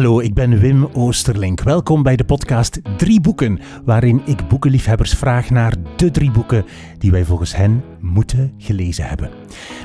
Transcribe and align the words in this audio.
Hallo, 0.00 0.20
ik 0.20 0.34
ben 0.34 0.58
Wim 0.58 0.88
Oosterlink. 0.92 1.60
Welkom 1.60 2.02
bij 2.02 2.16
de 2.16 2.24
podcast 2.24 2.80
Drie 2.96 3.20
Boeken, 3.20 3.60
waarin 3.84 4.22
ik 4.24 4.48
boekenliefhebbers 4.48 5.14
vraag 5.14 5.50
naar 5.50 5.74
de 5.96 6.10
drie 6.10 6.30
boeken 6.30 6.64
die 6.98 7.10
wij 7.10 7.24
volgens 7.24 7.56
hen 7.56 7.84
moeten 8.00 8.52
gelezen 8.58 9.04
hebben. 9.04 9.30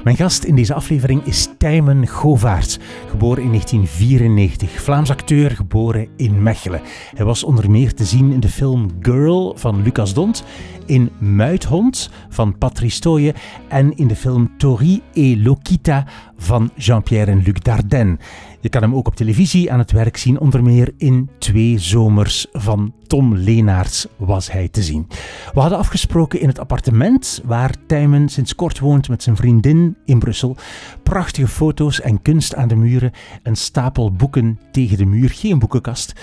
Mijn 0.03 0.15
gast 0.15 0.43
in 0.43 0.55
deze 0.55 0.73
aflevering 0.73 1.23
is 1.25 1.49
Tijmen 1.57 2.07
Govaerts, 2.07 2.79
geboren 3.09 3.43
in 3.43 3.49
1994, 3.49 4.81
Vlaams 4.81 5.09
acteur, 5.09 5.51
geboren 5.51 6.07
in 6.17 6.43
Mechelen. 6.43 6.81
Hij 7.15 7.25
was 7.25 7.43
onder 7.43 7.71
meer 7.71 7.93
te 7.93 8.05
zien 8.05 8.31
in 8.31 8.39
de 8.39 8.49
film 8.49 8.89
Girl 8.99 9.53
van 9.57 9.81
Lucas 9.81 10.13
Dont, 10.13 10.43
in 10.85 11.09
Muithond 11.19 12.09
van 12.29 12.57
Patrice 12.57 12.99
Toye 12.99 13.33
en 13.67 13.97
in 13.97 14.07
de 14.07 14.15
film 14.15 14.51
Tori 14.57 15.01
et 15.13 15.37
Lokita 15.37 16.05
van 16.37 16.69
Jean-Pierre 16.75 17.31
en 17.31 17.41
Luc 17.45 17.59
Dardenne. 17.61 18.17
Je 18.65 18.71
kan 18.71 18.81
hem 18.81 18.95
ook 18.95 19.07
op 19.07 19.15
televisie 19.15 19.71
aan 19.71 19.79
het 19.79 19.91
werk 19.91 20.17
zien, 20.17 20.39
onder 20.39 20.63
meer 20.63 20.93
in 20.97 21.29
Twee 21.37 21.79
Zomers 21.79 22.47
van 22.51 22.93
Tom 23.07 23.35
Leenaerts 23.35 24.07
was 24.17 24.51
hij 24.51 24.67
te 24.67 24.83
zien. 24.83 25.07
We 25.53 25.59
hadden 25.59 25.77
afgesproken 25.77 26.39
in 26.39 26.47
het 26.47 26.59
appartement 26.59 27.41
waar 27.43 27.73
Tijmen 27.87 28.29
sinds 28.29 28.55
kort 28.55 28.79
woont 28.79 29.09
met 29.09 29.23
zijn 29.23 29.35
vriendin 29.35 29.97
in 30.05 30.19
Brussel. 30.19 30.55
Prachtige 31.03 31.47
foto's 31.47 32.01
en 32.01 32.21
kunst 32.21 32.55
aan 32.55 32.67
de 32.67 32.75
muren, 32.75 33.11
een 33.43 33.55
stapel 33.55 34.11
boeken 34.11 34.59
tegen 34.71 34.97
de 34.97 35.05
muur, 35.05 35.29
geen 35.29 35.59
boekenkast. 35.59 36.13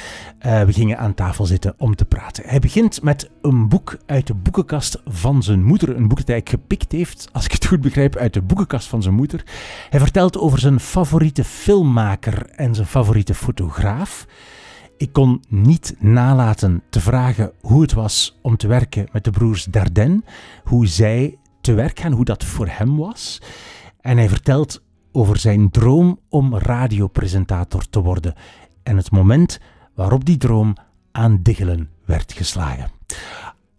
Uh, 0.46 0.62
we 0.62 0.73
gingen 0.73 0.98
aan 0.98 1.15
tafel 1.15 1.45
zitten 1.45 1.74
om 1.79 1.95
te 1.95 2.04
praten. 2.04 2.45
Hij 2.46 2.59
begint 2.59 3.02
met 3.02 3.30
een 3.43 3.68
boek 3.68 3.96
uit 4.06 4.27
de 4.27 4.34
boekenkast 4.34 5.02
van 5.06 5.43
zijn 5.43 5.65
moeder, 5.65 5.96
een 5.96 6.09
boek 6.09 6.18
dat 6.18 6.27
hij 6.27 6.40
gepikt 6.45 6.93
heeft, 6.93 7.29
als 7.32 7.45
ik 7.45 7.52
het 7.52 7.66
goed 7.66 7.80
begrijp, 7.80 8.16
uit 8.16 8.34
de 8.34 8.43
boekenkast 8.43 8.88
van 8.88 9.02
zijn 9.02 9.15
moeder. 9.15 9.45
Hij 9.90 10.01
vertelt 10.01 10.38
over 10.38 10.59
zijn 10.59 10.80
favoriete 10.80 11.45
filmmaker 11.45 12.32
en 12.38 12.75
zijn 12.75 12.87
favoriete 12.87 13.35
fotograaf. 13.35 14.27
Ik 14.97 15.13
kon 15.13 15.43
niet 15.49 15.95
nalaten 15.99 16.83
te 16.91 17.01
vragen 17.01 17.52
hoe 17.61 17.83
het 17.83 17.93
was 17.93 18.39
om 18.43 18.57
te 18.57 18.66
werken 18.66 19.09
met 19.13 19.24
de 19.24 19.30
broers 19.30 19.65
Dardenne, 19.65 20.23
hoe 20.65 20.87
zij 20.87 21.39
te 21.61 21.74
werk 21.74 22.01
gaan, 22.01 22.13
hoe 22.13 22.24
dat 22.24 22.45
voor 22.45 22.69
hem 22.69 22.97
was. 22.97 23.43
En 24.01 24.16
hij 24.16 24.29
vertelt 24.29 24.83
over 25.13 25.37
zijn 25.37 25.71
droom 25.71 26.19
om 26.29 26.57
radiopresentator 26.57 27.89
te 27.91 28.01
worden 28.01 28.35
en 28.83 28.96
het 28.96 29.11
moment 29.11 29.61
waarop 29.95 30.24
die 30.24 30.37
droom 30.37 30.77
aan 31.13 31.39
diggelen 31.43 31.89
werd 32.05 32.33
geslagen. 32.33 32.91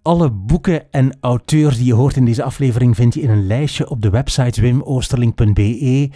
Alle 0.01 0.31
boeken 0.31 0.91
en 0.91 1.17
auteurs 1.21 1.77
die 1.77 1.85
je 1.85 1.93
hoort 1.93 2.15
in 2.15 2.25
deze 2.25 2.43
aflevering 2.43 2.95
vind 2.95 3.13
je 3.13 3.21
in 3.21 3.29
een 3.29 3.47
lijstje 3.47 3.89
op 3.89 4.01
de 4.01 4.09
website 4.09 4.61
wimoosterling.be. 4.61 6.09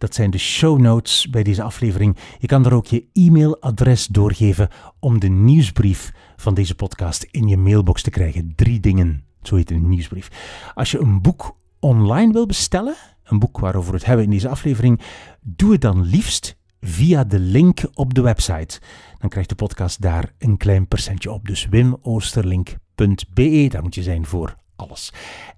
Dat 0.00 0.14
zijn 0.14 0.30
de 0.30 0.38
show 0.38 0.78
notes 0.78 1.30
bij 1.30 1.42
deze 1.42 1.62
aflevering. 1.62 2.16
Je 2.38 2.46
kan 2.46 2.66
er 2.66 2.74
ook 2.74 2.86
je 2.86 3.04
e-mailadres 3.12 4.06
doorgeven 4.06 4.68
om 4.98 5.20
de 5.20 5.28
nieuwsbrief 5.28 6.12
van 6.36 6.54
deze 6.54 6.74
podcast 6.74 7.26
in 7.30 7.48
je 7.48 7.56
mailbox 7.56 8.02
te 8.02 8.10
krijgen. 8.10 8.52
Drie 8.56 8.80
dingen, 8.80 9.24
zo 9.42 9.56
heet 9.56 9.70
een 9.70 9.88
nieuwsbrief. 9.88 10.30
Als 10.74 10.90
je 10.90 10.98
een 10.98 11.22
boek 11.22 11.56
online 11.80 12.32
wil 12.32 12.46
bestellen, 12.46 12.94
een 13.24 13.38
boek 13.38 13.58
waarover 13.58 13.90
we 13.90 13.96
het 13.96 14.06
hebben 14.06 14.24
in 14.24 14.30
deze 14.30 14.48
aflevering, 14.48 15.00
doe 15.40 15.72
het 15.72 15.80
dan 15.80 16.02
liefst 16.02 16.56
via 16.80 17.24
de 17.24 17.38
link 17.38 17.80
op 17.94 18.14
de 18.14 18.20
website. 18.20 18.80
Dan 19.18 19.28
krijgt 19.28 19.48
de 19.48 19.54
podcast 19.54 20.00
daar 20.00 20.32
een 20.38 20.56
klein 20.56 20.88
percentje 20.88 21.32
op. 21.32 21.46
Dus 21.46 21.66
wimoosterlink.be, 21.68 23.66
daar 23.68 23.82
moet 23.82 23.94
je 23.94 24.02
zijn 24.02 24.26
voor 24.26 24.56
alles. 24.76 25.12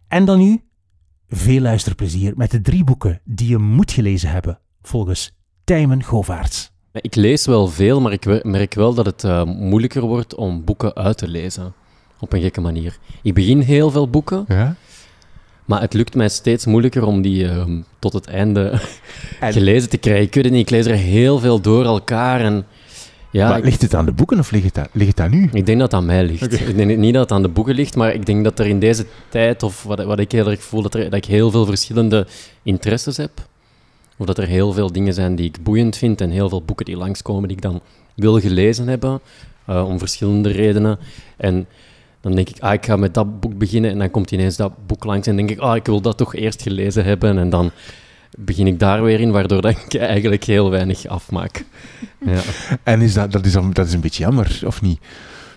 En 0.08 0.24
dan 0.24 0.38
nu 0.38 0.62
veel 1.34 1.60
luisterplezier 1.60 2.32
met 2.36 2.50
de 2.50 2.60
drie 2.60 2.84
boeken 2.84 3.20
die 3.24 3.48
je 3.48 3.58
moet 3.58 3.92
gelezen 3.92 4.30
hebben, 4.30 4.58
volgens 4.82 5.32
Tijmen 5.64 6.02
Govaerts. 6.02 6.70
Ik 6.92 7.14
lees 7.14 7.46
wel 7.46 7.66
veel, 7.66 8.00
maar 8.00 8.12
ik 8.12 8.44
merk 8.44 8.74
wel 8.74 8.94
dat 8.94 9.06
het 9.06 9.22
uh, 9.24 9.44
moeilijker 9.44 10.02
wordt 10.02 10.34
om 10.34 10.64
boeken 10.64 10.94
uit 10.94 11.18
te 11.18 11.28
lezen. 11.28 11.72
Op 12.20 12.32
een 12.32 12.40
gekke 12.40 12.60
manier. 12.60 12.98
Ik 13.22 13.34
begin 13.34 13.60
heel 13.60 13.90
veel 13.90 14.08
boeken, 14.08 14.44
ja? 14.48 14.76
maar 15.64 15.80
het 15.80 15.92
lukt 15.92 16.14
mij 16.14 16.28
steeds 16.28 16.66
moeilijker 16.66 17.04
om 17.04 17.22
die 17.22 17.44
uh, 17.44 17.64
tot 17.98 18.12
het 18.12 18.26
einde 18.26 18.80
gelezen 19.40 19.90
te 19.90 19.98
krijgen. 19.98 20.24
Ik 20.24 20.34
weet 20.34 20.44
het 20.44 20.52
niet, 20.52 20.62
ik 20.62 20.70
lees 20.70 20.86
er 20.86 20.94
heel 20.94 21.38
veel 21.38 21.60
door 21.60 21.84
elkaar 21.84 22.40
en 22.40 22.66
ja, 23.32 23.48
maar 23.48 23.60
ligt 23.60 23.82
het 23.82 23.94
aan 23.94 24.04
de 24.04 24.12
boeken 24.12 24.38
of 24.38 24.50
ligt 24.50 24.76
het, 24.76 24.88
ligt 24.92 25.10
het 25.10 25.20
aan 25.20 25.32
u? 25.32 25.48
Ik 25.52 25.66
denk 25.66 25.78
dat 25.78 25.90
het 25.90 26.00
aan 26.00 26.06
mij 26.06 26.24
ligt. 26.24 26.52
Ik 26.68 26.76
denk 26.76 26.96
niet 26.96 27.12
dat 27.12 27.22
het 27.22 27.32
aan 27.32 27.42
de 27.42 27.48
boeken 27.48 27.74
ligt, 27.74 27.96
maar 27.96 28.14
ik 28.14 28.26
denk 28.26 28.44
dat 28.44 28.58
er 28.58 28.66
in 28.66 28.78
deze 28.78 29.06
tijd, 29.28 29.62
of 29.62 29.82
wat, 29.82 30.04
wat 30.04 30.18
ik 30.18 30.32
heel 30.32 30.50
erg 30.50 30.62
voel, 30.62 30.82
dat, 30.82 30.94
er, 30.94 31.04
dat 31.04 31.14
ik 31.14 31.24
heel 31.24 31.50
veel 31.50 31.66
verschillende 31.66 32.26
interesses 32.62 33.16
heb. 33.16 33.30
Of 34.16 34.26
dat 34.26 34.38
er 34.38 34.46
heel 34.46 34.72
veel 34.72 34.92
dingen 34.92 35.14
zijn 35.14 35.36
die 35.36 35.46
ik 35.46 35.62
boeiend 35.62 35.96
vind 35.96 36.20
en 36.20 36.30
heel 36.30 36.48
veel 36.48 36.62
boeken 36.62 36.84
die 36.84 36.96
langskomen 36.96 37.48
die 37.48 37.56
ik 37.56 37.62
dan 37.62 37.80
wil 38.14 38.40
gelezen 38.40 38.88
hebben, 38.88 39.20
uh, 39.68 39.88
om 39.88 39.98
verschillende 39.98 40.50
redenen. 40.50 40.98
En 41.36 41.66
dan 42.20 42.34
denk 42.34 42.48
ik, 42.48 42.60
ah, 42.60 42.72
ik 42.72 42.84
ga 42.84 42.96
met 42.96 43.14
dat 43.14 43.40
boek 43.40 43.58
beginnen 43.58 43.90
en 43.90 43.98
dan 43.98 44.10
komt 44.10 44.30
ineens 44.30 44.56
dat 44.56 44.72
boek 44.86 45.04
langs 45.04 45.26
en 45.26 45.36
denk 45.36 45.50
ik, 45.50 45.58
ah, 45.58 45.76
ik 45.76 45.86
wil 45.86 46.00
dat 46.00 46.16
toch 46.16 46.34
eerst 46.34 46.62
gelezen 46.62 47.04
hebben 47.04 47.38
en 47.38 47.50
dan 47.50 47.70
begin 48.38 48.66
ik 48.66 48.78
daar 48.78 49.02
weer 49.02 49.20
in, 49.20 49.30
waardoor 49.30 49.62
dat 49.62 49.70
ik 49.70 49.94
eigenlijk 49.94 50.44
heel 50.44 50.70
weinig 50.70 51.06
afmaak. 51.06 51.64
Ja. 52.26 52.40
En 52.82 53.00
is 53.00 53.14
dat, 53.14 53.32
dat, 53.32 53.46
is, 53.46 53.52
dat 53.72 53.86
is 53.86 53.92
een 53.92 54.00
beetje 54.00 54.22
jammer, 54.22 54.60
of 54.66 54.82
niet? 54.82 55.00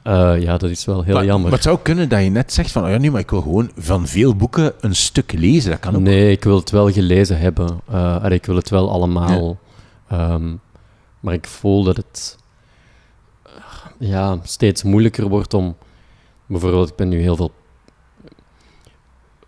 Uh, 0.03 0.41
ja, 0.41 0.57
dat 0.57 0.69
is 0.69 0.85
wel 0.85 1.03
heel 1.03 1.23
jammer. 1.23 1.43
Maar 1.43 1.51
het 1.51 1.63
zou 1.63 1.79
kunnen 1.81 2.09
dat 2.09 2.23
je 2.23 2.29
net 2.29 2.53
zegt 2.53 2.71
van, 2.71 2.83
oh 2.83 2.89
ja, 2.89 2.97
nee, 2.97 3.11
maar 3.11 3.19
ik 3.19 3.29
wil 3.29 3.41
gewoon 3.41 3.71
van 3.77 4.07
veel 4.07 4.35
boeken 4.35 4.73
een 4.79 4.95
stuk 4.95 5.31
lezen. 5.31 5.71
Dat 5.71 5.79
kan 5.79 5.95
ook. 5.95 6.01
Nee, 6.01 6.31
ik 6.31 6.43
wil 6.43 6.55
het 6.55 6.69
wel 6.69 6.91
gelezen 6.91 7.39
hebben. 7.39 7.79
Uh, 7.91 8.25
ik 8.29 8.45
wil 8.45 8.55
het 8.55 8.69
wel 8.69 8.91
allemaal. 8.91 9.57
Ja. 10.09 10.33
Um, 10.33 10.59
maar 11.19 11.33
ik 11.33 11.47
voel 11.47 11.83
dat 11.83 11.97
het 11.97 12.37
ja, 13.99 14.39
steeds 14.43 14.83
moeilijker 14.83 15.27
wordt 15.27 15.53
om... 15.53 15.75
Bijvoorbeeld, 16.45 16.89
ik 16.89 16.95
ben 16.95 17.09
nu 17.09 17.21
heel 17.21 17.35
veel 17.35 17.51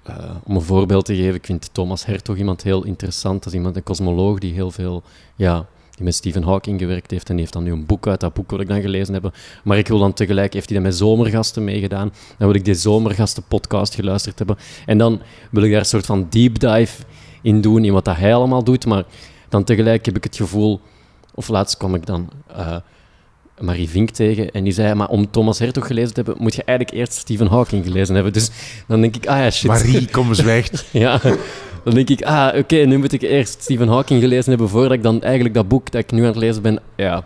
uh, 0.09 0.15
om 0.43 0.55
een 0.55 0.61
voorbeeld 0.61 1.05
te 1.05 1.15
geven, 1.15 1.35
ik 1.35 1.45
vind 1.45 1.69
Thomas 1.71 2.05
Hertog 2.05 2.37
iemand 2.37 2.63
heel 2.63 2.83
interessant. 2.83 3.43
Dat 3.43 3.53
is 3.53 3.57
iemand, 3.57 3.75
een 3.75 3.83
cosmoloog 3.83 4.39
die 4.39 4.53
heel 4.53 4.71
veel, 4.71 5.03
ja, 5.35 5.65
die 5.95 6.05
met 6.05 6.15
Stephen 6.15 6.43
Hawking 6.43 6.79
gewerkt 6.79 7.11
heeft 7.11 7.29
en 7.29 7.31
die 7.31 7.41
heeft 7.41 7.53
dan 7.53 7.63
nu 7.63 7.71
een 7.71 7.85
boek 7.85 8.07
uit. 8.07 8.19
Dat 8.19 8.33
boek 8.33 8.49
wil 8.49 8.59
ik 8.59 8.67
dan 8.67 8.81
gelezen 8.81 9.13
hebben. 9.13 9.33
Maar 9.63 9.77
ik 9.77 9.87
wil 9.87 9.99
dan 9.99 10.13
tegelijk, 10.13 10.53
heeft 10.53 10.65
hij 10.65 10.75
dan 10.75 10.85
met 10.85 10.95
zomergasten 10.95 11.63
meegedaan. 11.63 12.11
Dan 12.37 12.47
wil 12.47 12.55
ik 12.57 12.65
die 12.65 12.73
zomergasten 12.73 13.43
podcast 13.47 13.95
geluisterd 13.95 14.37
hebben. 14.37 14.57
En 14.85 14.97
dan 14.97 15.21
wil 15.51 15.63
ik 15.63 15.71
daar 15.71 15.79
een 15.79 15.85
soort 15.85 16.05
van 16.05 16.27
deep 16.29 16.59
dive 16.59 17.03
in 17.41 17.61
doen, 17.61 17.85
in 17.85 17.93
wat 17.93 18.05
dat 18.05 18.17
hij 18.17 18.35
allemaal 18.35 18.63
doet. 18.63 18.85
Maar 18.85 19.03
dan 19.49 19.63
tegelijk 19.63 20.05
heb 20.05 20.15
ik 20.15 20.23
het 20.23 20.35
gevoel, 20.35 20.81
of 21.33 21.47
laatst 21.47 21.77
kwam 21.77 21.95
ik 21.95 22.05
dan... 22.05 22.29
Uh, 22.51 22.75
Marie 23.59 23.89
Vink 23.89 24.09
tegen. 24.09 24.51
En 24.51 24.63
die 24.63 24.73
zei, 24.73 24.93
maar 24.93 25.07
om 25.07 25.31
Thomas 25.31 25.59
Hertog 25.59 25.87
gelezen 25.87 26.13
te 26.13 26.21
hebben, 26.21 26.43
moet 26.43 26.55
je 26.55 26.63
eigenlijk 26.63 26.97
eerst 26.97 27.13
Stephen 27.13 27.47
Hawking 27.47 27.85
gelezen 27.85 28.15
hebben. 28.15 28.33
Dus 28.33 28.49
dan 28.87 29.01
denk 29.01 29.15
ik, 29.15 29.27
ah 29.27 29.37
ja, 29.37 29.51
shit. 29.51 29.67
Marie, 29.67 30.07
kom 30.17 30.35
weg. 30.35 30.69
ja, 30.91 31.19
dan 31.83 31.93
denk 31.93 32.09
ik, 32.09 32.21
ah, 32.21 32.57
oké, 32.57 32.75
nu 32.75 32.97
moet 32.97 33.13
ik 33.13 33.21
eerst 33.21 33.61
Stephen 33.61 33.87
Hawking 33.87 34.21
gelezen 34.21 34.49
hebben 34.49 34.69
voordat 34.69 34.91
ik 34.91 35.03
dan 35.03 35.21
eigenlijk 35.21 35.53
dat 35.53 35.67
boek 35.67 35.91
dat 35.91 36.01
ik 36.01 36.11
nu 36.11 36.21
aan 36.21 36.27
het 36.27 36.35
lezen 36.35 36.61
ben, 36.61 36.79
ja... 36.95 37.25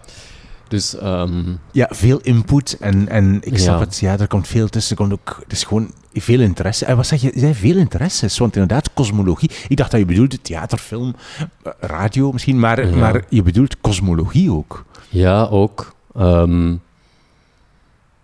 Dus, 0.72 0.96
um... 1.04 1.60
Ja, 1.72 1.88
veel 1.90 2.20
input 2.22 2.78
en, 2.80 3.08
en 3.08 3.38
ik 3.42 3.58
snap 3.58 3.80
het, 3.80 4.00
ja, 4.00 4.20
er 4.20 4.28
komt 4.28 4.48
veel 4.48 4.68
tussen. 4.68 4.98
Er 4.98 5.04
komt 5.04 5.14
ook, 5.14 5.40
het 5.44 5.52
is 5.52 5.64
gewoon 5.64 5.92
veel 6.14 6.40
interesse. 6.40 6.86
En 6.86 6.96
wat 6.96 7.08
zeg 7.08 7.22
je, 7.22 7.32
er 7.32 7.40
zijn 7.40 7.56
veel 7.56 7.76
interesses, 7.76 8.38
want 8.38 8.56
inderdaad, 8.56 8.94
cosmologie. 8.94 9.52
Ik 9.68 9.78
dacht 9.78 9.92
dat 9.92 10.00
je 10.00 10.06
bedoelde 10.06 10.42
theaterfilm, 10.42 11.16
eh, 11.38 11.72
radio 11.80 12.32
misschien, 12.32 12.60
maar, 12.60 12.88
maar 12.88 13.24
je 13.30 13.42
bedoelt 13.42 13.82
cosmologie 13.82 14.52
ook. 14.52 14.86
Ja, 15.10 15.44
ook. 15.46 15.96
Um, 16.18 16.82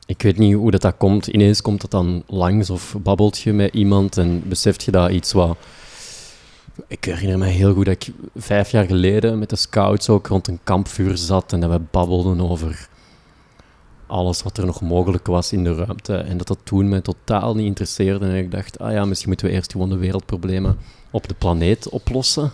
ik 0.06 0.22
weet 0.22 0.38
niet 0.38 0.56
hoe 0.56 0.72
dat, 0.72 0.81
dat 0.81 0.98
komt. 0.98 1.28
Ineens 1.28 1.62
komt 1.62 1.81
dat 1.81 1.92
dan 1.92 2.24
langs 2.28 2.70
of 2.70 2.96
babbelt 3.00 3.40
je 3.40 3.53
met 3.53 3.74
iemand 3.74 4.18
en 4.18 4.44
beseft 4.48 4.84
je 4.84 4.92
dat 4.92 5.12
iets 5.12 5.34
wat... 5.34 5.58
Ik 6.88 7.04
herinner 7.04 7.38
me 7.38 7.45
heel 7.45 7.74
goed 7.74 7.86
dat 7.86 7.94
ik 7.94 8.13
vijf 8.36 8.72
jaar 8.72 8.86
geleden 8.86 9.39
met 9.39 9.50
de 9.50 9.56
scouts 9.56 10.10
ook 10.10 10.28
rond 10.28 10.48
een 10.48 10.60
kampvuur 10.63 11.18
zat 11.18 11.54
en 11.54 11.60
dat 11.60 11.72
we 11.72 11.80
babbelden 11.92 12.50
over 12.50 12.89
alles 14.07 14.44
wat 14.44 14.57
er 14.57 14.66
nog 14.66 14.81
mogelijk 14.81 15.28
was 15.28 15.51
in 15.51 15.63
de 15.63 15.75
ruimte. 15.75 16.16
En 16.16 16.38
dat 16.38 16.48
dat 16.48 16.60
toen 16.63 16.90
mij 16.90 17.01
totaal 17.01 17.56
niet 17.56 17.66
interesseerde. 17.66 18.25
En 18.25 18.36
ik 18.36 18.51
dacht, 18.51 18.80
ah 18.80 18.92
ja, 18.92 19.06
misschien 19.06 19.30
moeten 19.30 19.48
we 19.48 19.54
eerst 19.54 19.72
gewoon 19.72 19.90
de 19.90 19.98
wereldproblemen 19.98 20.78
op 21.12 21.28
de 21.28 21.33
planeet 21.33 21.90
oplossen. 21.90 22.51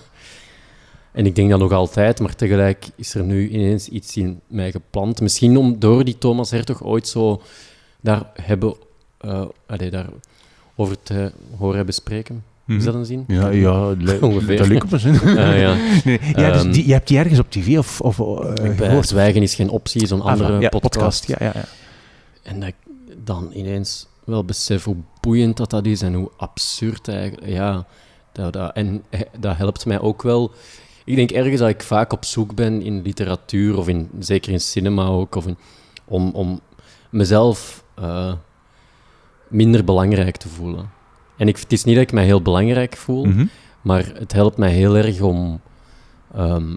En 1.14 1.26
ik 1.26 1.36
denk 1.36 1.50
dat 1.50 1.60
nog 1.60 1.72
altijd, 1.72 2.20
maar 2.20 2.36
tegelijk 2.36 2.86
is 2.96 3.14
er 3.14 3.24
nu 3.24 3.50
ineens 3.50 3.90
iets 3.90 4.18
in 4.18 4.40
mij 4.48 4.72
geplant. 4.72 5.22
Misschien 5.22 5.58
om, 5.58 5.80
door 5.80 6.04
die 6.04 6.18
Thomas 6.18 6.52
Hertog 6.52 6.84
ooit 6.84 7.08
zo 7.08 7.42
daar 8.02 8.32
hebben, 8.42 8.76
uh, 9.22 9.46
allee, 9.66 9.90
daar 9.90 10.10
over 10.76 10.98
te 11.04 11.32
horen 11.58 11.86
bespreken. 11.86 12.44
Is 12.68 12.76
mhm. 12.76 12.86
dat 12.86 12.96
een 12.96 13.06
zin? 13.06 13.24
Ja, 13.28 13.50
ja 13.50 13.96
ongeveer. 14.22 14.58
Dat 14.58 14.68
lukt 14.68 14.84
op 14.84 14.92
een 14.92 15.00
zin. 15.00 15.14
Uh, 15.14 15.60
ja. 15.62 15.76
Nee, 16.06 16.20
ja, 16.36 16.52
dus 16.52 16.62
ehm, 16.62 16.72
die, 16.72 16.88
je 16.88 16.94
hebt 16.94 17.08
die 17.08 17.18
ergens 17.18 17.40
op 17.40 17.52
tv 17.52 17.78
of, 17.78 18.02
of 18.02 18.20
uh, 18.20 19.02
Zwijgen 19.02 19.42
is 19.42 19.56
geen 19.56 19.70
optie, 19.70 20.08
zo'n 20.08 20.22
ah, 20.22 20.32
andere 20.32 20.60
ja, 20.60 20.70
podcast. 20.70 20.94
podcast. 20.94 21.28
Ja, 21.28 21.36
ja, 21.40 21.52
ja. 21.56 21.66
En 22.44 22.60
dat 22.60 22.70
ik 22.70 22.76
dan 23.24 23.50
ineens 23.54 24.08
wel 24.24 24.44
besef 24.44 24.84
hoe 24.84 24.96
boeiend 25.22 25.58
dat, 25.58 25.70
dat 25.70 25.86
is 25.86 26.02
en 26.02 26.14
hoe 26.14 26.30
absurd 26.38 27.08
eigenlijk. 27.08 27.48
Ja, 27.48 27.86
dat, 28.32 28.54
dat, 28.54 28.74
en 28.74 29.04
dat 29.40 29.58
helpt 29.58 29.86
mij 29.86 30.00
ook 30.00 30.22
wel 30.22 30.52
ik 31.06 31.16
denk 31.16 31.32
ergens 31.32 31.60
dat 31.60 31.70
ik 31.70 31.84
vaak 31.84 32.14
op 32.14 32.26
zoek 32.26 32.56
ben 32.56 32.82
in 32.82 33.02
literatuur, 33.02 33.78
of 33.78 33.88
in, 33.88 34.10
zeker 34.20 34.52
in 34.52 34.60
cinema 34.62 35.06
ook, 35.06 35.36
of 35.36 35.48
in, 35.48 35.58
om, 36.06 36.30
om 36.34 36.60
mezelf 37.10 37.84
eh, 37.96 38.34
minder 39.48 39.84
belangrijk 39.84 40.38
te 40.38 40.50
voelen. 40.50 40.90
En 41.38 41.48
ik, 41.48 41.58
het 41.58 41.72
is 41.72 41.84
niet 41.84 41.96
dat 41.96 42.04
ik 42.04 42.12
mij 42.12 42.26
heel 42.26 42.42
belangrijk 42.42 42.96
voel, 42.98 43.26
Mhm. 43.26 43.46
maar 43.82 44.12
het 44.16 44.32
helpt 44.32 44.58
mij 44.58 44.72
heel 44.72 44.98
erg 44.98 45.22
om 45.22 45.62
ehm, 46.36 46.76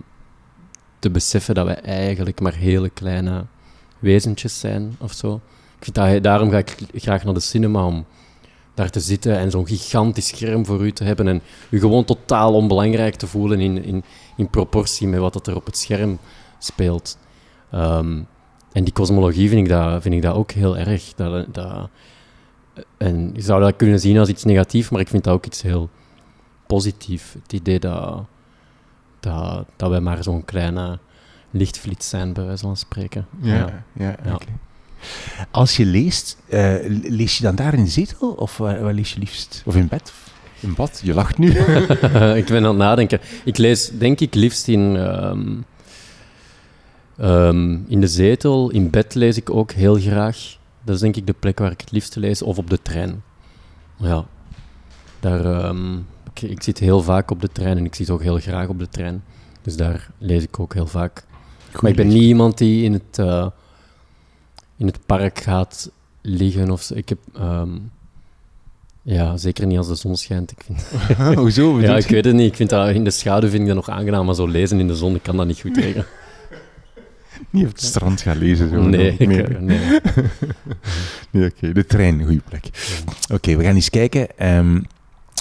te 0.99 1.11
beseffen 1.11 1.55
dat 1.55 1.67
wij 1.67 1.81
eigenlijk 1.81 2.40
maar 2.40 2.55
hele 2.55 2.88
kleine 2.90 3.44
wezentjes 3.99 4.58
zijn 4.61 4.96
of 4.99 5.12
zo. 5.12 5.40
Ik 5.78 5.84
vind 5.84 5.94
dat, 5.96 6.23
daarom 6.23 6.50
ga 6.50 6.58
ik 6.58 6.76
graag 6.94 7.25
naar 7.25 7.34
de 7.34 7.40
cinema 7.40 7.84
om 7.87 8.05
daar 8.76 8.90
te 8.90 9.00
zitten 9.00 9.38
en 9.38 9.50
zo'n 9.50 9.67
gigantisch 9.67 10.26
scherm 10.26 10.67
voor 10.67 10.84
u 10.84 10.93
te 10.93 11.05
hebben 11.05 11.28
en 11.28 11.43
u 11.70 11.81
gewoon 11.81 12.05
totaal 12.05 12.55
onbelangrijk 12.55 13.14
te 13.14 13.26
voelen 13.26 13.61
in, 13.61 13.84
in, 13.84 14.05
in 14.37 14.50
proportie 14.50 15.08
met 15.08 15.20
wat 15.20 15.32
dat 15.32 15.46
er 15.46 15.56
op 15.56 15.67
het 15.67 15.78
scherm 15.78 16.19
speelt. 16.58 17.19
Ehm, 17.70 18.23
en 18.73 18.84
die 18.84 18.93
cosmologie 18.93 19.49
vind 19.49 19.61
ik 19.61 19.69
dat, 19.69 20.02
vind 20.02 20.14
ik 20.14 20.23
dat 20.23 20.34
ook 20.34 20.50
heel 20.50 20.78
erg. 20.78 21.14
Dat, 21.14 21.55
dat, 21.55 21.88
en 22.96 23.31
je 23.34 23.43
zou 23.43 23.61
dat 23.61 23.76
kunnen 23.76 24.00
zien 24.00 24.19
als 24.19 24.28
iets 24.28 24.44
negatiefs, 24.44 24.88
maar 24.88 25.00
ik 25.00 25.08
vind 25.08 25.25
dat 25.25 25.34
ook 25.34 25.46
iets 25.46 25.62
heel 25.62 25.88
positief. 26.67 27.37
Het 27.43 27.52
idee 27.52 27.78
dat, 27.78 28.25
dat, 29.20 29.67
dat 29.76 29.90
wij 29.90 30.00
maar 30.00 30.23
zo'n 30.23 30.44
kleine 30.44 30.99
lichtvliet 31.50 32.05
zijn, 32.05 32.32
bij 32.32 32.44
wijze 32.44 32.64
van 32.64 32.76
spreken. 32.76 33.26
Ja, 33.40 33.84
ja. 33.93 34.17
Ja. 34.25 34.38
Als 35.50 35.76
je 35.76 35.84
leest, 35.84 36.37
eh, 36.48 36.75
lees 37.02 37.37
je 37.37 37.43
dan 37.43 37.54
daar 37.54 37.75
in 37.75 37.84
de 37.84 37.90
zetel 37.90 38.31
of 38.31 38.56
waar, 38.56 38.82
waar 38.82 38.94
lees 38.94 39.12
je 39.12 39.19
liefst? 39.19 39.62
Of 39.64 39.76
in 39.76 39.88
bed? 39.88 40.12
In 40.60 40.75
bad? 40.75 41.00
Je 41.02 41.14
lacht 41.14 41.38
nu. 41.38 41.50
ik 42.40 42.46
ben 42.46 42.56
aan 42.56 42.64
het 42.64 42.76
nadenken. 42.76 43.20
Ik 43.44 43.56
lees 43.56 43.90
denk 43.98 44.20
ik 44.20 44.34
liefst 44.34 44.69
in, 44.69 44.96
ehm, 44.96 45.54
ehm, 47.16 47.78
in 47.88 48.00
de 48.00 48.06
zetel. 48.06 48.70
In 48.70 48.90
bed 48.90 49.14
lees 49.14 49.37
ik 49.37 49.50
ook 49.50 49.72
heel 49.72 49.94
graag. 49.94 50.56
Dat 50.84 50.94
is 50.94 51.00
denk 51.00 51.16
ik 51.16 51.26
de 51.26 51.34
plek 51.38 51.58
waar 51.58 51.70
ik 51.70 51.81
het 51.81 51.90
liefst 51.90 52.16
lees. 52.16 52.42
Of 52.42 52.58
op 52.58 52.70
de 52.70 52.82
trein. 52.82 53.22
Ja. 53.96 54.25
Daar, 55.20 55.44
ehm, 55.44 55.96
ik, 56.32 56.42
ik 56.42 56.62
zit 56.62 56.78
heel 56.78 57.02
vaak 57.02 57.31
op 57.31 57.40
de 57.40 57.52
trein 57.52 57.76
en 57.76 57.84
ik 57.84 57.94
zit 57.94 58.10
ook 58.10 58.22
heel 58.22 58.38
graag 58.38 58.69
op 58.69 58.78
de 58.78 58.88
trein. 58.88 59.22
Dus 59.62 59.76
daar 59.76 60.10
lees 60.19 60.42
ik 60.42 60.58
ook 60.60 60.75
heel 60.75 60.87
vaak. 60.87 61.25
maar 61.81 61.90
ik 61.90 61.96
ben 61.96 62.08
niet 62.08 62.22
iemand 62.22 62.58
die 62.58 62.84
in 62.84 62.92
het, 62.92 63.19
eh, 63.19 63.46
in 64.76 64.87
het 64.87 64.99
park 65.06 65.38
gaat 65.38 65.90
liggen 66.23 66.70
of 66.70 66.82
zo. 66.82 66.94
Ik 66.94 67.08
heb... 67.08 67.19
ehm, 67.34 67.70
ja, 69.02 69.37
zeker 69.37 69.67
niet 69.67 69.78
als 69.78 69.88
de 69.88 69.94
zon 69.94 70.17
schijnt. 70.17 70.50
Ik 70.50 70.62
vind, 70.64 70.82
Hoezo? 71.38 71.81
Ja, 71.81 71.96
ik 71.96 72.06
weet 72.06 72.25
het 72.25 72.34
niet. 72.34 72.50
Ik 72.50 72.56
vind 72.56 72.70
dat 72.70 72.88
in 72.88 73.05
de 73.05 73.11
schaduw 73.11 73.49
vind 73.49 73.61
ik 73.61 73.67
dat 73.67 73.76
nog 73.76 73.88
aangenaam, 73.88 74.26
maar 74.26 74.34
zo 74.34 74.46
lezen 74.46 74.81
in 74.81 74.87
de 74.87 74.96
zon, 74.96 75.14
ik 75.14 75.23
kan 75.23 75.37
dat 75.37 75.46
niet 75.46 75.61
goed 75.61 75.75
tegen. 75.75 76.06
Niet 77.50 77.64
op 77.64 77.70
het 77.73 77.82
strand 77.82 78.20
gaan 78.20 78.38
lezen. 78.38 78.70
Zo. 78.70 78.82
Nee, 78.82 79.17
nee. 79.19 79.43
eh, 79.43 79.58
nee. 79.61 80.00
Nee, 81.31 81.50
oké. 81.50 81.73
De 81.73 81.87
trein, 81.87 82.25
goede 82.25 82.40
plek. 82.49 82.69
Oké, 83.32 83.56
we 83.56 83.64
gaan 83.64 83.75
eens 83.75 83.90
kijken 83.90 84.38
ehm, 84.38 84.81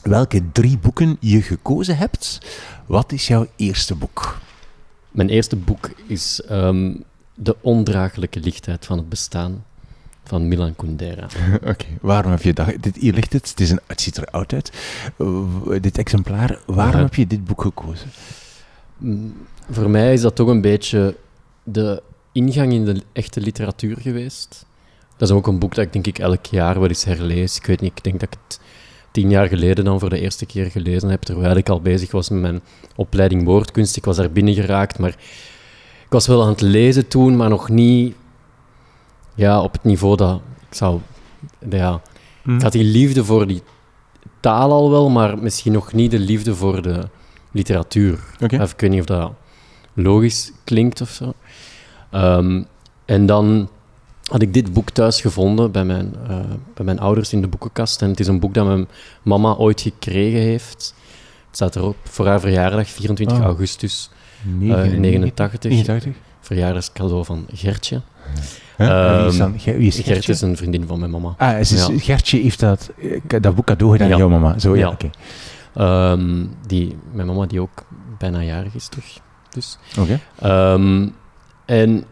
welke 0.03 0.41
drie 0.51 0.77
boeken 0.77 1.17
je 1.19 1.41
gekozen 1.41 1.97
hebt. 1.97 2.39
Wat 2.85 3.11
is 3.11 3.27
jouw 3.27 3.47
eerste 3.55 3.95
boek? 3.95 4.39
Mijn 5.11 5.29
eerste 5.29 5.55
boek 5.55 5.89
is 6.07 6.41
ehm, 6.41 6.91
De 7.35 7.55
ondraaglijke 7.61 8.39
lichtheid 8.39 8.85
van 8.85 8.97
het 8.97 9.09
bestaan 9.09 9.63
van 10.23 10.47
Milan 10.47 10.75
Kundera. 10.75 11.27
Oké, 11.71 11.85
waarom 12.01 12.31
heb 12.31 12.41
je 12.41 12.53
dat? 12.53 12.73
Dit, 12.79 12.95
hier 12.95 13.13
ligt 13.13 13.33
het. 13.33 13.49
Het, 13.49 13.59
is 13.59 13.69
een, 13.69 13.79
het 13.87 14.01
ziet 14.01 14.17
er 14.17 14.25
oud 14.25 14.53
uit. 14.53 14.71
Uh, 15.17 15.81
dit 15.81 15.97
exemplaar. 15.97 16.59
Waarom 16.65 17.01
heb 17.01 17.15
je 17.15 17.27
dit 17.27 17.45
boek 17.45 17.61
gekozen? 17.61 18.09
Mm, 18.97 19.33
Voor 19.69 19.89
mij 19.89 20.13
is 20.13 20.21
dat 20.21 20.35
toch 20.35 20.47
een 20.47 20.61
beetje 20.61 21.15
de 21.63 22.03
ingang 22.31 22.73
in 22.73 22.85
de 22.85 23.01
echte 23.13 23.41
literatuur 23.41 23.97
geweest. 23.99 24.65
Dat 25.17 25.29
is 25.29 25.35
ook 25.35 25.47
een 25.47 25.59
boek 25.59 25.75
dat 25.75 25.85
ik 25.85 25.93
denk 25.93 26.07
ik 26.07 26.19
elk 26.19 26.45
jaar 26.45 26.79
wel 26.79 26.89
eens 26.89 27.03
herlees. 27.03 27.57
Ik 27.57 27.65
weet 27.65 27.81
niet, 27.81 27.91
ik 27.97 28.03
denk 28.03 28.19
dat 28.19 28.29
ik 28.33 28.39
het 28.47 28.59
tien 29.11 29.29
jaar 29.29 29.47
geleden 29.47 29.85
dan 29.85 29.99
voor 29.99 30.09
de 30.09 30.19
eerste 30.19 30.45
keer 30.45 30.71
gelezen 30.71 31.09
heb, 31.09 31.21
terwijl 31.21 31.55
ik 31.55 31.69
al 31.69 31.81
bezig 31.81 32.11
was 32.11 32.29
met 32.29 32.41
mijn 32.41 32.61
opleiding 32.95 33.43
woordkunst. 33.43 33.97
Ik 33.97 34.05
was 34.05 34.15
daar 34.17 34.31
binnen 34.31 34.53
geraakt, 34.53 34.99
maar 34.99 35.15
ik 36.05 36.11
was 36.11 36.27
wel 36.27 36.41
aan 36.41 36.49
het 36.49 36.61
lezen 36.61 37.07
toen, 37.07 37.35
maar 37.35 37.49
nog 37.49 37.69
niet 37.69 38.15
ja, 39.35 39.61
op 39.61 39.71
het 39.73 39.83
niveau 39.83 40.15
dat 40.15 40.41
ik 40.69 40.75
zou... 40.75 40.99
Ja, 41.69 42.01
ik 42.45 42.61
had 42.61 42.71
die 42.71 42.83
liefde 42.83 43.25
voor 43.25 43.47
die 43.47 43.61
taal 44.39 44.71
al 44.71 44.91
wel, 44.91 45.09
maar 45.09 45.37
misschien 45.37 45.71
nog 45.71 45.93
niet 45.93 46.11
de 46.11 46.19
liefde 46.19 46.55
voor 46.55 46.81
de 46.81 47.07
literatuur. 47.51 48.19
Oké. 48.39 48.61
Of 48.61 48.71
ik 48.71 48.79
weet 48.79 48.89
niet 48.89 48.99
of 48.99 49.05
dat 49.05 49.31
logisch 49.93 50.51
klinkt 50.63 51.01
of 51.01 51.09
zo. 51.09 51.33
Ehm, 52.11 52.63
en 53.05 53.25
dan 53.25 53.69
had 54.23 54.41
ik 54.41 54.53
dit 54.53 54.73
boek 54.73 54.89
thuis 54.89 55.21
gevonden 55.21 55.71
bij 55.71 55.85
mijn, 55.85 56.15
eh, 56.27 56.39
bij 56.73 56.85
mijn 56.85 56.99
ouders 56.99 57.33
in 57.33 57.41
de 57.41 57.47
boekenkast. 57.47 58.01
En 58.01 58.09
het 58.09 58.19
is 58.19 58.27
een 58.27 58.39
boek 58.39 58.53
dat 58.53 58.65
mijn 58.65 58.87
mama 59.23 59.55
ooit 59.55 59.81
gekregen 59.81 60.39
heeft. 60.39 60.93
Het 61.47 61.55
staat 61.55 61.75
erop 61.75 61.95
voor 62.03 62.27
haar 62.27 62.39
verjaardag, 62.39 62.87
24 62.87 63.37
Oh. 63.37 63.43
augustus 63.43 64.09
Negen- 64.45 64.91
eh, 64.93 64.99
89. 64.99 65.69
89? 65.71 66.13
Verjaardagscadeau 66.39 67.25
van 67.25 67.45
Gertje. 67.53 68.01
Huh? 68.77 68.87
Wie 69.17 69.25
is, 69.27 69.33
Ehm, 69.33 69.37
dan, 69.37 69.59
Ge- 69.59 69.77
wie 69.77 69.87
is 69.87 69.99
Gertje 69.99 70.31
is 70.31 70.41
een 70.41 70.57
vriendin 70.57 70.87
van 70.87 70.99
mijn 70.99 71.11
mama. 71.11 71.33
Ah, 71.37 71.59
is, 71.59 71.69
Ja. 71.69 71.87
Gertje 71.97 72.39
heeft 72.41 72.59
dat, 72.59 72.91
eh, 73.01 73.39
dat 73.41 73.55
boek 73.55 73.65
cadeau 73.65 73.91
gedaan 73.91 74.07
aan 74.11 74.17
Ja. 74.17 74.19
jouw 74.19 74.39
mama. 74.39 74.59
Zo, 74.59 74.75
ja, 74.77 74.89
oké. 74.89 75.09
Ehm, 75.73 76.45
die, 76.67 76.97
mijn 77.13 77.27
mama 77.27 77.45
die 77.45 77.61
ook 77.61 77.85
bijna 78.17 78.41
jarig 78.43 78.75
is 78.75 78.87
terug. 78.87 79.05
Dus. 79.49 79.77
Oké. 79.99 80.19
Ehm, 80.41 81.07
en 81.65 82.03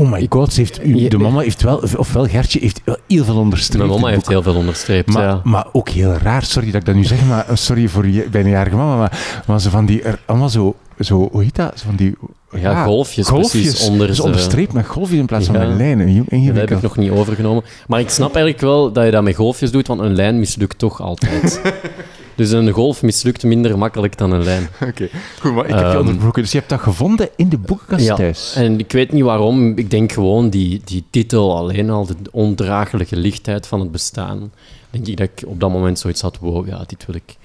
Oh 0.00 0.10
my 0.10 0.26
god, 0.28 0.52
ze 0.52 0.60
heeft, 0.60 0.84
u, 0.84 1.08
de 1.08 1.18
mama 1.18 1.40
heeft 1.40 1.62
wel, 1.62 1.82
ofwel 1.96 2.26
Gertje 2.26 2.58
heeft 2.60 2.80
wel 2.84 2.96
heel 3.08 3.24
veel 3.24 3.36
onderstreept. 3.36 3.86
mijn 3.86 4.00
mama 4.00 4.12
heeft 4.12 4.28
heel 4.28 4.42
veel 4.42 4.54
onderstreept. 4.54 5.12
Maar, 5.12 5.22
ja. 5.22 5.40
maar 5.44 5.66
ook 5.72 5.88
heel 5.88 6.12
raar, 6.12 6.44
sorry 6.44 6.70
dat 6.70 6.80
ik 6.80 6.86
dat 6.86 6.94
nu 6.94 7.04
zeg, 7.04 7.24
maar 7.24 7.48
eh, 7.48 7.56
sorry 7.56 7.88
voor 7.88 8.08
je 8.08 8.28
bijnajarige 8.30 8.76
mama, 8.76 8.96
maar, 8.96 9.42
maar 9.46 9.60
ze 9.60 9.70
van 9.70 9.86
die, 9.86 10.02
er, 10.02 10.18
allemaal 10.26 10.48
zo, 10.48 10.76
zo, 11.00 11.28
hoe 11.32 11.42
heet 11.42 11.56
dat? 11.56 11.82
Van 11.86 11.96
die... 11.96 12.16
Ja, 12.52 12.84
golfjes, 12.84 13.28
golfjes. 13.28 13.50
precies 13.50 13.88
onder 13.88 14.06
dus 14.06 14.16
de- 14.16 14.22
onderstreept 14.22 14.72
met 14.72 14.86
golfjes 14.86 15.18
in 15.18 15.26
plaats 15.26 15.46
van 15.46 15.54
Ja. 15.60 15.66
met 15.66 15.76
lijnen. 15.76 16.26
Dat 16.28 16.54
heb 16.56 16.70
ik 16.70 16.82
nog 16.82 16.96
niet 16.96 17.10
overgenomen. 17.10 17.62
Maar 17.86 18.00
ik 18.00 18.10
snap 18.10 18.34
eigenlijk 18.34 18.60
wel 18.60 18.92
dat 18.92 19.04
je 19.04 19.10
dat 19.10 19.22
met 19.22 19.34
golfjes 19.34 19.70
doet, 19.70 19.86
want 19.86 20.00
een 20.00 20.14
lijn 20.14 20.38
mislukt 20.38 20.78
toch 20.78 21.00
altijd. 21.00 21.60
dus 22.40 22.50
een 22.50 22.70
golf 22.70 23.02
mislukt 23.02 23.42
minder 23.44 23.78
makkelijk 23.78 24.18
dan 24.18 24.32
een 24.32 24.42
lijn. 24.42 24.68
Oké, 24.88 25.08
goed, 25.40 25.52
maar 25.54 25.64
ik 25.64 25.70
heb 25.74 25.78
je 25.80 25.84
Ehm, 25.86 25.98
onderbroken. 25.98 26.42
Dus 26.42 26.52
je 26.52 26.58
hebt 26.58 26.70
dat 26.70 26.80
gevonden 26.80 27.28
in 27.36 27.48
de 27.48 27.58
boekenkast 27.58 28.04
Ja, 28.04 28.14
thuis. 28.14 28.54
En 28.56 28.78
ik 28.78 28.92
weet 28.92 29.12
niet 29.12 29.22
waarom. 29.22 29.78
Ik 29.78 29.90
denk 29.90 30.12
gewoon 30.12 30.50
die, 30.50 30.80
die 30.84 31.04
titel 31.10 31.56
alleen 31.56 31.90
al, 31.90 32.06
de 32.06 32.14
ondraaglijke 32.30 33.16
lichtheid 33.16 33.66
van 33.66 33.80
het 33.80 33.90
bestaan. 33.92 34.52
Denk 34.90 35.06
ik 35.06 35.16
dat 35.16 35.28
ik 35.34 35.42
op 35.48 35.60
dat 35.60 35.70
moment 35.70 35.98
zoiets 35.98 36.20
had, 36.20 36.38
wow, 36.38 36.66
ja, 36.68 36.84
dit 36.86 37.06
wil 37.06 37.14
ik 37.14 37.36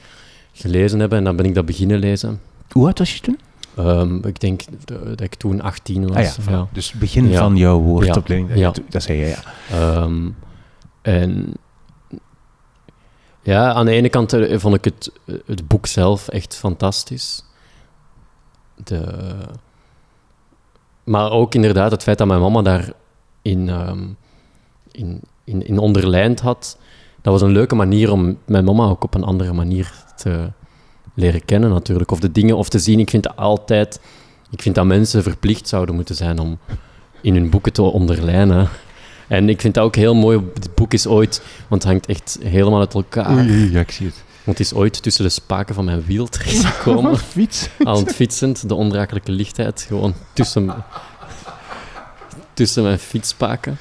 gelezen 0.54 1.00
hebben. 1.00 1.18
En 1.18 1.24
dan 1.24 1.36
ben 1.36 1.46
ik 1.46 1.56
dat 1.56 1.66
beginnen 1.66 2.00
lezen. 2.00 2.40
Hoe 2.72 2.86
oud 2.86 3.00
was 3.00 3.14
je 3.14 3.20
toen? 3.20 3.40
Ehm, 3.78 4.16
ik 4.28 4.40
denk 4.40 4.62
dat 4.86 5.22
ik 5.22 5.36
toen 5.36 5.62
18 5.62 6.08
was. 6.08 6.18
Ah 6.18 6.24
ja, 6.24 6.52
ja. 6.52 6.68
dus 6.74 6.92
begin 6.94 7.30
Ja. 7.30 7.40
van 7.40 7.56
jouw 7.58 7.80
woordopleiding. 7.80 8.56
Ja. 8.60 8.72
Dat, 8.72 8.82
dat 8.90 9.04
zei 9.04 9.18
je, 9.20 9.26
ja. 9.26 9.40
Ehm, 9.72 10.30
en 11.02 11.54
ja, 13.46 13.74
aan 13.74 13.86
de 13.86 13.92
ene 13.92 14.10
kant 14.10 14.34
eh, 14.34 14.60
vond 14.60 14.76
ik 14.76 14.84
het, 14.84 15.12
het 15.46 15.68
boek 15.68 15.86
zelf 15.86 16.28
echt 16.28 16.56
fantastisch. 16.56 17.44
De, 18.84 19.04
maar 21.04 21.32
ook 21.32 21.56
inderdaad 21.56 21.92
het 21.92 22.04
feit 22.04 22.18
dat 22.18 22.28
mijn 22.28 22.40
mama 22.42 22.62
daar 22.62 22.92
in, 23.42 23.70
ehm, 23.70 24.04
in, 24.92 25.22
in, 25.44 25.68
in 25.68 25.78
onderlijnd 25.78 26.40
had. 26.40 26.78
Dat 27.22 27.34
was 27.34 27.42
een 27.42 27.52
leuke 27.52 27.76
manier 27.76 28.12
om 28.12 28.38
mijn 28.46 28.64
mama 28.64 28.88
ook 28.88 29.04
op 29.04 29.14
een 29.14 29.24
andere 29.24 29.54
manier 29.54 29.92
te 30.16 30.52
leren 31.14 31.46
kennen 31.46 31.70
natuurlijk. 31.70 32.12
Of 32.12 32.20
de 32.20 32.32
dingen, 32.32 32.58
of 32.58 32.70
te 32.70 32.80
zien. 32.80 33.00
Ik 33.00 33.10
vind 33.10 33.36
altijd... 33.36 34.00
Ik 34.52 34.62
vind 34.62 34.76
dat 34.76 34.86
mensen 34.86 35.24
verplicht 35.24 35.68
zouden 35.68 35.96
moeten 35.96 36.16
zijn 36.16 36.40
om 36.40 36.58
in 37.22 37.34
hun 37.34 37.50
boeken 37.50 37.74
te 37.74 37.82
onderlijnen. 37.82 38.70
En 39.28 39.50
ik 39.50 39.62
vind 39.62 39.74
dat 39.74 39.84
ook 39.84 39.96
heel 39.96 40.16
mooi. 40.16 40.40
Het 40.54 40.76
boek 40.76 40.94
is 40.94 41.08
ooit, 41.08 41.42
want 41.68 41.84
het 41.84 41.92
hangt 41.92 42.06
echt 42.08 42.38
helemaal 42.44 42.80
uit 42.80 42.94
elkaar. 42.94 43.32
Oei, 43.32 43.50
oei, 43.50 43.72
ja, 43.72 43.80
ik 43.80 43.92
zie 43.92 44.06
het. 44.06 44.24
Want 44.44 44.58
het 44.58 44.68
is 44.68 44.74
ooit 44.74 45.02
tussen 45.04 45.24
de 45.24 45.30
spaken 45.30 45.76
van 45.76 45.86
mijn 45.86 46.04
wiel 46.06 46.28
terechtgekomen. 46.28 47.18
fiets. 47.36 47.70
aan 47.84 47.96
het 47.98 48.14
fietsen, 48.16 48.56
de 48.68 48.76
ondraaglijke 48.76 49.32
lichtheid, 49.32 49.86
gewoon 49.88 50.14
tussen, 50.34 50.74
tussen 52.54 52.84
mijn 52.84 53.00
fietsspaken. 53.00 53.78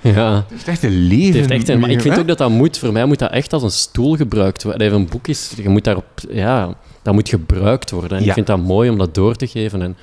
Ja, 0.00 0.34
Het 0.34 0.44
heeft 0.50 0.68
echt 0.68 0.82
een 0.82 0.90
leven. 1.06 1.26
het 1.26 1.34
heeft 1.34 1.50
echt 1.50 1.68
een, 1.68 1.80
maar 1.80 1.90
ik 1.90 2.00
vind 2.00 2.18
ook 2.18 2.26
dat 2.26 2.38
dat 2.38 2.50
moet, 2.50 2.78
voor 2.78 2.92
mij 2.92 3.04
moet 3.04 3.18
dat 3.18 3.30
echt 3.30 3.52
als 3.52 3.62
een 3.62 3.70
stoel 3.70 4.16
gebruikt 4.16 4.62
worden. 4.62 4.90
Dat 4.90 4.98
een 5.00 5.08
boek 5.08 5.28
is, 5.28 5.52
je 5.56 5.68
moet 5.68 5.84
daarop, 5.84 6.04
ja, 6.30 6.74
dat 7.02 7.14
moet 7.14 7.28
gebruikt 7.28 7.90
worden. 7.90 8.10
En 8.18 8.22
Ja. 8.22 8.28
ik 8.28 8.34
vind 8.34 8.46
dat 8.46 8.58
mooi 8.58 8.90
om 8.90 8.98
dat 8.98 9.14
door 9.14 9.34
te 9.34 9.46
geven. 9.46 9.82
En 9.82 9.96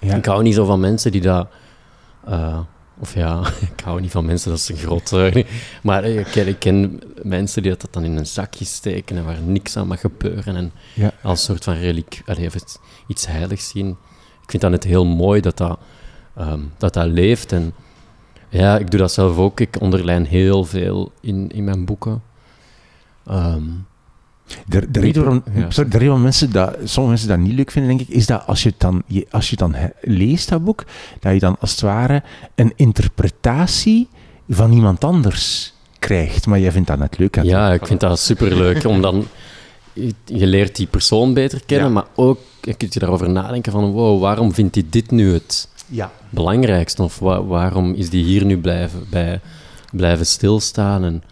Ja. 0.00 0.14
ik 0.14 0.24
hou 0.24 0.42
niet 0.42 0.54
zo 0.54 0.64
van 0.64 0.80
mensen 0.80 1.12
die 1.12 1.20
dat, 1.20 1.46
eh, 2.26 2.58
Of 3.00 3.14
ja, 3.14 3.42
ik 3.76 3.80
hou 3.84 4.00
niet 4.00 4.10
van 4.10 4.24
mensen, 4.24 4.50
dat 4.50 4.58
is 4.58 4.68
een 4.68 4.76
groot... 4.76 5.12
eh, 5.12 5.44
maar 5.82 6.04
ik 6.04 6.26
ken, 6.26 6.46
ik 6.48 6.58
ken 6.58 7.00
mensen 7.22 7.62
die 7.62 7.76
dat 7.76 7.88
dan 7.90 8.04
in 8.04 8.16
een 8.16 8.26
zakje 8.26 8.64
steken 8.64 9.16
en 9.16 9.24
waar 9.24 9.40
niks 9.40 9.76
aan 9.76 9.86
mag 9.86 10.00
gebeuren. 10.00 10.56
En 10.56 10.72
Ja. 10.94 11.12
als 11.22 11.44
soort 11.44 11.64
van 11.64 11.74
reliek, 11.74 12.22
allee, 12.26 12.48
iets 13.06 13.26
heiligs 13.26 13.68
zien. 13.68 13.88
Ik 14.42 14.50
vind 14.50 14.62
dat 14.62 14.70
net 14.70 14.84
heel 14.84 15.04
mooi 15.04 15.40
dat 15.40 15.56
dat, 15.56 15.78
ehm, 16.36 16.60
dat, 16.76 16.94
dat 16.94 17.06
leeft. 17.06 17.52
En 17.52 17.74
ja, 18.48 18.78
ik 18.78 18.90
doe 18.90 19.00
dat 19.00 19.12
zelf 19.12 19.36
ook. 19.36 19.60
Ik 19.60 19.80
onderlijn 19.80 20.26
heel 20.26 20.64
veel 20.64 21.12
in, 21.20 21.48
in 21.50 21.64
mijn 21.64 21.84
boeken. 21.84 22.22
Ehm, 23.26 23.62
De, 24.66 24.90
de, 24.90 25.00
reden 25.00 25.22
waarom, 25.24 25.42
Ja. 25.54 25.70
sorry, 25.70 25.90
de 25.90 25.96
reden 25.96 26.00
waarom 26.06 26.22
mensen 26.22 26.52
dat, 26.52 26.74
sommige 26.84 27.06
mensen 27.08 27.28
dat 27.28 27.38
niet 27.38 27.52
leuk 27.56 27.70
vinden, 27.70 27.96
denk 27.96 28.08
ik, 28.08 28.14
is 28.16 28.26
dat 28.26 28.46
als 28.46 28.62
je 28.62 28.68
het 28.68 28.80
dan, 28.80 29.02
je, 29.06 29.26
als 29.30 29.44
je 29.44 29.50
het 29.50 29.58
dan 29.58 29.74
he- 29.74 29.88
leest, 30.00 30.48
dat 30.48 30.64
boek, 30.64 30.84
dat 31.20 31.32
je 31.32 31.38
dan 31.38 31.56
als 31.60 31.70
het 31.70 31.80
ware 31.80 32.22
een 32.54 32.72
interpretatie 32.76 34.08
van 34.48 34.72
iemand 34.72 35.04
anders 35.04 35.72
krijgt. 35.98 36.46
Maar 36.46 36.60
jij 36.60 36.72
vindt 36.72 36.88
dat 36.88 36.98
net 36.98 37.18
leuk. 37.18 37.34
hè? 37.34 37.42
ja, 37.42 37.72
ik 37.72 37.86
vind 37.86 38.00
dat 38.00 38.18
superleuk. 38.20 38.84
om 38.84 39.00
dan, 39.02 39.26
je, 39.92 40.12
je 40.24 40.46
leert 40.46 40.76
die 40.76 40.86
persoon 40.86 41.34
beter 41.34 41.60
kennen, 41.66 41.86
Ja. 41.86 41.92
maar 41.92 42.06
ook 42.14 42.38
je 42.60 42.74
kunt 42.74 42.94
je 42.94 43.00
daarover 43.00 43.30
nadenken 43.30 43.72
van 43.72 43.90
wow, 43.90 44.20
waarom 44.20 44.54
vindt 44.54 44.74
hij 44.74 44.84
dit 44.90 45.10
nu 45.10 45.32
het 45.32 45.68
Ja. 45.86 46.10
belangrijkste? 46.30 47.02
Of 47.02 47.18
wa- 47.18 47.44
waarom 47.44 47.94
is 47.94 48.10
die 48.10 48.24
hier 48.24 48.44
nu 48.44 48.58
blijven, 48.58 49.06
bij, 49.10 49.40
blijven 49.92 50.26
stilstaan? 50.26 51.04
En 51.04 51.22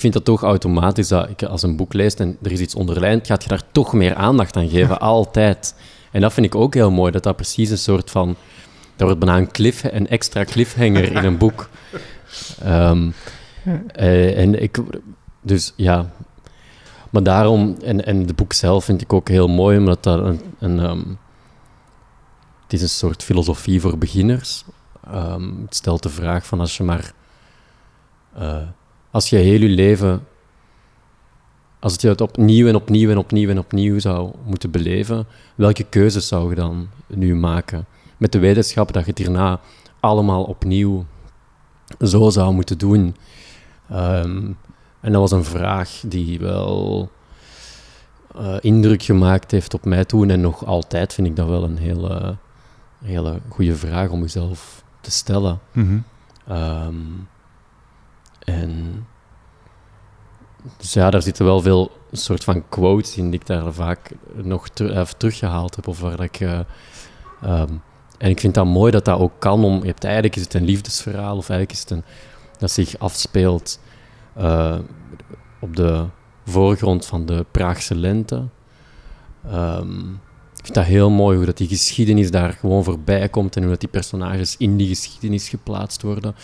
ik 0.00 0.06
vind 0.12 0.24
dat 0.24 0.34
toch 0.34 0.42
automatisch 0.42 1.08
dat 1.08 1.28
ik 1.28 1.42
als 1.42 1.62
een 1.62 1.76
boek 1.76 1.92
leest 1.92 2.20
en 2.20 2.36
er 2.42 2.52
is 2.52 2.60
iets 2.60 2.74
onderlijnd, 2.74 3.26
gaat 3.26 3.42
je 3.42 3.48
daar 3.48 3.62
toch 3.72 3.92
meer 3.92 4.14
aandacht 4.14 4.56
aan 4.56 4.68
geven, 4.68 5.00
altijd. 5.00 5.74
En 6.10 6.20
dat 6.20 6.32
vind 6.32 6.46
ik 6.46 6.54
ook 6.54 6.74
heel 6.74 6.90
mooi, 6.90 7.12
dat 7.12 7.22
dat 7.22 7.36
precies 7.36 7.70
een 7.70 7.78
soort 7.78 8.10
van... 8.10 8.36
Dat 8.96 9.08
wordt 9.08 9.18
bijna 9.18 9.36
een, 9.36 9.50
cliff, 9.50 9.84
een 9.84 10.08
extra 10.08 10.44
cliffhanger 10.44 11.12
in 11.12 11.24
een 11.24 11.38
boek. 11.38 11.68
Ehm, 12.62 13.10
eh, 13.92 14.38
en 14.38 14.62
ik... 14.62 14.78
Dus 15.42 15.72
ja... 15.76 16.10
Maar 17.10 17.22
daarom... 17.22 17.76
En, 17.82 18.06
en 18.06 18.20
het 18.20 18.36
boek 18.36 18.52
zelf 18.52 18.84
vind 18.84 19.02
ik 19.02 19.12
ook 19.12 19.28
heel 19.28 19.48
mooi, 19.48 19.78
omdat 19.78 20.02
dat 20.02 20.18
een... 20.18 20.40
een 20.58 20.78
ehm, 20.78 21.02
het 22.62 22.72
is 22.72 22.82
een 22.82 22.88
soort 22.88 23.22
filosofie 23.22 23.80
voor 23.80 23.98
beginners. 23.98 24.64
Ehm, 25.06 25.62
het 25.64 25.74
stelt 25.74 26.02
de 26.02 26.08
vraag 26.08 26.46
van 26.46 26.60
als 26.60 26.76
je 26.76 26.82
maar... 26.82 27.12
eh, 28.34 28.56
als 29.10 29.30
je 29.30 29.36
heel 29.36 29.60
je 29.60 29.68
leven... 29.68 30.24
Als 31.78 31.96
je 32.00 32.08
het 32.08 32.20
opnieuw 32.20 32.68
en 32.68 32.74
opnieuw 32.74 33.10
en 33.10 33.18
opnieuw 33.18 33.48
en 33.48 33.58
opnieuw 33.58 33.98
zou 33.98 34.32
moeten 34.44 34.70
beleven, 34.70 35.26
welke 35.54 35.84
keuzes 35.84 36.28
zou 36.28 36.50
je 36.50 36.54
dan 36.54 36.88
nu 37.06 37.34
maken? 37.34 37.86
Met 38.16 38.32
de 38.32 38.38
wetenschap 38.38 38.92
dat 38.92 39.04
je 39.04 39.10
het 39.10 39.18
hierna 39.18 39.60
allemaal 40.00 40.44
opnieuw 40.44 41.06
zo 42.00 42.30
zou 42.30 42.52
moeten 42.54 42.78
doen. 42.78 43.16
Ehm, 43.88 44.52
en 45.00 45.12
dat 45.12 45.20
was 45.20 45.30
een 45.30 45.44
vraag 45.44 46.02
die 46.06 46.38
wel 46.38 47.10
eh, 48.34 48.56
indruk 48.60 49.02
gemaakt 49.02 49.50
heeft 49.50 49.74
op 49.74 49.84
mij 49.84 50.04
toen. 50.04 50.30
En 50.30 50.40
nog 50.40 50.66
altijd 50.66 51.14
vind 51.14 51.26
ik 51.26 51.36
dat 51.36 51.48
wel 51.48 51.64
een 51.64 51.78
hele, 51.78 52.36
hele 53.04 53.40
goede 53.48 53.76
vraag 53.76 54.10
om 54.10 54.20
jezelf 54.20 54.84
te 55.00 55.10
stellen. 55.10 55.58
Ehm, 56.46 56.94
dus 60.76 60.92
ja, 60.92 61.10
daar 61.10 61.22
zitten 61.22 61.44
wel 61.44 61.60
veel 61.60 61.90
soort 62.12 62.44
van 62.44 62.68
quotes 62.68 63.16
in 63.16 63.30
die 63.30 63.40
ik 63.40 63.46
daar 63.46 63.72
vaak 63.72 64.10
nog 64.34 64.68
ter- 64.68 64.92
eh, 64.92 65.06
teruggehaald 65.06 65.76
heb. 65.76 65.88
Of 65.88 66.00
waar 66.00 66.20
ik, 66.20 66.40
eh, 66.40 66.60
ehm, 67.42 67.72
en 68.18 68.30
ik 68.30 68.40
vind 68.40 68.54
dat 68.54 68.66
mooi 68.66 68.90
dat 68.90 69.04
dat 69.04 69.18
ook 69.18 69.32
kan. 69.38 69.64
Om, 69.64 69.80
je 69.80 69.86
hebt, 69.86 70.04
eigenlijk 70.04 70.36
is 70.36 70.42
het 70.42 70.54
een 70.54 70.64
liefdesverhaal, 70.64 71.36
of 71.36 71.48
eigenlijk 71.48 71.72
is 71.72 71.80
het 71.80 71.90
een 71.90 72.04
dat 72.58 72.70
zich 72.70 72.98
afspeelt 72.98 73.80
eh, 74.34 74.78
op 75.60 75.76
de 75.76 76.04
voorgrond 76.44 77.06
van 77.06 77.26
de 77.26 77.46
Praagse 77.50 77.94
lente. 77.94 78.44
Ehm, 79.44 80.10
ik 80.56 80.64
vind 80.66 80.74
dat 80.74 80.84
heel 80.84 81.10
mooi 81.10 81.36
hoe 81.36 81.46
dat 81.46 81.56
die 81.56 81.68
geschiedenis 81.68 82.30
daar 82.30 82.52
gewoon 82.52 82.84
voorbij 82.84 83.28
komt 83.28 83.56
en 83.56 83.62
hoe 83.62 83.70
dat 83.70 83.80
die 83.80 83.88
personages 83.88 84.56
in 84.56 84.76
die 84.76 84.88
geschiedenis 84.88 85.48
geplaatst 85.48 86.02
worden. 86.02 86.34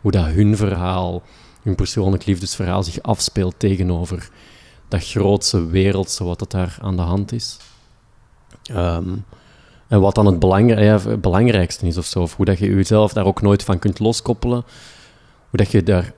Hoe 0.00 0.10
dat 0.10 0.26
hun 0.26 0.56
verhaal, 0.56 1.22
hun 1.62 1.74
persoonlijk 1.74 2.26
liefdesverhaal 2.26 2.82
zich 2.82 3.02
afspeelt 3.02 3.54
tegenover 3.56 4.30
dat 4.88 5.04
grootse 5.04 5.66
wereldse 5.66 6.24
wat 6.24 6.38
dat 6.38 6.50
daar 6.50 6.78
aan 6.80 6.96
de 6.96 7.02
hand 7.02 7.32
is. 7.32 7.56
Ehm, 8.62 9.14
en 9.88 10.00
wat 10.00 10.14
dan 10.14 10.26
het, 10.26 10.38
belangrijkste 11.20 11.86
is 11.86 11.98
of 11.98 12.06
zo, 12.06 12.20
of 12.20 12.36
hoe 12.36 12.44
dat 12.44 12.58
je 12.58 12.74
jezelf 12.74 13.12
daar 13.12 13.24
ook 13.24 13.42
nooit 13.42 13.62
van 13.62 13.78
kunt 13.78 13.98
loskoppelen. 13.98 14.64
Hoe 15.50 15.58
dat 15.58 15.70
je 15.70 15.82
daar 15.82 16.12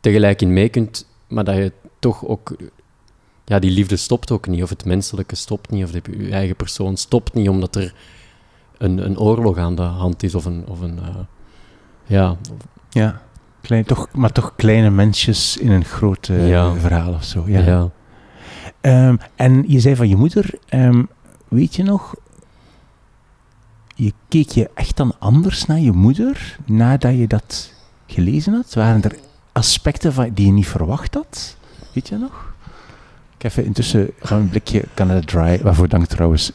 tegelijk 0.00 0.42
in 0.42 0.52
mee 0.52 0.68
kunt, 0.68 1.06
maar 1.28 1.44
dat 1.44 1.56
je 1.56 1.72
toch 1.98 2.26
ook... 2.26 2.56
Ja, 3.44 3.58
die 3.58 3.70
liefde 3.70 3.96
stopt 3.96 4.30
ook 4.30 4.46
niet, 4.46 4.62
of 4.62 4.68
het 4.68 4.84
menselijke 4.84 5.34
stopt 5.34 5.70
niet, 5.70 5.84
of 5.84 5.92
je 5.92 6.30
eigen 6.30 6.56
persoon 6.56 6.96
stopt 6.96 7.34
niet, 7.34 7.48
omdat 7.48 7.76
er 7.76 7.94
een, 8.78 9.04
een 9.04 9.18
oorlog 9.18 9.58
aan 9.58 9.74
de 9.74 9.82
hand 9.82 10.22
is, 10.22 10.34
of 10.34 10.44
een... 10.44 10.64
Of 10.68 10.80
een 10.80 10.98
eh, 10.98 11.16
ja, 12.06 12.36
Ja. 12.90 13.22
Klein, 13.66 13.84
toch, 13.84 14.08
maar 14.12 14.32
toch 14.32 14.52
kleine 14.56 14.90
mensjes 14.90 15.56
in 15.56 15.70
een 15.70 15.84
groot 15.84 16.26
Ja. 16.26 16.74
verhaal 16.74 17.12
of 17.12 17.24
zo. 17.24 17.44
ja. 17.46 17.60
Ja. 17.60 17.88
Ehm, 18.80 19.16
en 19.34 19.64
je 19.66 19.80
zei 19.80 19.96
van 19.96 20.08
je 20.08 20.16
moeder, 20.16 20.50
ehm, 20.68 21.02
weet 21.48 21.74
je 21.76 21.82
nog, 21.82 22.14
je 23.94 24.12
keek 24.28 24.48
je 24.50 24.70
echt 24.74 24.96
dan 24.96 25.14
anders 25.18 25.66
naar 25.66 25.78
je 25.78 25.92
moeder 25.92 26.56
nadat 26.66 27.16
je 27.16 27.26
dat 27.26 27.72
gelezen 28.06 28.52
had? 28.54 28.74
Waren 28.74 29.02
er 29.02 29.16
aspecten 29.52 30.12
van, 30.12 30.30
die 30.34 30.46
je 30.46 30.52
niet 30.52 30.68
verwacht 30.68 31.14
had? 31.14 31.56
Weet 31.92 32.08
je 32.08 32.16
nog? 32.16 32.54
Ik 33.36 33.42
heb 33.42 33.50
even 33.50 33.64
intussen 33.64 34.10
gaan 34.20 34.40
een 34.40 34.48
blikje 34.48 34.84
Canada 34.94 35.20
Dry, 35.20 35.60
waarvoor 35.62 35.88
dank 35.88 36.06
trouwens. 36.06 36.52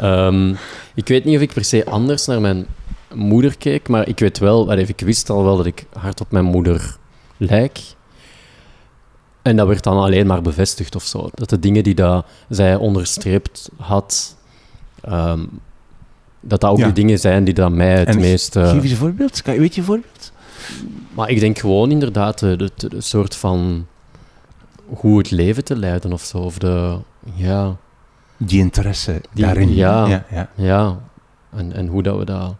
Ehm, 0.00 0.54
ik 0.94 1.08
weet 1.08 1.24
niet 1.24 1.36
of 1.36 1.42
ik 1.42 1.52
per 1.52 1.64
se 1.64 1.84
anders 1.86 2.26
naar 2.26 2.40
mijn 2.40 2.66
moeder 3.14 3.56
keek, 3.56 3.88
maar 3.88 4.08
ik 4.08 4.18
weet 4.18 4.38
wel, 4.38 4.70
allee, 4.70 4.86
ik 4.86 5.00
wist 5.00 5.30
al 5.30 5.44
wel 5.44 5.56
dat 5.56 5.66
ik 5.66 5.86
hard 5.92 6.20
op 6.20 6.30
mijn 6.30 6.44
moeder 6.44 6.96
lijk. 7.36 7.80
En 9.42 9.56
dat 9.56 9.66
werd 9.66 9.82
dan 9.82 9.96
alleen 9.98 10.26
maar 10.26 10.42
bevestigd 10.42 10.94
of 10.94 11.02
zo. 11.04 11.28
Dat 11.34 11.48
de 11.50 11.58
dingen 11.58 11.82
die 11.82 11.94
dat 11.94 12.26
zij 12.48 12.76
onderstreept 12.76 13.70
had, 13.76 14.36
ehm, 15.02 15.40
dat 16.40 16.60
dat 16.60 16.70
ook 16.70 16.78
Ja. 16.78 16.84
die 16.84 16.92
dingen 16.92 17.18
zijn 17.18 17.44
die 17.44 17.54
dat 17.54 17.70
mij 17.70 17.98
het 17.98 18.08
En 18.08 18.18
meest... 18.20 18.56
eh, 18.56 18.70
Geef 18.70 18.82
eens 18.82 18.90
een 18.90 18.96
voorbeeld. 18.96 19.42
Kan, 19.42 19.56
weet 19.58 19.74
je 19.74 19.80
een 19.80 19.86
voorbeeld? 19.86 20.32
maar 21.14 21.30
ik 21.30 21.40
denk 21.40 21.58
gewoon 21.58 21.90
inderdaad 21.90 22.38
de, 22.38 22.56
de, 22.56 22.70
de- 22.76 22.88
de 22.88 23.00
soort 23.00 23.36
van 23.36 23.86
hoe 24.86 25.18
het 25.18 25.30
leven 25.30 25.64
te 25.64 25.76
leiden 25.76 26.12
of 26.12 26.22
zo. 26.22 26.38
Of 26.38 26.58
de, 26.58 26.98
ja, 27.34 27.76
Die 28.36 28.60
interesse 28.60 29.20
Die- 29.32 29.44
daarin. 29.44 29.74
ja. 29.74 30.06
ja, 30.06 30.24
ja. 30.30 30.48
Ja, 30.54 30.98
en, 31.56 31.72
en 31.72 31.86
hoe 31.86 32.02
dat 32.02 32.18
we 32.18 32.24
dat... 32.24 32.54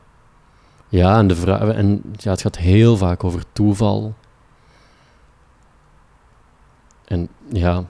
Ja, 0.89 1.19
en, 1.19 1.27
de 1.27 1.37
vraag, 1.37 1.69
en 1.69 2.03
ja, 2.13 2.31
het 2.31 2.41
gaat 2.41 2.57
heel 2.59 2.97
vaak 2.97 3.25
over 3.25 3.43
toeval. 3.53 4.15
En 7.05 7.29
ja, 7.49 7.85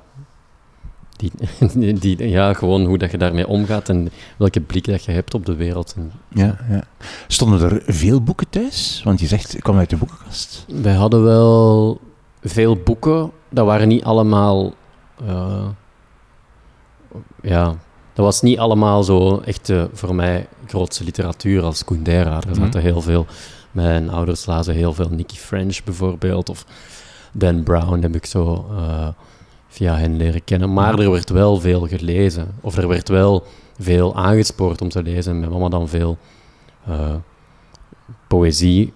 die, 1.74 1.98
die, 1.98 2.28
ja, 2.28 2.52
gewoon 2.52 2.84
hoe 2.84 2.98
dat 2.98 3.10
je 3.10 3.18
daarmee 3.18 3.46
omgaat 3.46 3.88
en 3.88 4.08
welke 4.36 4.60
blik 4.60 4.84
dat 4.84 5.04
je 5.04 5.12
hebt 5.12 5.34
op 5.34 5.46
de 5.46 5.54
wereld. 5.54 5.94
En 5.96 6.12
Ja, 6.28 6.58
ja. 6.68 6.84
Stonden 7.26 7.60
er 7.60 7.82
veel 7.86 8.22
boeken 8.22 8.48
thuis? 8.48 9.00
Want 9.04 9.20
je 9.20 9.26
zegt, 9.26 9.56
ik 9.56 9.62
kwam 9.62 9.78
uit 9.78 9.90
de 9.90 9.96
boekenkast. 9.96 10.64
wij 10.68 10.94
hadden 10.94 11.22
wel 11.22 12.00
veel 12.40 12.76
boeken. 12.76 13.30
Dat 13.48 13.66
waren 13.66 13.88
niet 13.88 14.04
allemaal... 14.04 14.72
eh, 15.26 15.68
ja, 17.42 17.74
dat 18.16 18.24
was 18.24 18.42
niet 18.42 18.58
allemaal 18.58 19.02
zo 19.02 19.38
echt 19.38 19.68
eh, 19.70 19.84
voor 19.92 20.14
mij 20.14 20.46
grootste 20.66 21.04
literatuur 21.04 21.62
als 21.62 21.84
Kundera. 21.84 22.36
Er 22.40 22.48
Mhm. 22.50 22.54
zaten 22.54 22.80
heel 22.80 23.00
veel... 23.02 23.26
Mijn 23.70 24.10
ouders 24.10 24.46
lazen 24.46 24.74
heel 24.74 24.92
veel 24.92 25.08
Nicky 25.08 25.36
French 25.36 25.84
bijvoorbeeld. 25.84 26.48
Of 26.48 26.64
Dan 27.32 27.62
Brown 27.62 28.02
heb 28.02 28.14
ik 28.14 28.26
zo 28.26 28.66
eh, 28.76 29.08
via 29.68 29.96
hen 29.96 30.16
leren 30.16 30.44
kennen. 30.44 30.72
Maar 30.72 30.98
er 30.98 31.10
werd 31.10 31.30
wel 31.30 31.60
veel 31.60 31.86
gelezen. 31.86 32.48
Of 32.60 32.76
er 32.76 32.88
werd 32.88 33.08
wel 33.08 33.44
veel 33.78 34.16
aangespoord 34.16 34.80
om 34.82 34.88
te 34.88 35.02
lezen. 35.02 35.32
En 35.32 35.38
Mijn 35.40 35.52
mama 35.52 35.68
dan 35.68 35.88
veel 35.88 36.18
eh, 36.86 37.14
poëzie 38.28 38.92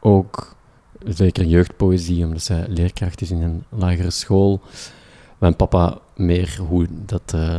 ook. 0.00 0.56
Zeker 1.04 1.44
jeugdpoëzie, 1.44 2.24
omdat 2.24 2.42
zij 2.42 2.64
leerkracht 2.68 3.20
is 3.20 3.30
in 3.30 3.42
een 3.42 3.64
lagere 3.68 4.10
school. 4.10 4.60
Mijn 5.38 5.56
papa 5.56 5.98
meer 6.18 6.58
hoe 6.68 6.86
dat, 7.06 7.22
eh, 7.34 7.58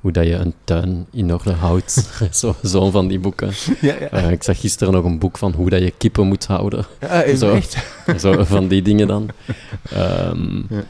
hoe 0.00 0.12
dat 0.12 0.26
je 0.26 0.34
een 0.34 0.54
tuin 0.64 1.06
in 1.12 1.32
orde 1.34 1.52
houdt. 1.52 1.92
zo, 2.40 2.54
zo 2.64 2.90
van 2.90 3.08
die 3.08 3.18
boeken. 3.18 3.50
Ja, 3.80 3.94
ja. 4.00 4.08
Eh, 4.08 4.30
ik 4.30 4.42
zag 4.42 4.60
gisteren 4.60 4.92
nog 4.92 5.04
een 5.04 5.18
boek 5.18 5.38
van 5.38 5.52
hoe 5.52 5.70
dat 5.70 5.80
je 5.82 5.92
kippen 5.98 6.26
moet 6.26 6.46
houden. 6.46 6.84
is 7.24 7.38
Zo. 7.38 7.54
echt? 7.54 7.76
Zo 8.22 8.44
van 8.44 8.68
die 8.68 8.82
dingen 8.82 9.06
dan. 9.06 9.28
Ehm, 9.90 10.56
Ja. 10.56 10.82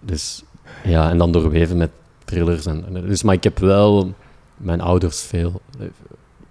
Dus 0.00 0.42
ja, 0.84 1.10
en 1.10 1.18
dan 1.18 1.32
doorweven 1.32 1.76
met 1.76 1.90
thrillers. 2.24 2.66
En, 2.66 2.84
en- 2.94 3.06
dus, 3.06 3.22
maar 3.22 3.34
ik 3.34 3.44
heb 3.44 3.58
wel 3.58 4.14
mijn 4.56 4.80
ouders 4.80 5.20
veel, 5.22 5.60
eh, 5.80 5.86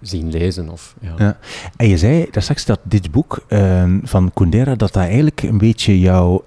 zien 0.00 0.30
lezen. 0.30 0.68
Of, 0.68 0.94
ja. 1.00 1.14
Ja. 1.18 1.38
En 1.76 1.88
je 1.88 1.98
zei 1.98 2.26
daar 2.30 2.42
straks 2.42 2.64
dat 2.64 2.80
dit 2.82 3.10
boek 3.10 3.44
eh, 3.48 3.92
van 4.02 4.30
Kundera, 4.34 4.74
dat 4.74 4.92
dat 4.92 5.02
eigenlijk 5.02 5.42
een 5.42 5.58
beetje 5.58 6.00
jouw 6.00 6.44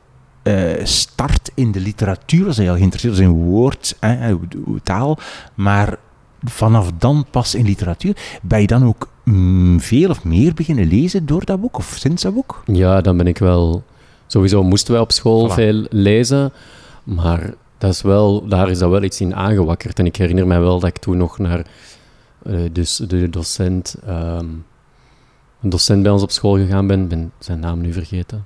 start 0.83 1.51
in 1.53 1.71
de 1.71 1.79
literatuur. 1.79 2.45
Dat 2.45 2.55
je 2.55 2.69
al 2.69 2.75
geïnteresseerd 2.75 3.13
was 3.13 3.23
in 3.23 3.31
woord, 3.31 3.97
hè, 3.99 4.35
taal, 4.83 5.17
maar 5.55 5.97
vanaf 6.43 6.91
dan 6.97 7.25
pas 7.31 7.55
in 7.55 7.65
literatuur. 7.65 8.15
Ben 8.41 8.61
je 8.61 8.67
dan 8.67 8.85
ook 8.85 9.09
mm, 9.23 9.79
veel 9.79 10.09
of 10.09 10.23
meer 10.23 10.53
beginnen 10.53 10.87
lezen 10.87 11.25
door 11.25 11.45
dat 11.45 11.61
boek 11.61 11.77
of 11.77 11.95
sinds 11.99 12.23
dat 12.23 12.33
boek? 12.33 12.63
Ja, 12.65 13.01
dan 13.01 13.17
ben 13.17 13.27
ik 13.27 13.37
wel... 13.37 13.83
Sowieso 14.27 14.63
moesten 14.63 14.93
wij 14.93 15.01
op 15.01 15.11
school 15.11 15.49
Voilà. 15.49 15.53
veel 15.53 15.85
lezen, 15.89 16.51
maar 17.03 17.53
dat 17.77 17.93
is 17.93 18.01
wel, 18.01 18.47
daar 18.47 18.69
is 18.69 18.79
dat 18.79 18.89
wel 18.89 19.03
iets 19.03 19.21
in 19.21 19.35
aangewakkerd. 19.35 19.99
En 19.99 20.05
ik 20.05 20.15
herinner 20.15 20.47
mij 20.47 20.59
wel 20.59 20.79
dat 20.79 20.89
ik 20.89 20.97
toen 20.97 21.17
nog 21.17 21.37
naar 21.37 21.65
eh, 22.43 22.59
dus 22.71 22.95
de 22.95 23.29
docent, 23.29 23.95
ehm, 24.05 24.45
een 25.61 25.69
docent 25.69 26.03
bij 26.03 26.11
ons 26.11 26.21
op 26.21 26.31
school 26.31 26.55
gegaan 26.55 26.87
ben, 26.87 27.07
ben 27.07 27.31
zijn 27.39 27.59
naam 27.59 27.81
nu 27.81 27.93
vergeten. 27.93 28.45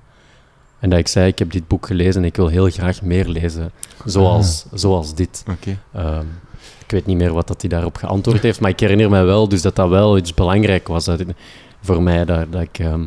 En 0.84 0.90
dat 0.90 1.00
ik 1.00 1.08
zei, 1.08 1.28
ik 1.28 1.40
heb 1.40 1.52
dit 1.52 1.68
boek 1.68 1.86
gelezen 1.86 2.22
en 2.22 2.28
ik 2.28 2.36
wil 2.36 2.48
heel 2.48 2.70
graag 2.70 3.02
meer 3.02 3.28
lezen, 3.28 3.72
zoals, 4.06 4.66
zoals 4.74 5.16
dit. 5.16 5.44
Ehm, 5.94 6.26
ik 6.86 6.92
weet 6.92 7.06
niet 7.06 7.18
meer 7.18 7.34
wat 7.34 7.48
dat 7.48 7.62
hij 7.62 7.70
daarop 7.70 7.96
geantwoord 7.96 8.42
heeft, 8.42 8.60
maar 8.60 8.70
ik 8.70 8.80
herinner 8.80 9.10
mij 9.10 9.26
wel 9.26 9.48
dus 9.50 9.62
dat 9.62 9.76
dat 9.76 9.90
wel 9.90 10.18
iets 10.18 10.34
belangrijk 10.34 10.88
was 10.88 11.06
dat, 11.06 11.24
voor 11.82 12.04
mij. 12.04 12.26
Dat, 12.26 12.52
dat 12.52 12.62
ik 12.62 12.80
ehm, 12.80 13.06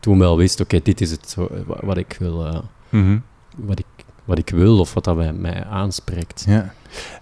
toen 0.00 0.18
wel 0.18 0.36
wist, 0.36 0.60
oké, 0.60 0.80
dit 0.82 1.00
is 1.00 1.10
het 1.10 1.30
zo, 1.30 1.48
wat 1.80 1.96
ik 1.96 2.16
wil, 2.18 2.46
eh, 2.46 2.58
Mhm. 2.88 3.18
wat 3.56 3.78
ik, 3.78 3.86
wat 4.24 4.38
ik 4.38 4.50
wil 4.50 4.78
of 4.78 4.94
wat 4.94 5.04
dat 5.04 5.16
bij 5.16 5.32
mij 5.32 5.64
aanspreekt. 5.64 6.44
Ja. 6.48 6.72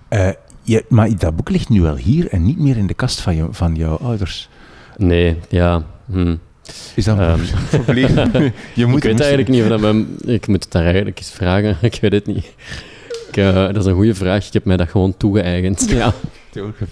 Eh, 0.08 0.30
je, 0.62 0.84
maar 0.88 1.16
dat 1.18 1.36
boek 1.36 1.50
ligt 1.50 1.68
nu 1.68 1.80
wel 1.82 1.96
hier 1.96 2.28
en 2.28 2.42
niet 2.42 2.58
meer 2.58 2.76
in 2.76 2.86
de 2.86 2.94
kast 2.94 3.20
van, 3.20 3.36
je, 3.36 3.46
van 3.50 3.74
jouw 3.74 3.96
ouders. 3.96 4.48
Nee, 4.96 5.38
ja. 5.48 5.82
hm. 6.10 6.36
Is 6.94 7.04
dat 7.04 7.18
een 7.18 7.40
probleem? 7.82 8.14
je 8.74 8.86
moet 8.86 8.96
ik 8.96 9.02
weet 9.10 9.20
eigenlijk 9.20 9.48
niet 9.48 9.62
of 9.62 9.68
dat 9.68 9.80
mijn... 9.80 10.06
Ik 10.26 10.46
moet 10.46 10.62
het 10.62 10.72
daar 10.72 10.84
eigenlijk 10.84 11.18
eens 11.18 11.30
vragen. 11.30 11.76
Ik 11.90 11.98
weet 12.00 12.12
het 12.12 12.26
niet. 12.26 12.44
Ik, 13.28 13.36
eh, 13.36 13.54
dat 13.54 13.76
is 13.76 13.84
een 13.84 13.94
goede 13.94 14.14
vraag. 14.14 14.46
Ik 14.46 14.52
heb 14.52 14.64
mij 14.64 14.76
dat 14.76 14.88
gewoon 14.88 15.16
toegeëigend. 15.16 15.86
Ja, 15.90 16.12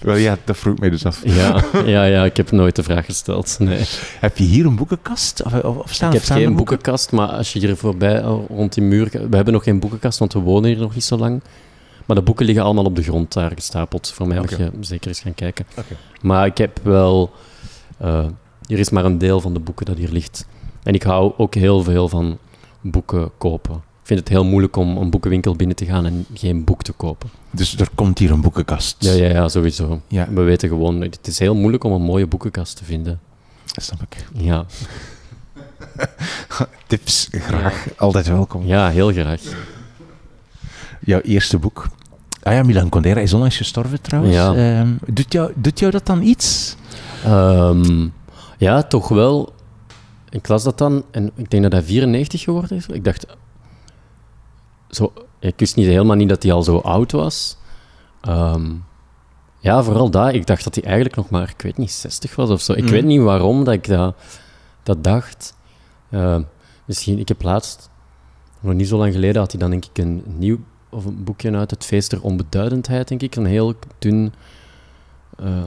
Wel 0.01 0.15
ja, 0.15 0.37
dat 0.43 0.57
vroeg 0.57 0.79
mij 0.79 0.89
dus 0.89 1.05
af. 1.05 1.21
ja, 1.25 1.63
ja, 1.85 2.03
ja, 2.03 2.25
ik 2.25 2.37
heb 2.37 2.51
nooit 2.51 2.75
de 2.75 2.83
vraag 2.83 3.05
gesteld. 3.05 3.55
Nee. 3.59 3.81
Heb 4.19 4.37
je 4.37 4.43
hier 4.43 4.65
een 4.65 4.75
boekenkast? 4.75 5.43
Of, 5.43 5.53
of, 5.63 5.77
of 5.77 5.93
staan, 5.93 6.07
Ik 6.07 6.13
heb 6.13 6.23
staan 6.23 6.37
geen 6.37 6.45
boeken? 6.47 6.65
boekenkast, 6.65 7.11
maar 7.11 7.27
als 7.27 7.53
je 7.53 7.59
hier 7.59 7.75
voorbij 7.77 8.15
eh, 8.21 8.35
rond 8.49 8.73
die 8.73 8.83
muur... 8.83 9.09
We 9.29 9.35
hebben 9.35 9.53
nog 9.53 9.63
geen 9.63 9.79
boekenkast, 9.79 10.19
want 10.19 10.33
we 10.33 10.39
wonen 10.39 10.69
hier 10.69 10.79
nog 10.79 10.93
niet 10.93 11.03
zo 11.03 11.17
lang. 11.17 11.41
Maar 12.05 12.15
de 12.15 12.21
boeken 12.23 12.45
liggen 12.45 12.63
allemaal 12.63 12.85
op 12.85 12.95
de 12.95 13.03
grond 13.03 13.33
daar 13.33 13.51
gestapeld. 13.55 14.11
Voor 14.15 14.27
mij 14.27 14.37
mag 14.37 14.53
Oké. 14.53 14.63
je 14.63 14.71
zeker 14.79 15.07
eens 15.07 15.19
gaan 15.19 15.33
kijken. 15.35 15.65
Oké. 15.77 15.95
Maar 16.21 16.45
ik 16.45 16.57
heb 16.57 16.79
wel... 16.83 17.31
eh, 17.97 18.25
hier 18.69 18.79
is 18.79 18.89
maar 18.89 19.05
een 19.05 19.17
deel 19.17 19.41
van 19.41 19.53
de 19.53 19.59
boeken 19.59 19.85
dat 19.85 19.97
hier 19.97 20.11
ligt. 20.11 20.45
En 20.83 20.93
ik 20.93 21.03
hou 21.03 21.33
ook 21.37 21.53
heel 21.53 21.83
veel 21.83 22.09
van 22.09 22.37
boeken 22.81 23.31
kopen. 23.37 23.75
Ik 23.75 24.15
vind 24.15 24.19
het 24.19 24.29
heel 24.29 24.45
moeilijk 24.45 24.75
om 24.75 24.97
een 24.97 25.09
boekenwinkel 25.09 25.55
binnen 25.55 25.75
te 25.75 25.85
gaan 25.85 26.05
en 26.05 26.25
geen 26.33 26.63
boek 26.63 26.81
te 26.83 26.91
kopen. 26.91 27.29
Dus 27.51 27.77
er 27.77 27.89
komt 27.95 28.19
hier 28.19 28.31
een 28.31 28.41
boekenkast. 28.41 28.95
Ja, 28.99 29.11
ja, 29.11 29.27
ja, 29.27 29.47
sowieso. 29.47 30.01
Ja. 30.07 30.27
We 30.33 30.41
weten 30.41 30.69
gewoon... 30.69 31.01
Het 31.01 31.27
is 31.27 31.39
heel 31.39 31.55
moeilijk 31.55 31.83
om 31.83 31.91
een 31.91 32.01
mooie 32.01 32.27
boekenkast 32.27 32.77
te 32.77 32.83
vinden. 32.83 33.19
Dat 33.73 33.83
snap 33.83 34.01
ik. 34.01 34.25
Ja, 34.33 34.65
Tips, 36.87 37.27
graag. 37.31 37.87
Altijd 37.97 38.27
welkom. 38.27 38.65
ja 38.65 38.89
heel 38.89 39.11
graag. 39.11 39.41
Jouw 40.99 41.19
eerste 41.19 41.57
boek. 41.57 41.87
Ah 42.43 42.53
ja, 42.53 42.63
Milan 42.63 42.89
Kundera 42.89 43.19
is 43.19 43.33
onlangs 43.33 43.57
gestorven 43.57 44.01
trouwens. 44.01 44.35
Ja. 44.35 44.55
Ehm, 44.55 44.89
doet, 45.07 45.33
jou, 45.33 45.51
doet 45.55 45.79
jou 45.79 45.91
dat 45.91 46.05
dan 46.05 46.21
iets? 46.21 46.75
Ehm, 47.23 48.07
ja, 48.59 48.83
toch 48.83 49.07
wel. 49.07 49.53
Ik 50.29 50.47
las 50.47 50.63
dat 50.63 50.77
dan 50.77 51.03
en 51.11 51.31
ik 51.35 51.49
denk 51.49 51.63
dat 51.63 51.71
hij 51.71 51.83
94 51.83 52.41
geworden 52.41 52.77
is. 52.77 52.87
Ik 52.87 53.03
dacht, 53.03 53.25
zo, 54.89 55.13
ik 55.39 55.53
wist 55.57 55.75
niet 55.75 55.87
helemaal 55.87 56.15
niet 56.15 56.29
dat 56.29 56.43
hij 56.43 56.51
al 56.51 56.63
zo 56.63 56.77
oud 56.77 57.11
was. 57.11 57.57
Ehm, 58.21 58.71
ja, 59.59 59.83
vooral 59.83 60.09
dat. 60.09 60.33
Ik 60.33 60.45
dacht 60.45 60.63
dat 60.63 60.75
hij 60.75 60.83
eigenlijk 60.83 61.15
nog 61.15 61.29
maar, 61.29 61.49
ik 61.49 61.61
weet 61.61 61.77
niet, 61.77 61.91
60 61.91 62.35
was 62.35 62.49
of 62.49 62.61
zo. 62.61 62.73
Ik 62.73 62.83
Mhm. 62.83 62.91
weet 62.91 63.03
niet 63.05 63.21
waarom 63.21 63.63
dat 63.63 63.73
ik 63.73 63.87
dat, 63.87 64.15
dat 64.83 65.03
dacht. 65.03 65.55
Ehm, 66.11 66.41
misschien, 66.85 67.19
ik 67.19 67.27
heb 67.27 67.41
laatst, 67.41 67.89
nog 68.59 68.73
niet 68.73 68.87
zo 68.87 68.97
lang 68.97 69.13
geleden, 69.13 69.41
had 69.41 69.51
hij 69.51 69.59
dan 69.61 69.69
denk 69.69 69.85
ik 69.85 69.97
een 69.97 70.23
nieuw 70.25 70.57
of 70.89 71.05
een 71.05 71.23
boekje 71.23 71.51
uit, 71.51 71.71
Het 71.71 71.85
Feest 71.85 72.09
der 72.09 72.21
Onbeduidendheid, 72.23 73.07
denk 73.07 73.21
ik. 73.21 73.35
Een 73.35 73.45
heel 73.45 73.73
dun... 73.99 74.33
eh, 75.37 75.63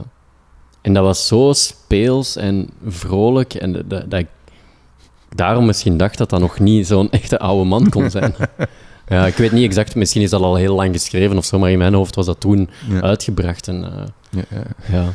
en 0.83 0.93
dat 0.93 1.03
was 1.03 1.27
zo 1.27 1.51
speels 1.53 2.35
en 2.35 2.69
vrolijk. 2.87 3.53
En 3.53 3.71
dat, 3.73 3.89
dat 3.89 4.13
ik 4.19 4.27
daarom 5.35 5.65
misschien 5.65 5.97
dacht 5.97 6.17
dat 6.17 6.29
dat 6.29 6.39
nog 6.39 6.59
niet 6.59 6.87
zo'n 6.87 7.11
echte 7.11 7.39
oude 7.39 7.63
man 7.69 7.89
kon 7.89 8.09
zijn. 8.09 8.35
ja, 9.07 9.25
ik 9.27 9.35
weet 9.35 9.51
niet 9.51 9.63
exact, 9.65 9.95
misschien 9.95 10.21
is 10.21 10.29
dat 10.29 10.41
al 10.41 10.55
heel 10.55 10.75
lang 10.75 10.93
geschreven 10.93 11.37
of 11.37 11.45
zo, 11.45 11.59
maar 11.59 11.71
in 11.71 11.77
mijn 11.77 11.93
hoofd 11.93 12.15
was 12.15 12.25
dat 12.25 12.39
toen 12.39 12.69
Ja. 12.89 13.01
uitgebracht. 13.01 13.67
En, 13.67 13.83
eh, 13.83 14.05
Ja, 14.29 14.43
ja. 14.49 14.63
ja. 14.91 15.13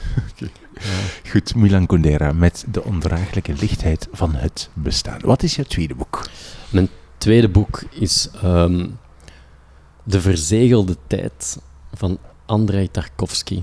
Goed, 1.31 1.55
Milan 1.55 1.87
Kundera 1.87 2.33
met 2.33 2.65
de 2.71 2.85
ondraaglijke 2.85 3.53
lichtheid 3.61 4.09
van 4.13 4.35
het 4.35 4.71
bestaan. 4.75 5.19
Wat 5.25 5.43
is 5.43 5.57
jouw 5.57 5.65
tweede 5.65 5.95
boek? 5.95 6.29
tweede 7.19 7.49
boek 7.49 7.83
is 7.91 8.29
ehm, 8.43 8.87
De 10.05 10.21
Verzegelde 10.21 10.97
Tijd 11.07 11.59
van 11.95 12.19
Andrei 12.47 12.91
Tarkovsky. 12.91 13.63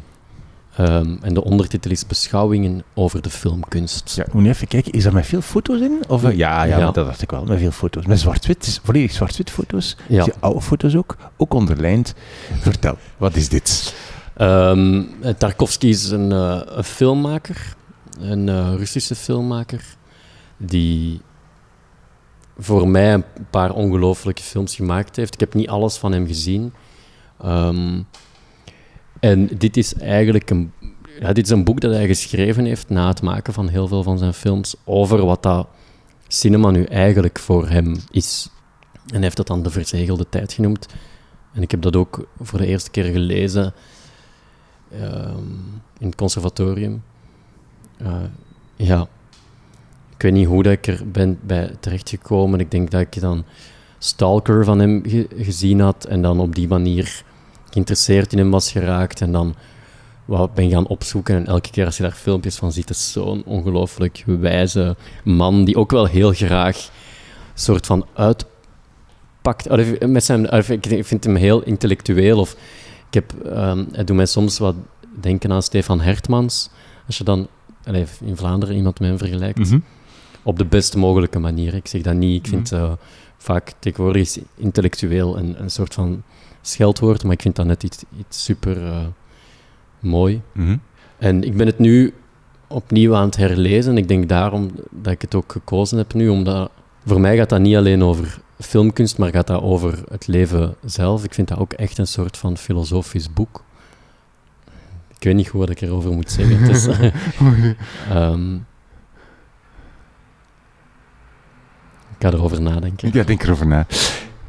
Ehm, 0.77 1.15
en 1.21 1.33
de 1.33 1.43
ondertitel 1.43 1.91
is 1.91 2.07
Beschouwingen 2.07 2.83
over 2.93 3.21
de 3.21 3.29
filmkunst. 3.29 4.15
Ja, 4.15 4.25
moet 4.31 4.43
je 4.43 4.49
even 4.49 4.67
kijken, 4.67 4.91
is 4.91 5.05
er 5.05 5.13
met 5.13 5.25
veel 5.25 5.41
foto's 5.41 5.79
in? 5.81 6.03
Of, 6.07 6.21
ja, 6.21 6.63
ja, 6.63 6.63
Ja. 6.77 6.91
dat 6.91 7.05
dacht 7.05 7.21
ik 7.21 7.31
wel, 7.31 7.43
met 7.45 7.59
veel 7.59 7.71
foto's. 7.71 8.05
Met 8.05 8.19
zwart-wit, 8.19 8.67
is 8.67 8.79
volledig 8.83 9.11
zwart-wit 9.11 9.49
foto's. 9.51 9.95
Ja. 10.07 10.25
Oude 10.39 10.61
foto's 10.61 10.95
ook, 10.95 11.15
ook 11.37 11.53
onderlijnd. 11.53 12.13
Vertel, 12.59 12.97
wat 13.17 13.35
is 13.35 13.49
dit? 13.49 13.95
Ehm, 14.37 15.03
Tarkovsky 15.37 15.87
is 15.87 16.09
een, 16.09 16.31
eh, 16.31 16.61
een 16.65 16.83
filmmaker, 16.83 17.75
een 18.19 18.49
eh, 18.49 18.73
Russische 18.77 19.15
filmmaker, 19.15 19.83
die 20.57 21.21
voor 22.57 22.87
mij 22.87 23.13
een 23.13 23.23
paar 23.49 23.71
ongelooflijke 23.71 24.41
films 24.43 24.75
gemaakt 24.75 25.15
heeft. 25.15 25.33
Ik 25.33 25.39
heb 25.39 25.53
niet 25.53 25.67
alles 25.69 25.97
van 25.97 26.11
hem 26.11 26.27
gezien. 26.27 26.73
Ehm, 27.41 28.01
en 29.19 29.49
dit 29.57 29.77
is 29.77 29.93
eigenlijk 29.93 30.49
een, 30.49 30.71
ja, 31.19 31.33
dit 31.33 31.45
is 31.45 31.51
een 31.51 31.63
boek 31.63 31.79
dat 31.81 31.93
hij 31.93 32.07
geschreven 32.07 32.65
heeft 32.65 32.89
na 32.89 33.07
het 33.07 33.21
maken 33.21 33.53
van 33.53 33.67
heel 33.67 33.87
veel 33.87 34.03
van 34.03 34.17
zijn 34.17 34.33
films 34.33 34.75
over 34.83 35.25
wat 35.25 35.43
dat 35.43 35.67
cinema 36.27 36.71
nu 36.71 36.83
eigenlijk 36.83 37.39
voor 37.39 37.69
hem 37.69 37.95
is. 38.11 38.49
En 38.93 39.13
hij 39.13 39.21
heeft 39.23 39.37
dat 39.37 39.47
dan 39.47 39.63
de 39.63 39.69
verzegelde 39.69 40.29
tijd 40.29 40.53
genoemd. 40.53 40.85
En 41.53 41.61
ik 41.61 41.71
heb 41.71 41.81
dat 41.81 41.95
ook 41.95 42.27
voor 42.41 42.59
de 42.59 42.67
eerste 42.67 42.91
keer 42.91 43.03
gelezen 43.03 43.73
ehm, 44.91 45.43
in 45.99 46.05
het 46.07 46.15
conservatorium. 46.15 47.03
Eh, 47.97 48.15
ja, 48.75 49.07
ik 50.15 50.21
weet 50.21 50.33
niet 50.33 50.47
hoe 50.47 50.63
dat 50.63 50.73
ik 50.73 50.87
er 50.87 51.01
ben 51.11 51.39
bij 51.41 51.71
terechtgekomen. 51.79 52.59
Ik 52.59 52.71
denk 52.71 52.91
dat 52.91 53.01
ik 53.01 53.19
dan 53.19 53.43
Stalker 53.97 54.65
van 54.65 54.79
hem 54.79 55.03
ge- 55.07 55.27
gezien 55.37 55.79
had 55.79 56.05
en 56.05 56.21
dan 56.21 56.39
op 56.39 56.55
die 56.55 56.67
manier 56.67 57.23
geïnteresseerd 57.75 58.31
in 58.31 58.37
hem 58.37 58.51
was 58.51 58.71
geraakt 58.71 59.21
en 59.21 59.31
dan 59.31 59.55
wat 60.25 60.53
ben 60.53 60.69
gaan 60.69 60.87
opzoeken. 60.87 61.35
En 61.35 61.45
elke 61.47 61.69
keer 61.69 61.85
als 61.85 61.97
je 61.97 62.03
daar 62.03 62.11
filmpjes 62.11 62.55
van 62.55 62.71
ziet, 62.71 62.89
is 62.89 63.11
zo'n 63.11 63.43
ongelooflijk 63.45 64.23
wijze 64.25 64.95
man 65.23 65.65
die 65.65 65.75
ook 65.75 65.91
wel 65.91 66.05
heel 66.05 66.31
graag 66.31 66.89
soort 67.53 67.85
van 67.85 68.05
uitpakt. 68.13 69.69
Met 70.07 70.23
zijn, 70.23 70.51
ik 70.69 71.05
vind 71.05 71.23
hem 71.23 71.35
heel 71.35 71.63
intellectueel. 71.63 72.39
Of 72.39 72.55
ik 73.07 73.13
heb, 73.13 73.33
ehm, 73.45 73.83
hij 73.91 74.03
doet 74.03 74.15
mij 74.15 74.25
soms 74.25 74.57
wat 74.57 74.75
denken 75.21 75.51
aan 75.51 75.63
Stefan 75.63 76.01
Hertmans. 76.01 76.69
Als 77.07 77.17
je 77.17 77.23
dan 77.23 77.47
in 78.23 78.37
Vlaanderen 78.37 78.75
iemand 78.75 78.99
met 78.99 79.09
hem 79.09 79.17
vergelijkt. 79.17 79.59
Mhm. 79.59 79.79
Op 80.43 80.57
de 80.57 80.65
best 80.65 80.95
mogelijke 80.95 81.39
manier. 81.39 81.73
Ik 81.73 81.87
zeg 81.87 82.01
dat 82.01 82.13
niet. 82.13 82.45
Ik 82.45 82.47
vind 82.47 82.71
eh, 82.71 82.91
vaak 83.37 83.73
tegenwoordig 83.79 84.21
is 84.21 84.39
intellectueel 84.55 85.37
een, 85.37 85.61
een 85.61 85.71
soort 85.71 85.93
van 85.93 86.23
scheldwoord, 86.61 87.23
maar 87.23 87.33
ik 87.33 87.41
vind 87.41 87.55
dat 87.55 87.65
net 87.65 87.83
iets, 87.83 88.03
iets 88.19 88.43
super 88.43 88.85
eh, 88.85 89.05
mooi. 89.99 90.41
Mhm. 90.51 90.77
En 91.17 91.43
ik 91.43 91.57
ben 91.57 91.67
het 91.67 91.79
nu 91.79 92.13
opnieuw 92.67 93.15
aan 93.15 93.25
het 93.25 93.35
herlezen. 93.35 93.97
Ik 93.97 94.07
denk 94.07 94.29
daarom 94.29 94.71
dat 94.89 95.13
ik 95.13 95.21
het 95.21 95.35
ook 95.35 95.51
gekozen 95.51 95.97
heb 95.97 96.13
nu, 96.13 96.29
omdat 96.29 96.71
voor 97.05 97.19
mij 97.21 97.37
gaat 97.37 97.49
dat 97.49 97.59
niet 97.59 97.75
alleen 97.75 98.03
over 98.03 98.39
filmkunst, 98.59 99.17
maar 99.17 99.31
gaat 99.31 99.47
dat 99.47 99.61
over 99.61 100.03
het 100.09 100.27
leven 100.27 100.75
zelf. 100.85 101.23
Ik 101.23 101.33
vind 101.33 101.47
dat 101.47 101.57
ook 101.57 101.73
echt 101.73 101.97
een 101.97 102.07
soort 102.07 102.37
van 102.37 102.57
filosofisch 102.57 103.33
boek. 103.33 103.63
Ik 105.17 105.23
weet 105.23 105.35
niet 105.35 105.49
goed 105.49 105.59
wat 105.59 105.69
ik 105.69 105.81
erover 105.81 106.11
moet 106.11 106.31
zeggen. 106.31 106.57
Het 106.57 106.69
is, 106.69 106.87
ehm, 108.09 108.55
ik 112.11 112.14
ga 112.31 112.37
erover 112.37 112.61
nadenken. 112.61 113.09
Ja, 113.13 113.23
denk 113.23 113.43
erover 113.43 113.67
na. 113.67 113.85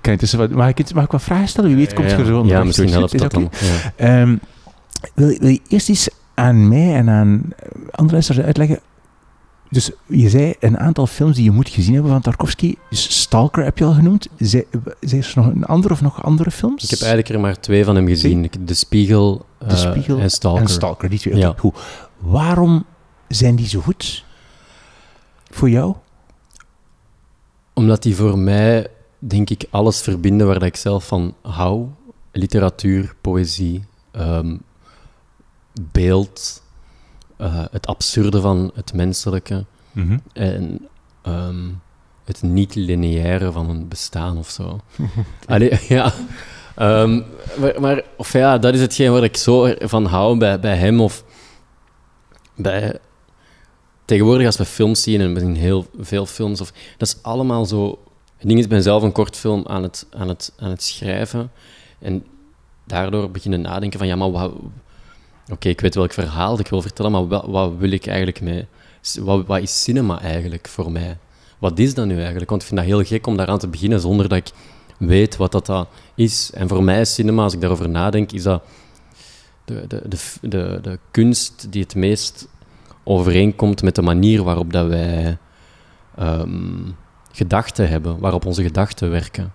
Kijk, 0.00 0.20
dus 0.20 0.32
wat, 0.32 0.50
mag, 0.50 0.68
ik, 0.68 0.80
iets- 0.80 0.92
mag 0.92 1.04
ik 1.04 1.10
wat 1.10 1.22
vragen 1.22 1.48
stellen? 1.48 1.70
Wie 1.70 1.78
weet 1.78 1.94
komt 1.94 2.10
er 2.10 2.26
zo 2.26 2.44
ja, 2.46 2.64
misschien 2.64 2.90
helpt 2.90 3.18
dat 3.18 3.30
dan. 3.30 3.50
Ehm, 3.96 4.36
wil, 5.14 5.38
wil 5.38 5.48
je 5.48 5.60
eerst 5.68 5.88
eens 5.88 6.08
aan 6.34 6.68
mij 6.68 6.94
en 6.94 7.08
aan 7.10 7.42
andere 7.90 8.12
luisteraars 8.12 8.46
uitleggen. 8.46 8.80
Dus 9.70 9.90
je 10.06 10.28
zei 10.28 10.54
een 10.60 10.78
aantal 10.78 11.06
films 11.06 11.34
die 11.36 11.44
je 11.44 11.50
moet 11.50 11.68
gezien 11.68 11.94
hebben 11.94 12.12
van 12.12 12.20
Tarkovsky. 12.20 12.74
Dus 12.90 13.20
Stalker 13.20 13.64
heb 13.64 13.78
je 13.78 13.84
al 13.84 13.92
genoemd. 13.92 14.28
Zijn 14.38 14.64
er 15.00 15.32
nog 15.34 15.46
een 15.46 15.64
andere 15.64 15.94
of 15.94 16.00
nog 16.00 16.22
andere 16.22 16.50
films? 16.50 16.84
Ik 16.84 16.90
heb 16.90 16.98
eigenlijk 17.00 17.28
er 17.28 17.40
maar 17.40 17.60
twee 17.60 17.84
van 17.84 17.96
hem 17.96 18.06
gezien. 18.06 18.50
De 18.60 18.74
Spiegel, 18.74 19.46
De 19.66 19.76
Spiegel 19.76 20.18
en 20.18 20.30
Stalker. 20.30 20.62
En 20.62 20.68
Stalker, 20.68 21.08
die 21.08 21.18
twee. 21.18 21.36
Ja. 21.36 21.54
goed. 21.58 21.74
Waarom 22.18 22.84
zijn 23.28 23.56
die 23.56 23.68
zo 23.68 23.80
goed? 23.80 24.24
Voor 25.50 25.70
jou? 25.70 25.94
Omdat 27.76 28.02
die 28.02 28.16
voor 28.16 28.38
mij, 28.38 28.86
denk 29.18 29.50
ik, 29.50 29.64
alles 29.70 30.00
verbinden 30.00 30.46
waar 30.46 30.62
ik 30.62 30.76
zelf 30.76 31.06
van 31.06 31.34
hou. 31.42 31.86
Literatuur, 32.32 33.14
poëzie, 33.20 33.84
ehm, 34.10 34.56
beeld, 35.92 36.62
eh, 37.36 37.64
het 37.70 37.86
absurde 37.86 38.40
van 38.40 38.70
het 38.74 38.92
menselijke 38.94 39.64
en 40.32 40.88
ehm, 41.22 41.64
het 42.24 42.42
niet-lineaire 42.42 43.52
van 43.52 43.70
een 43.70 43.88
bestaan 43.88 44.38
of 44.38 44.50
zo. 44.50 44.80
Allee, 45.46 45.78
ja. 45.88 46.12
Ehm, 46.74 47.22
maar, 47.60 47.80
maar- 47.80 48.02
of 48.16 48.32
ja, 48.32 48.58
dat 48.58 48.74
is 48.74 48.80
hetgeen 48.80 49.12
waar 49.12 49.24
ik 49.24 49.36
zo 49.36 49.74
van 49.78 50.04
hou 50.04 50.38
bij, 50.38 50.60
bij 50.60 50.76
hem 50.76 51.00
of 51.00 51.24
bij... 52.54 52.98
Tegenwoordig 54.06 54.46
als 54.46 54.56
we 54.56 54.64
films 54.64 55.02
zien, 55.02 55.20
en 55.20 55.34
we 55.34 55.40
zien 55.40 55.56
heel 55.56 55.86
veel 55.98 56.26
films, 56.26 56.60
of, 56.60 56.72
dat 56.96 57.08
is 57.08 57.22
allemaal 57.22 57.64
zo... 57.64 57.98
Het 58.36 58.46
ding 58.46 58.58
is, 58.58 58.64
ik 58.64 58.70
ben 58.70 58.82
zelf 58.82 59.02
een 59.02 59.12
kortfilm 59.12 59.64
aan 59.66 59.82
het, 59.82 60.06
aan, 60.10 60.28
het, 60.28 60.52
aan 60.58 60.70
het 60.70 60.82
schrijven. 60.82 61.50
En 61.98 62.24
daardoor 62.84 63.30
beginnen 63.30 63.60
nadenken 63.60 63.98
van, 63.98 64.08
ja, 64.08 64.16
maar 64.16 64.30
wat... 64.30 64.52
Oké, 65.52 65.68
ik 65.68 65.80
weet 65.80 65.94
welk 65.94 66.12
verhaal 66.12 66.58
ik 66.58 66.68
wil 66.68 66.82
vertellen, 66.82 67.12
maar 67.12 67.26
wat, 67.26 67.46
wat 67.46 67.72
wil 67.78 67.90
ik 67.90 68.06
eigenlijk 68.06 68.40
mee... 68.40 68.66
Wat, 69.20 69.46
wat 69.46 69.60
is 69.60 69.82
cinema 69.82 70.20
eigenlijk 70.20 70.68
voor 70.68 70.92
mij? 70.92 71.18
Wat 71.58 71.78
is 71.78 71.94
dat 71.94 72.06
nu 72.06 72.18
eigenlijk? 72.18 72.50
Want 72.50 72.62
ik 72.62 72.68
vind 72.68 72.80
dat 72.80 72.88
heel 72.88 73.04
gek 73.04 73.26
om 73.26 73.36
daaraan 73.36 73.58
te 73.58 73.68
beginnen 73.68 74.00
zonder 74.00 74.28
dat 74.28 74.38
ik 74.38 74.50
weet 74.98 75.36
wat 75.36 75.52
dat, 75.52 75.66
dat 75.66 75.88
is. 76.14 76.50
En 76.54 76.68
voor 76.68 76.82
mij 76.82 77.00
is 77.00 77.14
cinema, 77.14 77.42
als 77.42 77.54
ik 77.54 77.60
daarover 77.60 77.88
nadenk, 77.88 78.32
is 78.32 78.42
dat 78.42 78.62
de, 79.64 79.86
de, 79.86 80.02
de, 80.08 80.18
de, 80.40 80.78
de 80.82 80.98
kunst 81.10 81.66
die 81.72 81.82
het 81.82 81.94
meest 81.94 82.48
overeenkomt 83.08 83.82
met 83.82 83.94
de 83.94 84.02
manier 84.02 84.42
waarop 84.42 84.72
dat 84.72 84.86
wij 84.86 85.38
ehm, 86.16 86.90
gedachten 87.32 87.88
hebben, 87.88 88.18
waarop 88.18 88.46
onze 88.46 88.62
gedachten 88.62 89.10
werken. 89.10 89.52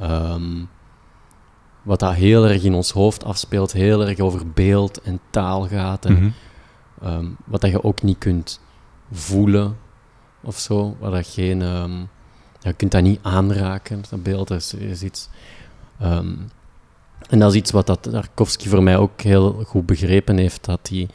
Ehm, 0.00 0.64
wat 1.82 2.00
dat 2.00 2.14
heel 2.14 2.48
erg 2.48 2.62
in 2.64 2.74
ons 2.74 2.90
hoofd 2.90 3.24
afspeelt, 3.24 3.72
heel 3.72 4.06
erg 4.06 4.18
over 4.18 4.50
beeld 4.50 5.00
en 5.02 5.20
taal 5.30 5.68
gaat. 5.68 6.04
En, 6.04 6.12
Mhm. 6.12 6.28
ehm, 7.02 7.26
wat 7.44 7.60
dat 7.60 7.70
je 7.70 7.84
ook 7.84 8.02
niet 8.02 8.18
kunt 8.18 8.60
voelen 9.12 9.76
of 10.40 10.58
zo. 10.58 10.96
Waar 10.98 11.10
dat 11.10 11.26
geen, 11.26 11.60
je 12.60 12.72
kunt 12.76 12.90
dat 12.92 13.02
niet 13.02 13.18
aanraken, 13.22 14.02
dat 14.10 14.22
beeld 14.22 14.50
is, 14.50 14.74
is 14.74 15.02
iets. 15.02 15.28
en 17.28 17.38
dat 17.38 17.50
is 17.50 17.56
iets 17.56 17.70
wat 17.70 17.86
dat 17.86 18.02
Tarkovsky 18.02 18.68
voor 18.68 18.82
mij 18.82 18.96
ook 18.96 19.20
heel 19.20 19.62
goed 19.66 19.86
begrepen 19.86 20.36
heeft, 20.36 20.64
dat, 20.64 20.78
die, 20.86 21.08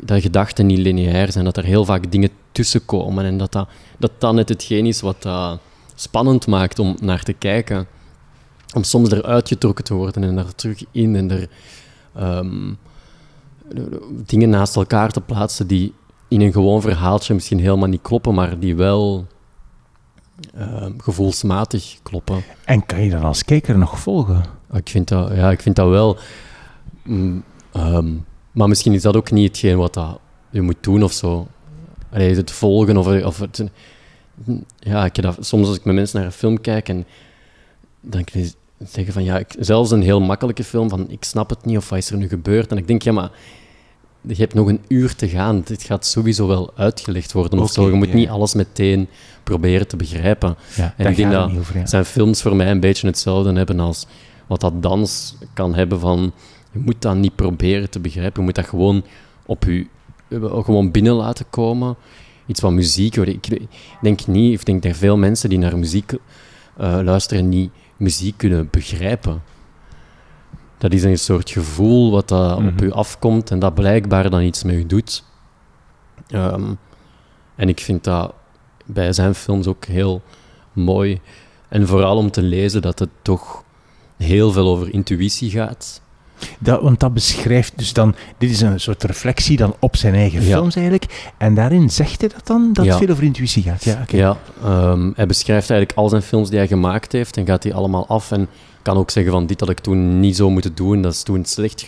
dat 0.00 0.20
gedachten 0.20 0.66
niet 0.66 0.78
lineair 0.78 1.32
zijn, 1.32 1.44
dat 1.44 1.56
er 1.56 1.64
heel 1.64 1.84
vaak 1.84 2.10
dingen 2.10 2.30
tussenkomen 2.52 3.24
en 3.24 3.38
dat 3.38 3.52
dat, 3.52 3.68
dat, 3.98 4.10
dat 4.18 4.34
net 4.34 4.48
hetgeen 4.48 4.86
is 4.86 5.00
wat 5.00 5.22
dat 5.22 5.58
spannend 5.94 6.46
maakt 6.46 6.78
om 6.78 6.96
naar 7.00 7.22
te 7.22 7.32
kijken. 7.32 7.86
Om 8.74 8.82
soms 8.82 9.10
eruit 9.10 9.48
getrokken 9.48 9.84
te 9.84 9.94
worden 9.94 10.22
en 10.22 10.36
daar 10.36 10.54
terug 10.54 10.84
in 10.90 11.16
en 11.16 11.30
er 11.30 11.48
ehm, 12.14 12.72
dingen 14.26 14.48
naast 14.48 14.76
elkaar 14.76 15.10
te 15.10 15.20
plaatsen 15.20 15.66
die 15.66 15.94
in 16.28 16.40
een 16.40 16.52
gewoon 16.52 16.80
verhaaltje 16.80 17.34
misschien 17.34 17.60
helemaal 17.60 17.88
niet 17.88 18.02
kloppen, 18.02 18.34
maar 18.34 18.58
die 18.58 18.76
wel 18.76 19.26
ehm, 20.54 20.92
gevoelsmatig 20.98 21.98
kloppen. 22.02 22.42
En 22.64 22.86
kan 22.86 23.00
je 23.00 23.10
dan 23.10 23.22
als 23.22 23.44
kijker 23.44 23.78
nog 23.78 24.00
volgen? 24.00 24.44
Ik 24.72 24.88
vind 24.88 25.08
dat, 25.08 25.34
ja, 25.34 25.50
ik 25.50 25.60
vind 25.60 25.76
dat 25.76 25.88
wel. 25.88 26.18
mm, 27.02 27.42
ehm, 27.72 28.14
maar 28.58 28.68
misschien 28.68 28.92
is 28.92 29.02
dat 29.02 29.16
ook 29.16 29.30
niet 29.30 29.48
hetgeen 29.48 29.76
wat 29.76 29.94
dat 29.94 30.18
je 30.50 30.60
moet 30.60 30.76
doen 30.80 31.02
of 31.02 31.12
zo. 31.12 31.46
Allee, 32.10 32.34
het 32.34 32.50
volgen 32.50 32.96
of, 32.96 33.22
of 33.24 33.38
het. 33.38 33.64
Ja, 34.78 35.04
ik 35.04 35.22
dat, 35.22 35.36
soms 35.40 35.66
als 35.66 35.76
ik 35.76 35.84
met 35.84 35.94
mensen 35.94 36.18
naar 36.18 36.26
een 36.26 36.32
film 36.32 36.60
kijk 36.60 36.88
en 36.88 37.06
dan 38.00 38.24
kan 38.24 38.40
je 38.40 38.52
zeggen 38.78 39.12
van 39.12 39.24
ja, 39.24 39.38
ik, 39.38 39.54
zelfs 39.58 39.90
een 39.90 40.02
heel 40.02 40.20
makkelijke 40.20 40.64
film 40.64 40.88
van 40.88 41.10
ik 41.10 41.24
snap 41.24 41.50
het 41.50 41.64
niet 41.64 41.76
of 41.76 41.88
wat 41.88 41.98
is 41.98 42.10
er 42.10 42.16
nu 42.16 42.28
gebeurd. 42.28 42.70
En 42.70 42.76
ik 42.76 42.86
denk 42.86 43.02
ja, 43.02 43.12
maar 43.12 43.30
je 44.20 44.34
hebt 44.34 44.54
nog 44.54 44.68
een 44.68 44.84
uur 44.88 45.14
te 45.14 45.28
gaan. 45.28 45.62
Dit 45.64 45.82
gaat 45.82 46.06
sowieso 46.06 46.46
wel 46.46 46.72
uitgelegd 46.76 47.32
worden 47.32 47.58
of 47.58 47.64
Oké, 47.64 47.72
zo. 47.72 47.88
Je 47.88 47.96
moet 47.96 48.08
ja. 48.08 48.14
niet 48.14 48.28
alles 48.28 48.54
meteen 48.54 49.08
proberen 49.42 49.88
te 49.88 49.96
begrijpen. 49.96 50.56
Ja, 50.76 50.94
En 50.96 51.06
ik 51.06 51.16
denk 51.16 51.32
dat 51.32 51.50
over, 51.58 51.78
ja. 51.78 51.86
zijn 51.86 52.04
films 52.04 52.42
voor 52.42 52.56
mij 52.56 52.70
een 52.70 52.80
beetje 52.80 53.06
hetzelfde 53.06 53.52
hebben 53.52 53.80
als 53.80 54.06
wat 54.46 54.60
dat 54.60 54.82
dans 54.82 55.36
kan 55.54 55.74
hebben 55.74 56.00
van... 56.00 56.32
Je 56.72 56.78
moet 56.78 57.02
dat 57.02 57.16
niet 57.16 57.34
proberen 57.36 57.90
te 57.90 58.00
begrijpen. 58.00 58.40
Je 58.40 58.46
moet 58.46 58.54
dat 58.54 58.66
gewoon 58.66 59.04
op 59.46 59.64
je... 59.64 59.86
Gewoon 60.40 60.90
binnen 60.90 61.12
laten 61.12 61.46
komen. 61.50 61.96
Iets 62.46 62.60
van 62.60 62.74
muziek. 62.74 63.16
hoor. 63.16 63.26
Ik 63.28 63.48
denk 64.02 64.26
niet... 64.26 64.60
Ik 64.60 64.66
denk 64.66 64.82
dat 64.82 64.96
veel 64.96 65.16
mensen 65.16 65.48
die 65.48 65.58
naar 65.58 65.78
muziek 65.78 66.12
eh, 66.76 66.98
luisteren 67.02 67.48
niet 67.48 67.70
muziek 67.96 68.36
kunnen 68.36 68.68
begrijpen. 68.70 69.42
Dat 70.78 70.92
is 70.92 71.02
een 71.02 71.18
soort 71.18 71.50
gevoel 71.50 72.10
wat 72.10 72.28
dat 72.28 72.56
op 72.56 72.62
Mhm. 72.62 72.84
je 72.84 72.92
afkomt 72.92 73.50
en 73.50 73.58
dat 73.58 73.74
blijkbaar 73.74 74.30
dan 74.30 74.42
iets 74.42 74.62
met 74.62 74.74
je 74.74 74.86
doet. 74.86 75.24
Ehm, 76.28 76.72
en 77.56 77.68
ik 77.68 77.80
vind 77.80 78.04
dat 78.04 78.34
bij 78.86 79.12
zijn 79.12 79.34
films 79.34 79.66
ook 79.66 79.84
heel 79.84 80.22
mooi. 80.72 81.20
En 81.68 81.86
vooral 81.86 82.16
om 82.16 82.30
te 82.30 82.42
lezen 82.42 82.82
dat 82.82 82.98
het 82.98 83.08
toch 83.22 83.64
heel 84.16 84.52
veel 84.52 84.68
over 84.68 84.92
intuïtie 84.92 85.50
gaat. 85.50 86.02
Dat, 86.58 86.82
want 86.82 87.00
dat 87.00 87.14
beschrijft 87.14 87.72
dus 87.76 87.92
dan, 87.92 88.14
dit 88.38 88.50
is 88.50 88.60
een 88.60 88.80
soort 88.80 89.04
reflectie 89.04 89.56
dan 89.56 89.74
op 89.78 89.96
zijn 89.96 90.14
eigen 90.14 90.40
Ja. 90.42 90.46
films 90.56 90.74
eigenlijk. 90.74 91.32
En 91.38 91.54
daarin 91.54 91.90
zegt 91.90 92.20
hij 92.20 92.28
dat 92.28 92.46
dan, 92.46 92.72
dat 92.72 92.84
Ja. 92.84 92.90
het 92.90 93.00
veel 93.04 93.12
over 93.12 93.24
intuïtie 93.24 93.62
gaat. 93.62 93.84
Ja, 93.84 93.98
oké. 94.02 94.16
Ja, 94.16 94.36
ehm, 94.62 95.10
hij 95.14 95.26
beschrijft 95.26 95.70
eigenlijk 95.70 95.98
al 95.98 96.08
zijn 96.08 96.22
films 96.22 96.48
die 96.48 96.58
hij 96.58 96.68
gemaakt 96.68 97.12
heeft 97.12 97.36
en 97.36 97.46
gaat 97.46 97.62
die 97.62 97.74
allemaal 97.74 98.06
af. 98.08 98.32
En 98.32 98.48
kan 98.82 98.96
ook 98.96 99.10
zeggen 99.10 99.32
van 99.32 99.46
dit 99.46 99.60
had 99.60 99.68
ik 99.68 99.78
toen 99.80 100.20
niet 100.20 100.36
zo 100.36 100.50
moeten 100.50 100.74
doen, 100.74 101.02
dat 101.02 101.12
is 101.12 101.22
toen 101.22 101.44
slecht. 101.44 101.86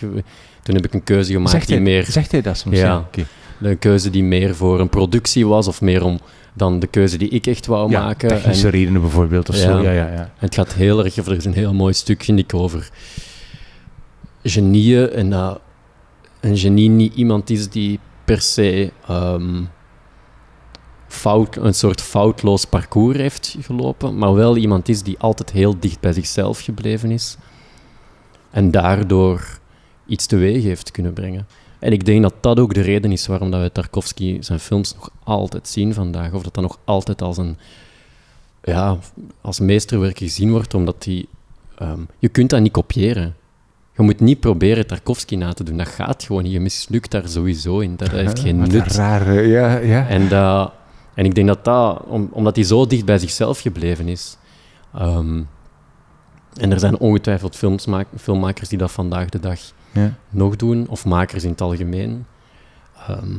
Toen 0.63 0.75
heb 0.75 0.85
ik 0.85 0.93
een 0.93 1.03
keuze 1.03 1.31
gemaakt 1.31 1.51
Zegt 1.51 1.67
die 1.67 1.75
hij, 1.75 1.83
meer... 1.85 2.05
zegt 2.05 2.31
hij 2.31 2.41
dat 2.41 2.57
soms? 2.57 2.77
Ja. 2.77 2.97
oké. 2.97 3.25
Een 3.61 3.79
keuze 3.79 4.09
die 4.09 4.23
meer 4.23 4.55
voor 4.55 4.79
een 4.79 4.89
productie 4.89 5.47
was 5.47 5.67
of 5.67 5.81
meer 5.81 6.03
om 6.03 6.19
dan 6.53 6.79
de 6.79 6.87
keuze 6.87 7.17
die 7.17 7.29
ik 7.29 7.47
echt 7.47 7.65
wou 7.65 7.91
Ja, 7.91 8.01
maken. 8.03 8.27
technische 8.29 8.65
En- 8.65 8.71
redenen 8.71 9.01
bijvoorbeeld 9.01 9.49
of 9.49 9.55
Ja. 9.55 9.61
zo. 9.61 9.81
Ja, 9.81 9.91
ja, 9.91 10.07
ja. 10.13 10.31
Het 10.37 10.55
gaat 10.55 10.73
heel 10.73 11.03
erg, 11.05 11.15
er 11.17 11.35
is 11.35 11.45
een 11.45 11.53
heel 11.53 11.73
mooi 11.73 11.93
stuk, 11.93 12.23
vind 12.23 12.39
ik, 12.39 12.53
over 12.53 12.89
genieën. 14.43 15.09
En 15.09 15.29
dat 15.29 15.59
een 16.39 16.57
genie 16.57 16.89
niet 16.89 17.13
iemand 17.13 17.49
is 17.49 17.69
die 17.69 17.99
per 18.25 18.41
se 18.41 18.91
ehm, 19.07 19.63
fout, 21.07 21.55
een 21.55 21.73
soort 21.73 22.01
foutloos 22.01 22.65
parcours 22.65 23.17
heeft 23.17 23.55
gelopen, 23.59 24.17
maar 24.17 24.33
wel 24.33 24.57
iemand 24.57 24.89
is 24.89 25.03
die 25.03 25.19
altijd 25.19 25.51
heel 25.51 25.79
dicht 25.79 25.99
bij 25.99 26.13
zichzelf 26.13 26.59
gebleven 26.59 27.11
is. 27.11 27.37
En 28.49 28.71
daardoor 28.71 29.59
iets 30.05 30.25
teweeg 30.25 30.63
heeft 30.63 30.91
kunnen 30.91 31.13
brengen. 31.13 31.47
En 31.79 31.91
ik 31.91 32.05
denk 32.05 32.21
dat 32.21 32.33
dat 32.41 32.59
ook 32.59 32.73
de 32.73 32.81
reden 32.81 33.11
is 33.11 33.27
waarom 33.27 33.51
dat 33.51 33.61
we 33.61 33.71
Tarkovsky 33.71 34.41
zijn 34.41 34.59
films 34.59 34.93
nog 34.93 35.09
altijd 35.23 35.67
zien 35.67 35.93
vandaag. 35.93 36.33
Of 36.33 36.43
dat 36.43 36.53
dat 36.53 36.63
nog 36.63 36.79
altijd 36.83 37.21
als 37.21 37.37
een 37.37 37.57
ja, 38.63 38.97
als 39.41 39.59
meesterwerk 39.59 40.17
gezien 40.17 40.51
wordt, 40.51 40.73
omdat 40.73 41.03
die... 41.03 41.27
ehm, 41.77 41.99
je 42.19 42.29
kunt 42.29 42.49
dat 42.49 42.61
niet 42.61 42.71
kopiëren. 42.71 43.35
Je 44.01 44.07
moet 44.07 44.19
niet 44.19 44.39
proberen 44.39 44.87
Tarkovsky 44.87 45.35
na 45.35 45.53
te 45.53 45.63
doen. 45.63 45.77
Dat 45.77 45.87
gaat 45.87 46.23
gewoon 46.23 46.43
niet. 46.43 46.51
Je 46.51 46.59
mislukt 46.59 47.11
daar 47.11 47.27
sowieso 47.27 47.79
in. 47.79 47.95
Dat 47.95 48.07
heeft 48.11 48.39
geen 48.39 48.59
Wat 48.59 48.67
nut. 48.71 48.95
rare, 48.95 49.41
ja, 49.47 49.77
ja. 49.77 50.07
En, 50.07 50.29
en 51.13 51.25
ik 51.25 51.35
denk 51.35 51.47
dat 51.47 51.65
dat, 51.65 52.03
om- 52.07 52.29
omdat 52.31 52.55
hij 52.55 52.65
zo 52.65 52.85
dicht 52.87 53.05
bij 53.05 53.17
zichzelf 53.17 53.59
gebleven 53.59 54.07
is. 54.07 54.37
ehm, 54.93 55.41
en 56.59 56.71
er 56.71 56.79
zijn 56.79 56.97
ongetwijfeld 56.99 57.55
filmsma- 57.55 58.03
filmmakers 58.17 58.69
die 58.69 58.77
dat 58.77 58.91
vandaag 58.91 59.29
de 59.29 59.39
dag 59.39 59.59
ja. 59.93 60.13
nog 60.29 60.55
doen, 60.55 60.87
of 60.89 61.05
makers 61.05 61.43
in 61.43 61.49
het 61.49 61.61
algemeen. 61.61 62.25
Ehm, 63.07 63.33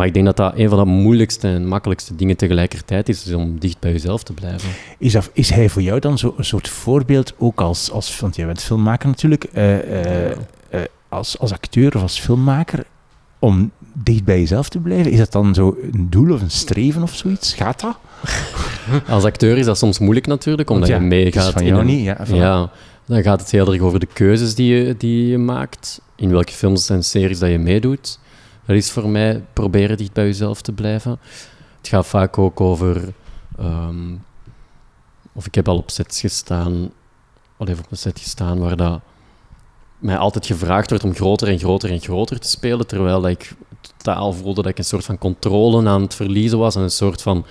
maar 0.00 0.08
ik 0.08 0.14
denk 0.14 0.26
dat 0.26 0.36
dat 0.36 0.52
een 0.56 0.68
van 0.68 0.78
de 0.78 0.84
moeilijkste 0.84 1.48
en 1.48 1.66
makkelijkste 1.66 2.16
dingen 2.16 2.36
tegelijkertijd 2.36 3.08
is, 3.08 3.26
is 3.26 3.32
om 3.32 3.58
dicht 3.58 3.78
bij 3.78 3.92
jezelf 3.92 4.22
te 4.22 4.32
blijven. 4.32 4.68
Is, 4.98 5.12
dat, 5.12 5.30
is 5.32 5.50
hij 5.50 5.68
voor 5.68 5.82
jou 5.82 6.00
dan 6.00 6.18
zo 6.18 6.34
een 6.36 6.44
soort 6.44 6.68
voorbeeld, 6.68 7.32
ook 7.38 7.60
als, 7.60 7.90
als 7.90 8.20
want 8.20 8.36
jij 8.36 8.46
bent 8.46 8.62
filmmaker 8.62 9.08
natuurlijk, 9.08 9.44
eh, 9.44 9.78
eh, 9.78 10.30
eh, 10.70 10.80
als, 11.08 11.38
als 11.38 11.52
acteur 11.52 11.96
of 11.96 12.02
als 12.02 12.18
filmmaker, 12.20 12.84
om 13.38 13.70
dicht 13.92 14.24
bij 14.24 14.38
jezelf 14.38 14.68
te 14.68 14.78
blijven? 14.78 15.12
Is 15.12 15.18
dat 15.18 15.32
dan 15.32 15.54
zo 15.54 15.76
een 15.92 16.10
doel 16.10 16.32
of 16.34 16.40
een 16.40 16.50
streven 16.50 17.02
of 17.02 17.14
zoiets? 17.14 17.54
Gaat 17.54 17.80
dat? 17.80 17.96
Als 19.08 19.24
acteur 19.24 19.58
is 19.58 19.64
dat 19.64 19.78
soms 19.78 19.98
moeilijk 19.98 20.26
natuurlijk, 20.26 20.70
omdat 20.70 20.88
ja, 20.88 20.94
je 20.94 21.00
meegaat 21.00 21.52
van 21.52 21.62
in 21.62 21.68
jou 21.68 21.80
een- 21.80 21.86
niet, 21.86 22.04
ja. 22.04 22.16
van- 22.22 22.36
Ja, 22.36 22.70
dan 23.06 23.22
gaat 23.22 23.40
het 23.40 23.50
heel 23.50 23.72
erg 23.72 23.82
over 23.82 24.00
de 24.00 24.08
keuzes 24.12 24.54
die 24.54 24.74
je, 24.74 24.94
die 24.98 25.26
je 25.26 25.38
maakt. 25.38 26.00
In 26.16 26.30
welke 26.30 26.52
films 26.52 26.90
en 26.90 27.04
series 27.04 27.38
dat 27.38 27.50
je 27.50 27.58
meedoet. 27.58 28.18
Dat 28.70 28.78
is 28.78 28.90
voor 28.90 29.08
mij 29.08 29.44
proberen 29.52 29.96
dicht 29.96 30.12
bij 30.12 30.24
jezelf 30.24 30.62
te 30.62 30.72
blijven. 30.72 31.18
Het 31.78 31.88
gaat 31.88 32.06
vaak 32.06 32.38
ook 32.38 32.60
over... 32.60 33.12
ehm, 33.58 34.14
of 35.32 35.46
ik 35.46 35.54
heb 35.54 35.68
al 35.68 35.76
op 35.76 35.90
sets 35.90 36.20
gestaan... 36.20 36.90
Al 37.56 37.68
even 37.68 37.84
op 37.84 37.90
een 37.90 37.96
set 37.96 38.18
gestaan 38.18 38.58
waar 38.58 38.76
dat 38.76 39.00
mij 39.98 40.16
altijd 40.16 40.46
gevraagd 40.46 40.90
wordt 40.90 41.04
om 41.04 41.14
groter 41.14 41.48
en 41.48 41.58
groter 41.58 41.90
en 41.90 42.00
groter 42.00 42.40
te 42.40 42.48
spelen, 42.48 42.86
terwijl 42.86 43.28
ik 43.28 43.52
totaal 43.80 44.32
voelde 44.32 44.62
dat 44.62 44.70
ik 44.70 44.78
een 44.78 44.84
soort 44.84 45.04
van 45.04 45.18
controle 45.18 45.88
aan 45.88 46.02
het 46.02 46.14
verliezen 46.14 46.58
was 46.58 46.76
en 46.76 46.82
een 46.82 46.90
soort 46.90 47.22
van 47.22 47.46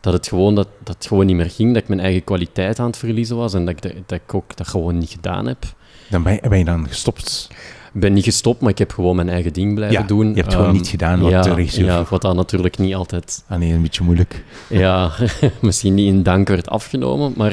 dat 0.00 0.12
het 0.12 0.28
gewoon, 0.28 0.54
dat, 0.54 0.68
dat 0.84 1.06
gewoon 1.06 1.26
niet 1.26 1.36
meer 1.36 1.50
ging, 1.50 1.72
dat 1.74 1.82
ik 1.82 1.88
mijn 1.88 2.00
eigen 2.00 2.24
kwaliteit 2.24 2.78
aan 2.78 2.86
het 2.86 2.96
verliezen 2.96 3.36
was 3.36 3.54
en 3.54 3.64
dat 3.64 3.74
ik, 3.74 3.82
dat, 3.82 3.92
dat 4.06 4.20
ik 4.24 4.34
ook 4.34 4.56
dat 4.56 4.68
gewoon 4.68 4.98
niet 4.98 5.10
gedaan 5.10 5.46
heb. 5.46 5.64
Dan 6.10 6.22
ben 6.22 6.32
je, 6.32 6.48
ben 6.48 6.58
je 6.58 6.64
dan 6.64 6.88
gestopt. 6.88 7.48
Ik 7.96 8.02
ben 8.02 8.12
niet 8.12 8.24
gestopt, 8.24 8.60
maar 8.60 8.70
ik 8.70 8.78
heb 8.78 8.92
gewoon 8.92 9.16
mijn 9.16 9.28
eigen 9.28 9.52
ding 9.52 9.74
blijven 9.74 10.00
Ja, 10.00 10.06
doen. 10.06 10.28
je 10.28 10.34
hebt 10.34 10.52
gewoon 10.52 10.66
Ehm, 10.68 10.76
niet 10.76 10.88
gedaan 10.88 11.20
wat 11.20 11.30
ja, 11.30 11.42
de 11.42 11.54
regisseur 11.54 11.84
Ja, 11.84 12.04
wat 12.10 12.22
dan 12.22 12.36
natuurlijk 12.36 12.78
niet 12.78 12.94
altijd 12.94 13.44
Ah 13.48 13.58
nee, 13.58 13.72
een 13.72 13.82
beetje 13.82 14.04
moeilijk. 14.04 14.44
ja, 14.68 15.10
misschien 15.60 15.94
niet 15.94 16.06
in 16.06 16.22
dank 16.22 16.48
werd 16.48 16.68
afgenomen, 16.68 17.32
maar 17.36 17.50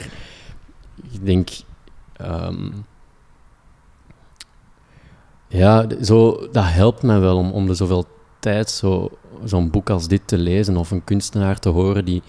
ik 1.12 1.26
denk... 1.26 1.50
ehm, 2.14 2.70
ja, 5.48 5.86
zo, 6.02 6.48
dat 6.52 6.64
helpt 6.68 7.02
mij 7.04 7.20
wel 7.20 7.38
om, 7.38 7.52
om 7.52 7.66
de 7.68 7.74
zoveel 7.74 8.06
tijd 8.40 8.70
zo, 8.70 9.10
zo'n 9.44 9.70
boek 9.70 9.90
als 9.90 10.08
dit 10.08 10.22
te 10.26 10.38
lezen 10.38 10.78
of 10.78 10.92
een 10.92 11.04
kunstenaar 11.04 11.60
te 11.60 11.70
horen 11.70 12.06
die 12.06 12.22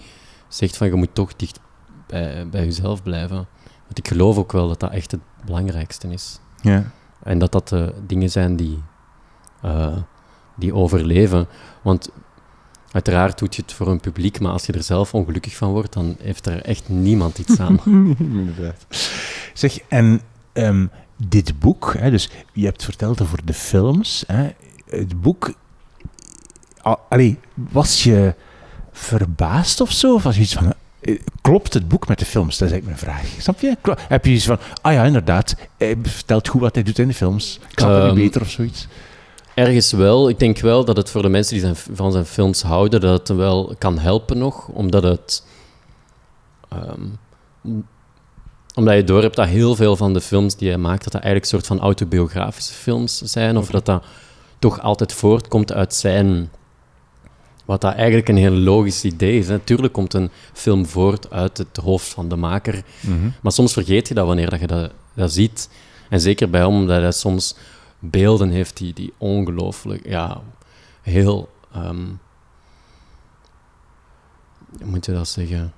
zegt 0.47 0.77
van 0.77 0.87
je 0.87 0.93
moet 0.93 1.15
toch 1.15 1.35
dicht 1.35 1.59
bij, 2.07 2.47
bij 2.49 2.63
jezelf 2.63 3.03
blijven. 3.03 3.47
Want 3.85 3.97
ik 3.97 4.07
geloof 4.07 4.37
ook 4.37 4.51
wel 4.51 4.67
dat 4.67 4.79
dat 4.79 4.91
echt 4.91 5.11
het 5.11 5.21
belangrijkste 5.45 6.07
is. 6.07 6.39
Ja. 6.61 6.91
En 7.25 7.37
dat 7.39 7.51
dat 7.51 7.67
de 7.69 7.93
dingen 8.07 8.29
zijn 8.29 8.55
die, 8.55 8.83
eh, 9.61 9.97
die 10.55 10.73
overleven. 10.73 11.47
Want 11.81 12.09
uiteraard 12.91 13.39
doet 13.39 13.55
je 13.55 13.61
het 13.61 13.73
voor 13.73 13.87
een 13.87 13.99
publiek, 13.99 14.39
maar 14.39 14.51
als 14.51 14.65
je 14.65 14.73
er 14.73 14.83
zelf 14.83 15.13
ongelukkig 15.13 15.55
van 15.55 15.71
wordt, 15.71 15.93
dan 15.93 16.15
heeft 16.19 16.45
er 16.45 16.61
echt 16.61 16.89
niemand 16.89 17.37
iets 17.37 17.59
aan. 17.59 17.79
Inderdaad. 18.19 18.85
Zeg, 19.53 19.79
en 19.87 20.21
ehm, 20.53 20.87
dit 21.17 21.59
boek, 21.59 21.93
hè, 21.97 22.09
dus 22.11 22.29
je 22.53 22.65
hebt 22.65 22.83
verteld 22.83 23.21
over 23.21 23.45
de 23.45 23.53
films. 23.53 24.23
Hè, 24.27 24.49
het 24.85 25.21
boek, 25.21 25.53
al- 26.81 26.99
allee, 27.09 27.39
was 27.53 28.03
je 28.03 28.35
verbaasd 28.91 29.81
of 29.81 29.91
zo? 29.91 30.13
Of 30.13 30.23
was 30.23 30.35
je 30.35 30.41
iets 30.41 30.53
van, 30.53 30.65
eh, 30.65 30.71
klopt 31.41 31.73
het 31.73 31.87
boek 31.87 32.07
met 32.07 32.19
de 32.19 32.25
films? 32.25 32.57
Dat 32.57 32.67
is 32.67 32.73
eigenlijk 32.73 33.01
mijn 33.01 33.15
vraag. 33.15 33.41
Snap 33.41 33.59
je? 33.59 33.77
Heb 34.07 34.25
je 34.25 34.31
iets 34.31 34.45
van, 34.45 34.57
ah 34.81 34.93
ja, 34.93 35.03
inderdaad, 35.03 35.55
hij 35.77 35.97
vertelt 36.03 36.47
goed 36.47 36.61
wat 36.61 36.75
hij 36.75 36.83
doet 36.83 36.99
in 36.99 37.07
de 37.07 37.13
films. 37.13 37.59
Ik 37.69 37.79
snap 37.79 37.89
het 37.91 37.99
Ehm, 37.99 38.13
niet 38.13 38.23
beter 38.23 38.41
of 38.41 38.49
zoiets. 38.49 38.87
Ergens 39.53 39.91
wel. 39.91 40.29
Ik 40.29 40.39
denk 40.39 40.59
wel 40.59 40.85
dat 40.85 40.97
het 40.97 41.09
voor 41.09 41.21
de 41.21 41.29
mensen 41.29 41.53
die 41.53 41.63
zijn, 41.63 41.75
van 41.95 42.11
zijn 42.11 42.25
films 42.25 42.61
houden, 42.61 43.01
dat 43.01 43.27
het 43.27 43.37
wel 43.37 43.75
kan 43.77 43.99
helpen 43.99 44.37
nog, 44.37 44.67
omdat 44.67 45.03
het... 45.03 45.43
ehm, 46.69 47.01
omdat 48.75 48.95
je 48.95 49.03
door 49.03 49.21
hebt 49.21 49.35
dat 49.35 49.47
heel 49.47 49.75
veel 49.75 49.95
van 49.95 50.13
de 50.13 50.21
films 50.21 50.55
die 50.55 50.69
hij 50.69 50.77
maakt, 50.77 51.03
dat 51.03 51.13
dat 51.13 51.21
eigenlijk 51.21 51.43
een 51.43 51.59
soort 51.59 51.67
van 51.67 51.79
autobiografische 51.85 52.73
films 52.73 53.17
zijn, 53.21 53.57
of 53.57 53.69
dat 53.69 53.85
dat 53.85 54.03
toch 54.59 54.81
altijd 54.81 55.13
voortkomt 55.13 55.73
uit 55.73 55.93
zijn... 55.93 56.49
Wat 57.65 57.81
dat 57.81 57.93
eigenlijk 57.93 58.29
een 58.29 58.37
heel 58.37 58.51
logisch 58.51 59.03
idee 59.03 59.39
is. 59.39 59.47
Natuurlijk 59.47 59.93
komt 59.93 60.13
een 60.13 60.29
film 60.53 60.85
voort 60.85 61.31
uit 61.31 61.57
het 61.57 61.77
hoofd 61.77 62.07
van 62.07 62.29
de 62.29 62.35
maker, 62.35 62.83
Mhm. 63.01 63.29
maar 63.41 63.51
soms 63.51 63.73
vergeet 63.73 64.07
je 64.07 64.13
dat 64.13 64.25
wanneer 64.27 64.49
dat 64.49 64.59
je 64.59 64.67
dat, 64.67 64.91
dat 65.13 65.31
ziet. 65.31 65.69
En 66.09 66.21
zeker 66.21 66.49
bij 66.49 66.61
hem, 66.61 66.69
omdat 66.69 67.01
hij 67.01 67.11
soms 67.11 67.55
beelden 67.99 68.49
heeft 68.49 68.77
die, 68.77 68.93
die 68.93 69.13
ongelooflijk, 69.17 70.07
ja, 70.07 70.41
heel, 71.01 71.49
ehm, 71.73 72.05
hoe 74.77 74.85
moet 74.85 75.05
je 75.05 75.11
dat 75.13 75.27
zeggen? 75.27 75.73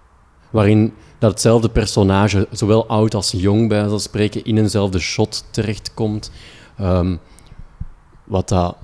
Waarin 0.50 0.94
dat 1.20 1.32
hetzelfde 1.32 1.70
personage, 1.70 2.48
zowel 2.52 2.88
oud 2.88 3.14
als 3.14 3.32
jong 3.32 3.68
bij 3.70 3.98
spreken, 4.00 4.44
in 4.46 4.58
eenzelfde 4.58 5.00
shot 5.00 5.44
terechtkomt. 5.52 6.32
Ehm, 6.78 7.16
wat 8.24 8.50
dat 8.50 8.78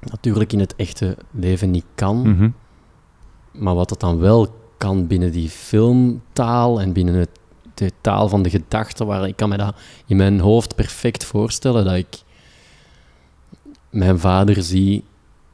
natuurlijk 0.00 0.52
in 0.52 0.60
het 0.60 0.76
echte 0.76 1.16
leven 1.30 1.70
niet 1.70 1.84
kan. 1.94 2.30
Mhm. 2.30 2.50
Maar 3.52 3.74
wat 3.74 3.88
dat 3.88 4.00
dan 4.00 4.18
wel 4.18 4.48
kan 4.76 5.06
binnen 5.06 5.32
die 5.32 5.48
filmtaal 5.48 6.80
en 6.80 6.92
binnen 6.92 7.14
het, 7.14 7.30
de 7.74 7.92
taal 8.00 8.28
van 8.28 8.42
de 8.42 8.50
gedachten, 8.50 9.06
waar 9.06 9.28
ik 9.28 9.36
kan 9.36 9.48
me 9.48 9.56
dat 9.56 9.74
in 10.06 10.16
mijn 10.16 10.40
hoofd 10.40 10.74
perfect 10.74 11.24
voorstellen 11.24 11.84
dat 11.84 11.94
ik 11.94 12.22
mijn 13.90 14.18
vader 14.18 14.62
zie 14.62 15.04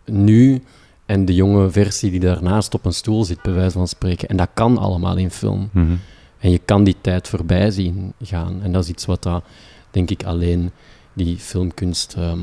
nu 0.04 0.62
en 1.06 1.24
de 1.24 1.34
jonge 1.34 1.70
versie 1.70 2.10
die 2.10 2.20
daarnaast 2.20 2.74
op 2.74 2.84
een 2.84 2.92
stoel 2.92 3.24
zit, 3.24 3.42
bij 3.42 3.52
wijze 3.52 3.78
van 3.78 3.88
spreken. 3.88 4.28
En 4.28 4.36
dat 4.36 4.48
kan 4.54 4.78
allemaal 4.78 5.16
in 5.16 5.30
film. 5.30 5.68
Mhm. 5.72 5.96
En 6.38 6.50
je 6.50 6.58
kan 6.58 6.84
die 6.84 6.96
tijd 7.00 7.28
voorbij 7.28 7.70
zien 7.70 8.12
gaan. 8.22 8.62
En 8.62 8.72
dat 8.72 8.82
is 8.82 8.90
iets 8.90 9.04
wat 9.06 9.22
dat, 9.22 9.44
denk 9.90 10.10
ik, 10.10 10.24
alleen 10.24 10.70
die 11.12 11.36
filmkunst 11.36 12.14
ehm, 12.14 12.40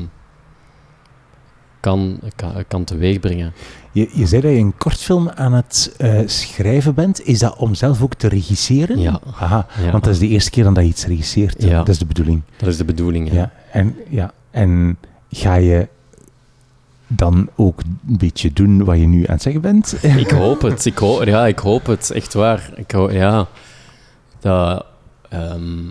kan, 1.84 2.20
kan, 2.36 2.52
kan 2.68 2.84
teweegbrengen. 2.84 3.52
Je, 3.92 4.08
je 4.12 4.26
zei 4.26 4.42
dat 4.42 4.50
je 4.50 4.56
een 4.58 4.76
kortfilm 4.78 5.28
aan 5.30 5.52
het 5.52 5.94
eh, 5.98 6.20
schrijven 6.26 6.94
bent. 6.94 7.26
Is 7.26 7.38
dat 7.38 7.56
om 7.56 7.74
zelf 7.74 8.02
ook 8.02 8.14
te 8.14 8.28
regisseren? 8.28 8.98
Ja. 8.98 9.20
Aha, 9.40 9.66
Ja. 9.84 9.90
want 9.90 10.04
dat 10.04 10.12
is 10.12 10.18
de 10.18 10.28
eerste 10.28 10.50
keer 10.50 10.64
dat 10.64 10.76
je 10.76 10.82
iets 10.82 11.06
regisseert. 11.06 11.62
Ja. 11.62 11.78
Dat 11.78 11.88
is 11.88 11.98
de 11.98 12.06
bedoeling. 12.06 12.42
Dat 12.56 12.68
is 12.68 12.76
de 12.76 12.84
bedoeling. 12.84 13.28
Ja. 13.28 13.34
Ja. 13.34 13.50
En, 13.72 13.96
ja. 14.08 14.32
en 14.50 14.96
ga 15.30 15.54
je 15.54 15.88
dan 17.06 17.48
ook 17.56 17.80
een 17.80 17.98
beetje 18.18 18.52
doen 18.52 18.84
wat 18.84 18.98
je 18.98 19.06
nu 19.06 19.26
aan 19.26 19.34
het 19.34 19.42
zeggen 19.42 19.60
bent? 19.62 19.96
Ik 20.24 20.30
hoop 20.30 20.62
het. 20.62 20.84
Ik 20.84 20.98
hoop, 20.98 21.24
ja, 21.24 21.46
ik 21.46 21.58
hoop 21.58 21.86
het. 21.86 22.10
Echt 22.10 22.34
waar. 22.34 22.70
Ik 22.76 22.90
ho- 22.90 23.10
ja. 23.10 23.46
Dat, 24.40 24.84
ehm, 25.28 25.84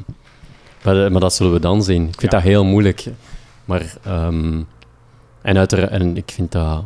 maar, 0.83 1.11
maar 1.11 1.21
dat 1.21 1.33
zullen 1.33 1.53
we 1.53 1.59
dan 1.59 1.83
zien. 1.83 2.07
Ik 2.07 2.19
vind 2.19 2.31
dat 2.31 2.41
heel 2.41 2.65
moeilijk. 2.65 3.05
Maar, 3.65 3.93
ehm, 4.03 4.61
en, 5.43 5.57
uiteraard, 5.57 5.91
en 5.91 6.17
ik 6.17 6.31
vind 6.31 6.51
dat... 6.51 6.85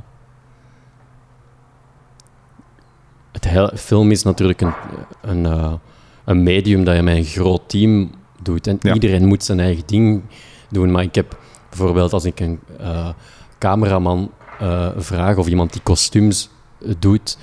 Het 3.32 3.48
heel, 3.48 3.72
film 3.76 4.12
is 4.12 4.24
natuurlijk 4.24 4.62
een, 4.62 4.74
een, 5.22 5.46
eh, 5.46 5.74
een 6.26 6.44
medium 6.44 6.84
dat 6.84 6.96
je 6.96 7.02
met 7.02 7.16
een 7.16 7.24
groot 7.24 7.70
team 7.70 8.12
doet. 8.42 8.68
En 8.68 8.78
Ja. 8.82 8.94
iedereen 8.94 9.26
moet 9.26 9.44
zijn 9.44 9.60
eigen 9.60 9.84
ding 9.86 10.22
doen. 10.70 10.92
Maar 10.92 11.04
ik 11.04 11.16
heb 11.16 11.38
bijvoorbeeld 11.70 12.14
als 12.14 12.26
ik 12.26 12.40
een 12.40 12.60
eh, 12.80 13.10
cameraman 13.58 14.32
eh, 14.60 14.90
vraag 14.98 15.38
of 15.38 15.48
iemand 15.48 15.74
die 15.74 15.82
kostuums 15.82 16.50
doet, 17.00 17.38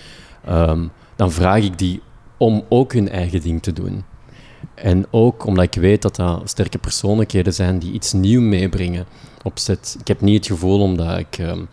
ehm, 0.44 0.86
dan 1.16 1.32
vraag 1.32 1.62
ik 1.62 1.78
die 1.78 2.02
om 2.36 2.64
ook 2.68 2.92
hun 2.92 3.08
eigen 3.08 3.40
ding 3.40 3.62
te 3.62 3.72
doen. 3.72 4.04
En 4.74 5.06
ook 5.10 5.46
omdat 5.46 5.64
ik 5.64 5.74
weet 5.74 6.02
dat 6.02 6.16
dat 6.16 6.50
sterke 6.50 6.78
persoonlijkheden 6.78 7.54
zijn 7.54 7.78
die 7.78 7.92
iets 7.92 8.12
nieuw 8.12 8.40
meebrengen 8.40 9.06
op. 9.44 9.58
Ik 9.98 10.08
heb 10.08 10.20
niet 10.20 10.36
het 10.36 10.46
gevoel, 10.46 10.80
omdat 10.80 11.18
ik, 11.18 11.38
ehm, 11.38 11.64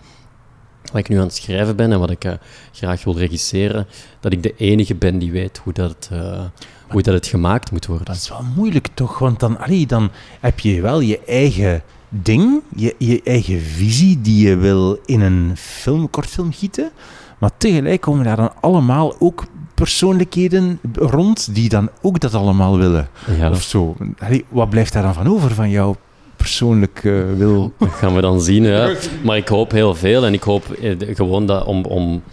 wat 0.91 0.99
ik 0.99 1.09
nu 1.09 1.17
aan 1.17 1.23
het 1.23 1.35
schrijven 1.35 1.75
ben 1.75 1.91
en 1.91 1.99
wat 1.99 2.09
ik 2.09 2.23
eh, 2.23 2.33
graag 2.71 3.03
wil 3.03 3.17
regisseren, 3.17 3.87
dat 4.19 4.31
ik 4.31 4.43
de 4.43 4.55
enige 4.57 4.95
ben 4.95 5.19
die 5.19 5.31
weet 5.31 5.57
hoe 5.63 5.73
dat, 5.73 6.09
eh, 6.11 6.43
hoe 6.89 7.01
dat 7.01 7.13
het 7.13 7.27
gemaakt 7.27 7.71
moet 7.71 7.85
worden. 7.85 8.05
Dat 8.05 8.15
is 8.15 8.29
wel 8.29 8.43
moeilijk 8.55 8.87
toch? 8.93 9.19
Want 9.19 9.39
dan, 9.39 9.57
allee, 9.59 9.85
dan 9.85 10.09
heb 10.39 10.59
je 10.59 10.81
wel 10.81 10.99
je 10.99 11.19
eigen 11.19 11.83
ding, 12.09 12.61
je, 12.75 12.95
je 12.97 13.21
eigen 13.23 13.61
visie 13.61 14.21
die 14.21 14.47
je 14.47 14.55
wil 14.55 14.99
in 15.05 15.21
een 15.21 15.51
film, 15.57 16.09
kortfilm 16.09 16.53
gieten. 16.53 16.91
Maar 17.37 17.51
tegelijk 17.57 18.01
komen 18.01 18.23
daar 18.23 18.35
dan 18.35 18.51
allemaal 18.61 19.15
ook 19.19 19.45
persoonlijkheden 19.73 20.79
rond 20.93 21.55
die 21.55 21.69
dan 21.69 21.89
ook 22.01 22.19
dat 22.19 22.33
allemaal 22.33 22.77
willen. 22.77 23.09
Ja, 23.37 23.49
Of 23.49 23.61
zo. 23.61 23.95
Allee, 24.19 24.45
wat 24.49 24.69
blijft 24.69 24.93
daar 24.93 25.03
dan 25.03 25.13
van 25.13 25.27
over 25.27 25.53
van 25.53 25.69
jouw 25.69 25.95
persoonlijk 26.41 27.03
eh, 27.03 27.21
wil? 27.37 27.73
dat 27.77 27.89
gaan 27.89 28.15
we 28.15 28.21
dan 28.21 28.41
zien. 28.41 28.63
Ja. 28.63 28.93
Maar 29.23 29.37
ik 29.37 29.47
hoop 29.47 29.71
heel 29.71 29.95
veel 29.95 30.25
en 30.25 30.33
ik 30.33 30.43
hoop 30.43 30.71
eh, 30.71 30.95
gewoon 31.15 31.45
dat 31.45 31.65
om, 31.65 31.85
om 31.85 32.23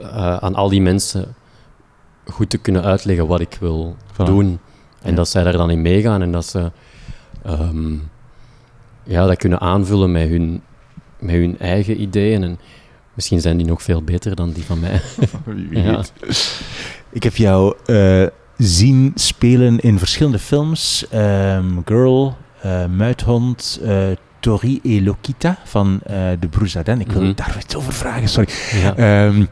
eh, 0.00 0.36
aan 0.36 0.54
al 0.54 0.68
die 0.68 0.80
mensen 0.82 1.34
goed 2.24 2.50
te 2.50 2.58
kunnen 2.58 2.82
uitleggen 2.84 3.26
wat 3.26 3.40
ik 3.40 3.56
wil 3.60 3.96
Voilà. 4.12 4.24
doen. 4.24 4.58
En 5.02 5.10
Ja. 5.10 5.16
dat 5.16 5.28
zij 5.28 5.42
daar 5.42 5.52
dan 5.52 5.70
in 5.70 5.82
meegaan 5.82 6.22
en 6.22 6.32
dat 6.32 6.46
ze 6.46 6.70
ehm, 7.44 7.92
ja, 9.04 9.26
dat 9.26 9.36
kunnen 9.36 9.60
aanvullen 9.60 10.12
met 10.12 10.28
hun, 10.28 10.62
met 11.18 11.34
hun 11.34 11.58
eigen 11.58 12.00
ideeën. 12.00 12.42
En 12.42 12.58
misschien 13.14 13.40
zijn 13.40 13.56
die 13.56 13.66
nog 13.66 13.82
veel 13.82 14.02
beter 14.02 14.34
dan 14.36 14.52
die 14.52 14.64
van 14.64 14.80
mij. 14.80 15.00
Wie 15.44 15.82
Ja. 15.82 15.96
weet. 15.96 16.60
Ik 17.12 17.22
heb 17.22 17.36
jou 17.36 17.74
eh, 17.86 18.26
zien 18.56 19.12
spelen 19.14 19.78
in 19.80 19.98
verschillende 19.98 20.38
films. 20.38 21.06
Ehm, 21.10 21.64
Girl, 21.84 22.36
Muithond, 22.96 23.80
eh 23.82 24.06
Tori 24.40 24.80
et 24.82 25.00
Lokita 25.04 25.58
van 25.64 26.00
eh 26.04 26.16
de 26.40 26.48
Broers 26.48 26.76
Ardennes. 26.76 27.06
Ik 27.06 27.12
wil 27.12 27.22
Mhm. 27.22 27.34
daar 27.34 27.56
iets 27.62 27.76
over 27.76 27.92
vragen, 27.92 28.28
sorry. 28.28 28.48
ja. 28.72 28.96
Ehm, 28.96 29.44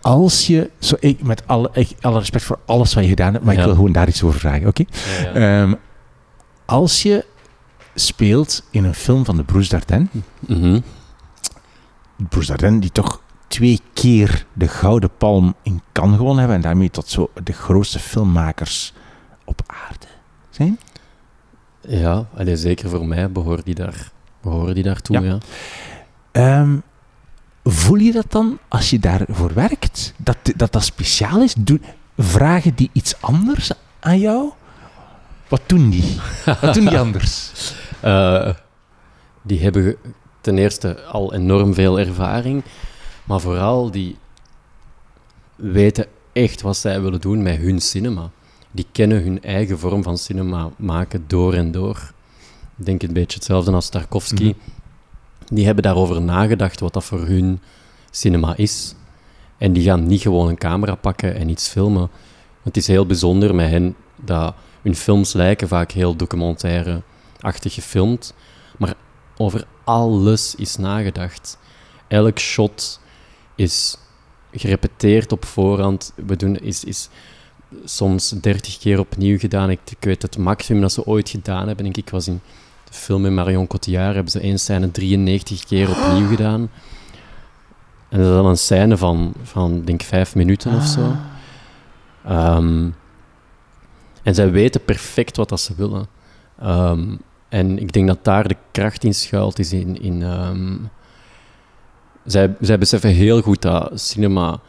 als 0.00 0.46
je, 0.46 0.70
zo, 0.78 0.94
ik, 1.00 1.22
met 1.22 1.42
alle, 1.46 1.70
ik, 1.72 1.90
alle 2.00 2.18
respect 2.18 2.44
voor 2.44 2.58
alles 2.66 2.94
wat 2.94 3.02
je 3.02 3.08
gedaan 3.08 3.32
hebt, 3.32 3.44
maar 3.44 3.54
Ja. 3.54 3.60
ik 3.60 3.66
wil 3.66 3.74
gewoon 3.74 3.92
daar 3.92 4.08
iets 4.08 4.22
over 4.22 4.40
vragen, 4.40 4.66
oké? 4.68 4.84
Ja. 5.22 5.32
Ehm, 5.62 5.74
als 6.66 7.02
je 7.02 7.24
speelt 7.94 8.64
in 8.70 8.84
een 8.84 8.94
film 8.94 9.24
van 9.24 9.36
de 9.36 9.66
Dardenne, 9.68 10.06
Mhm. 10.40 10.80
Bruce 12.28 12.46
Dardenne 12.48 12.78
die 12.78 12.92
toch 12.92 13.22
twee 13.48 13.80
keer 13.92 14.46
de 14.52 14.68
Gouden 14.68 15.10
Palm 15.18 15.54
in 15.62 15.80
Cannes 15.92 16.16
gewonnen 16.16 16.38
hebben 16.38 16.56
en 16.56 16.62
daarmee 16.62 16.90
tot 16.90 17.08
zo 17.08 17.30
de 17.42 17.52
grootste 17.52 17.98
filmmakers 17.98 18.92
op 19.44 19.60
aarde 19.66 20.06
zijn. 20.50 20.78
Ja, 21.88 22.26
allee, 22.36 22.56
zeker 22.56 22.88
voor 22.88 23.06
mij 23.06 23.30
behoren 23.32 23.64
die, 23.64 23.74
daar, 23.74 24.10
behoren 24.40 24.74
die 24.74 24.82
daartoe, 24.84 25.20
Ja. 25.20 25.22
ja. 25.22 25.38
Ehm, 26.32 26.76
voel 27.64 27.96
je 27.98 28.12
dat 28.12 28.26
dan 28.28 28.58
als 28.68 28.90
je 28.90 28.98
daarvoor 28.98 29.54
werkt? 29.54 30.12
Dat 30.16 30.36
dat, 30.56 30.72
dat 30.72 30.84
speciaal 30.84 31.42
is? 31.42 31.54
Doe, 31.58 31.80
vragen 32.18 32.74
die 32.74 32.90
iets 32.92 33.20
anders 33.20 33.70
aan 34.00 34.18
jou? 34.18 34.50
Wat 35.48 35.60
doen 35.66 35.90
die? 35.90 36.16
Wat 36.60 36.74
doen 36.74 36.84
die 36.84 36.98
anders? 37.06 37.52
Eh, 38.00 38.54
die 39.42 39.62
hebben 39.62 39.96
ten 40.40 40.58
eerste 40.58 41.02
al 41.02 41.34
enorm 41.34 41.74
veel 41.74 41.98
ervaring, 41.98 42.64
maar 43.24 43.40
vooral 43.40 43.90
die 43.90 44.16
weten 45.56 46.06
echt 46.32 46.60
wat 46.60 46.76
zij 46.76 47.00
willen 47.00 47.20
doen 47.20 47.42
met 47.42 47.56
hun 47.56 47.80
cinema. 47.80 48.30
Die 48.70 48.86
kennen 48.92 49.22
hun 49.22 49.42
eigen 49.42 49.78
vorm 49.78 50.02
van 50.02 50.18
cinema 50.18 50.70
maken 50.76 51.24
door 51.26 51.54
en 51.54 51.70
door. 51.70 52.12
Ik 52.76 52.86
denk 52.86 53.02
een 53.02 53.12
beetje 53.12 53.36
hetzelfde 53.36 53.72
als 53.72 53.88
Tarkovsky. 53.88 54.42
Mhm. 54.42 54.54
Die 55.54 55.64
hebben 55.64 55.82
daarover 55.82 56.22
nagedacht 56.22 56.80
wat 56.80 56.92
dat 56.92 57.04
voor 57.04 57.26
hun 57.26 57.60
cinema 58.10 58.56
is. 58.56 58.94
En 59.58 59.72
die 59.72 59.82
gaan 59.82 60.06
niet 60.06 60.20
gewoon 60.20 60.48
een 60.48 60.58
camera 60.58 60.94
pakken 60.94 61.34
en 61.34 61.48
iets 61.48 61.68
filmen. 61.68 62.10
Het 62.62 62.76
is 62.76 62.86
heel 62.86 63.06
bijzonder 63.06 63.54
met 63.54 63.70
hen 63.70 63.96
dat 64.16 64.54
hun 64.82 64.94
films 64.94 65.32
lijken 65.32 65.68
vaak 65.68 65.90
heel 65.90 66.16
documentaire-achtig 66.16 67.74
gefilmd, 67.74 68.34
maar 68.78 68.94
over 69.36 69.66
alles 69.84 70.54
is 70.54 70.76
nagedacht. 70.76 71.58
Elk 72.08 72.38
shot 72.38 73.00
is 73.54 73.96
gerepeteerd 74.52 75.32
op 75.32 75.44
voorhand. 75.44 76.12
We 76.26 76.36
doen, 76.36 76.56
is, 76.56 76.84
is 76.84 77.08
soms 77.84 78.28
30 78.30 78.78
keer 78.78 78.98
opnieuw 78.98 79.38
gedaan. 79.38 79.70
Ik, 79.70 79.80
ik 79.88 80.04
weet 80.04 80.22
het 80.22 80.38
maximum 80.38 80.80
dat 80.80 80.92
ze 80.92 81.06
ooit 81.06 81.28
gedaan 81.28 81.66
hebben. 81.66 81.84
Denk 81.84 81.96
ik 81.96 82.10
was 82.10 82.28
in 82.28 82.40
de 82.84 82.92
film 82.92 83.20
met 83.22 83.32
Marion 83.32 83.66
Cotillard 83.66 84.14
hebben 84.14 84.32
ze 84.32 84.40
één 84.40 84.58
scène 84.58 84.90
93 84.90 85.64
keer 85.64 85.90
opnieuw 85.90 86.28
gedaan. 86.28 86.70
En 88.08 88.18
dat 88.18 88.26
is 88.26 88.34
dan 88.34 88.46
een 88.46 88.58
scène 88.58 88.96
van, 88.96 89.32
van 89.42 89.84
denk 89.84 90.00
ik, 90.00 90.06
vijf 90.06 90.34
minuten 90.34 90.74
of 90.74 90.84
zo. 90.86 91.16
Ehm, 92.24 92.90
en 94.22 94.34
zij 94.34 94.50
weten 94.50 94.84
perfect 94.84 95.36
wat 95.36 95.48
dat 95.48 95.60
ze 95.60 95.74
willen. 95.76 96.06
Ehm, 96.58 97.16
en 97.48 97.78
ik 97.78 97.92
denk 97.92 98.06
dat 98.06 98.24
daar 98.24 98.48
de 98.48 98.56
kracht 98.72 99.04
in 99.04 99.14
schuilt, 99.14 99.58
is 99.58 99.72
in... 99.72 100.00
in 100.00 100.22
ehm, 100.22 100.76
zij, 102.24 102.56
zij 102.60 102.78
beseffen 102.78 103.10
heel 103.10 103.40
goed 103.40 103.62
dat 103.62 104.00
cinema 104.00 104.60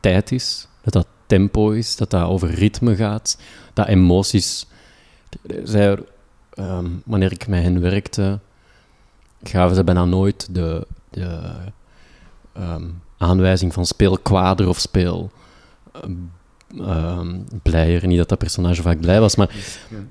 tijd 0.00 0.32
is, 0.32 0.68
dat 0.82 0.92
dat 0.92 1.06
tempo 1.28 1.70
is, 1.70 1.96
dat 1.96 2.10
dat 2.10 2.22
over 2.22 2.50
ritme 2.50 2.96
gaat, 2.96 3.38
dat 3.72 3.86
emoties... 3.86 4.66
Zij, 5.64 5.98
ehm, 6.50 6.86
wanneer 7.04 7.32
ik 7.32 7.46
met 7.46 7.62
hen 7.62 7.80
werkte, 7.80 8.38
gaven 9.42 9.76
ze 9.76 9.84
bijna 9.84 10.04
nooit 10.04 10.54
de, 10.54 10.86
de 11.10 11.40
ehm, 12.52 12.84
aanwijzing 13.18 13.72
van 13.72 13.86
speel 13.86 14.18
kwader 14.18 14.68
of 14.68 14.78
speel 14.78 15.30
ehm, 16.78 17.40
blijer. 17.62 18.06
Niet 18.06 18.18
dat 18.18 18.28
dat 18.28 18.38
personage 18.38 18.82
vaak 18.82 19.00
blij 19.00 19.20
was, 19.20 19.36
maar 19.36 19.54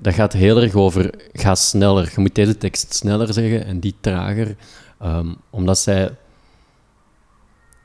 dat 0.00 0.14
gaat 0.14 0.32
heel 0.32 0.62
erg 0.62 0.74
over 0.74 1.14
ga 1.32 1.54
sneller. 1.54 2.12
Je 2.14 2.20
moet 2.20 2.34
deze 2.34 2.56
tekst 2.56 2.94
sneller 2.94 3.32
zeggen 3.32 3.64
en 3.64 3.80
die 3.80 3.94
trager. 4.00 4.56
Omdat 5.50 5.78
zij 5.78 6.16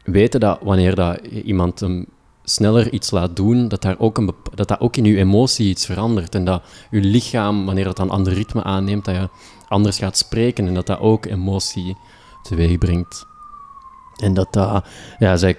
weten 0.04 0.40
dat 0.40 0.60
wanneer 0.62 0.96
dat 0.96 1.20
iemand 1.26 1.80
hem 1.80 2.06
sneller 2.44 2.92
iets 2.92 3.12
laat 3.12 3.36
doen, 3.36 3.68
dat, 3.68 3.82
daar 3.82 3.96
ook 4.00 4.18
een 4.18 4.34
dat 4.56 4.68
dat 4.68 4.80
ook 4.80 4.96
in 4.96 5.04
je 5.04 5.18
emotie 5.18 5.70
iets 5.70 5.86
verandert. 5.86 6.36
En 6.36 6.46
dat 6.46 6.64
je 6.92 7.00
lichaam, 7.00 7.66
wanneer 7.66 7.88
het 7.88 8.00
een 8.00 8.10
ander 8.10 8.34
ritme 8.34 8.64
aanneemt, 8.64 9.06
dat 9.06 9.16
je 9.16 9.30
anders 9.68 9.98
gaat 9.98 10.18
spreken 10.18 10.68
en 10.68 10.74
dat 10.74 10.86
dat 10.86 11.00
ook 11.00 11.26
emotie 11.26 11.98
teweeg 12.44 12.78
brengt. 12.78 13.26
En 14.18 14.34
dat 14.34 14.54
dat, 14.54 14.86
ja, 15.20 15.36
zij, 15.36 15.58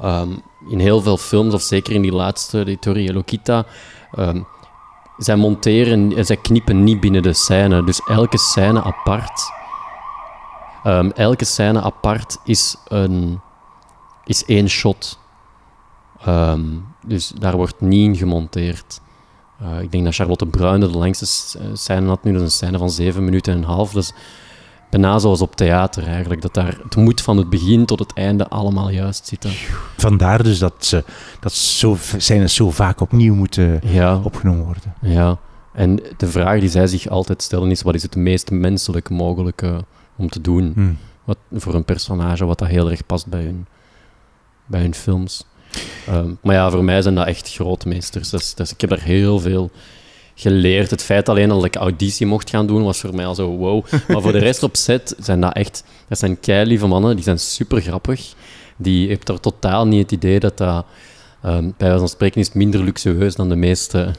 ehm, 0.00 0.30
in 0.68 0.78
heel 0.78 1.00
veel 1.02 1.16
films, 1.16 1.54
of 1.54 1.62
zeker 1.62 1.92
in 1.94 2.02
die 2.02 2.12
laatste, 2.12 2.64
die 2.64 2.78
Tori 2.78 3.12
Lokita, 3.12 3.66
ehm, 4.12 4.42
zij 5.16 5.36
monteren 5.36 6.16
en 6.16 6.26
zij 6.26 6.36
knippen 6.36 6.84
niet 6.84 7.00
binnen 7.00 7.22
de 7.22 7.32
scène. 7.32 7.84
Dus 7.84 8.00
elke 8.00 8.38
scène 8.38 8.82
apart, 8.82 9.52
ehm, 10.82 11.10
elke 11.10 11.44
scène 11.44 11.82
apart 11.82 12.38
is, 12.44 12.76
een, 12.88 13.40
is 14.24 14.44
één 14.44 14.68
shot. 14.68 15.18
Ehm, 16.24 16.60
dus 17.06 17.32
daar 17.38 17.56
wordt 17.56 17.80
niet 17.80 18.06
in 18.08 18.16
gemonteerd. 18.16 19.00
Eh, 19.60 19.80
ik 19.80 19.92
denk 19.92 20.04
dat 20.04 20.14
Charlotte 20.14 20.46
Bruine 20.46 20.88
de 20.88 20.98
langste 20.98 21.58
eh, 21.58 21.66
scène 21.72 22.06
had 22.08 22.24
nu, 22.24 22.32
dat 22.32 22.40
is 22.40 22.46
een 22.46 22.52
scène 22.52 22.78
van 22.78 22.90
zeven 22.90 23.24
minuten 23.24 23.52
en 23.52 23.58
een 23.58 23.64
half. 23.64 23.92
Dus 23.92 24.12
bijna 24.90 25.18
zoals 25.18 25.40
op 25.40 25.56
theater 25.56 26.06
eigenlijk. 26.06 26.42
Dat 26.42 26.54
daar, 26.54 26.78
het 26.82 26.96
moet 26.96 27.20
van 27.20 27.36
het 27.36 27.50
begin 27.50 27.84
tot 27.84 27.98
het 27.98 28.12
einde 28.12 28.48
allemaal 28.48 28.90
juist 28.90 29.26
zitten. 29.26 29.50
Vandaar 29.96 30.42
dus 30.42 30.58
dat, 30.58 30.74
ze, 30.78 31.04
dat 31.40 31.52
zo, 31.52 31.96
scènes 32.16 32.54
zo 32.54 32.70
vaak 32.70 33.00
opnieuw 33.00 33.34
moeten 33.34 33.80
Ja, 33.84 34.20
opgenomen 34.22 34.64
worden. 34.64 34.94
ja. 35.00 35.38
En 35.72 36.00
de 36.16 36.26
vraag 36.26 36.60
die 36.60 36.68
zij 36.68 36.86
zich 36.86 37.08
altijd 37.08 37.42
stellen 37.42 37.70
is, 37.70 37.82
wat 37.82 37.94
is 37.94 38.02
het 38.02 38.16
meest 38.16 38.50
menselijk 38.50 39.10
mogelijke 39.10 39.84
om 40.16 40.28
te 40.28 40.40
doen? 40.40 40.72
Hm. 40.74 40.92
Wat, 41.24 41.38
voor 41.52 41.74
een 41.74 41.84
personage, 41.84 42.44
wat 42.44 42.58
dat 42.58 42.68
heel 42.68 42.90
erg 42.90 43.06
past 43.06 43.26
bij 43.26 43.42
hun, 43.42 43.66
bij 44.66 44.80
hun 44.80 44.94
films. 44.94 45.46
Ehm, 46.06 46.30
maar 46.40 46.54
ja, 46.54 46.70
voor 46.70 46.84
mij 46.84 47.02
zijn 47.02 47.14
dat 47.14 47.26
echt 47.26 47.52
grootmeesters. 47.52 48.30
Dus, 48.30 48.54
dus 48.54 48.72
ik 48.72 48.80
heb 48.80 48.90
daar 48.90 49.02
heel 49.02 49.40
veel 49.40 49.70
geleerd. 50.34 50.90
Het 50.90 51.02
feit 51.02 51.28
alleen 51.28 51.50
al 51.50 51.56
dat 51.56 51.66
ik 51.66 51.76
auditie 51.76 52.26
mocht 52.26 52.50
gaan 52.50 52.66
doen, 52.66 52.82
was 52.82 53.00
voor 53.00 53.14
mij 53.14 53.26
al 53.26 53.34
zo 53.34 53.48
wow. 53.48 53.84
Maar 54.08 54.22
voor 54.22 54.32
de 54.32 54.38
rest 54.38 54.62
op 54.62 54.76
set 54.76 55.14
zijn 55.18 55.40
dat 55.40 55.54
echt... 55.54 55.84
Dat 56.08 56.18
zijn 56.18 56.38
lieve 56.66 56.86
mannen, 56.86 57.14
die 57.14 57.24
zijn 57.24 57.38
super 57.38 57.80
grappig. 57.80 58.34
Die 58.76 59.08
heeft 59.08 59.28
er 59.28 59.40
totaal 59.40 59.86
niet 59.86 60.02
het 60.02 60.12
idee 60.12 60.40
dat 60.40 60.58
dat... 60.58 60.84
ehm, 61.42 61.62
bij 61.62 61.88
wijze 61.88 61.98
van 61.98 62.08
spreken 62.08 62.40
is 62.40 62.52
minder 62.52 62.84
luxueus 62.84 63.34
dan 63.34 63.48
de 63.48 63.56
meeste 63.56 64.10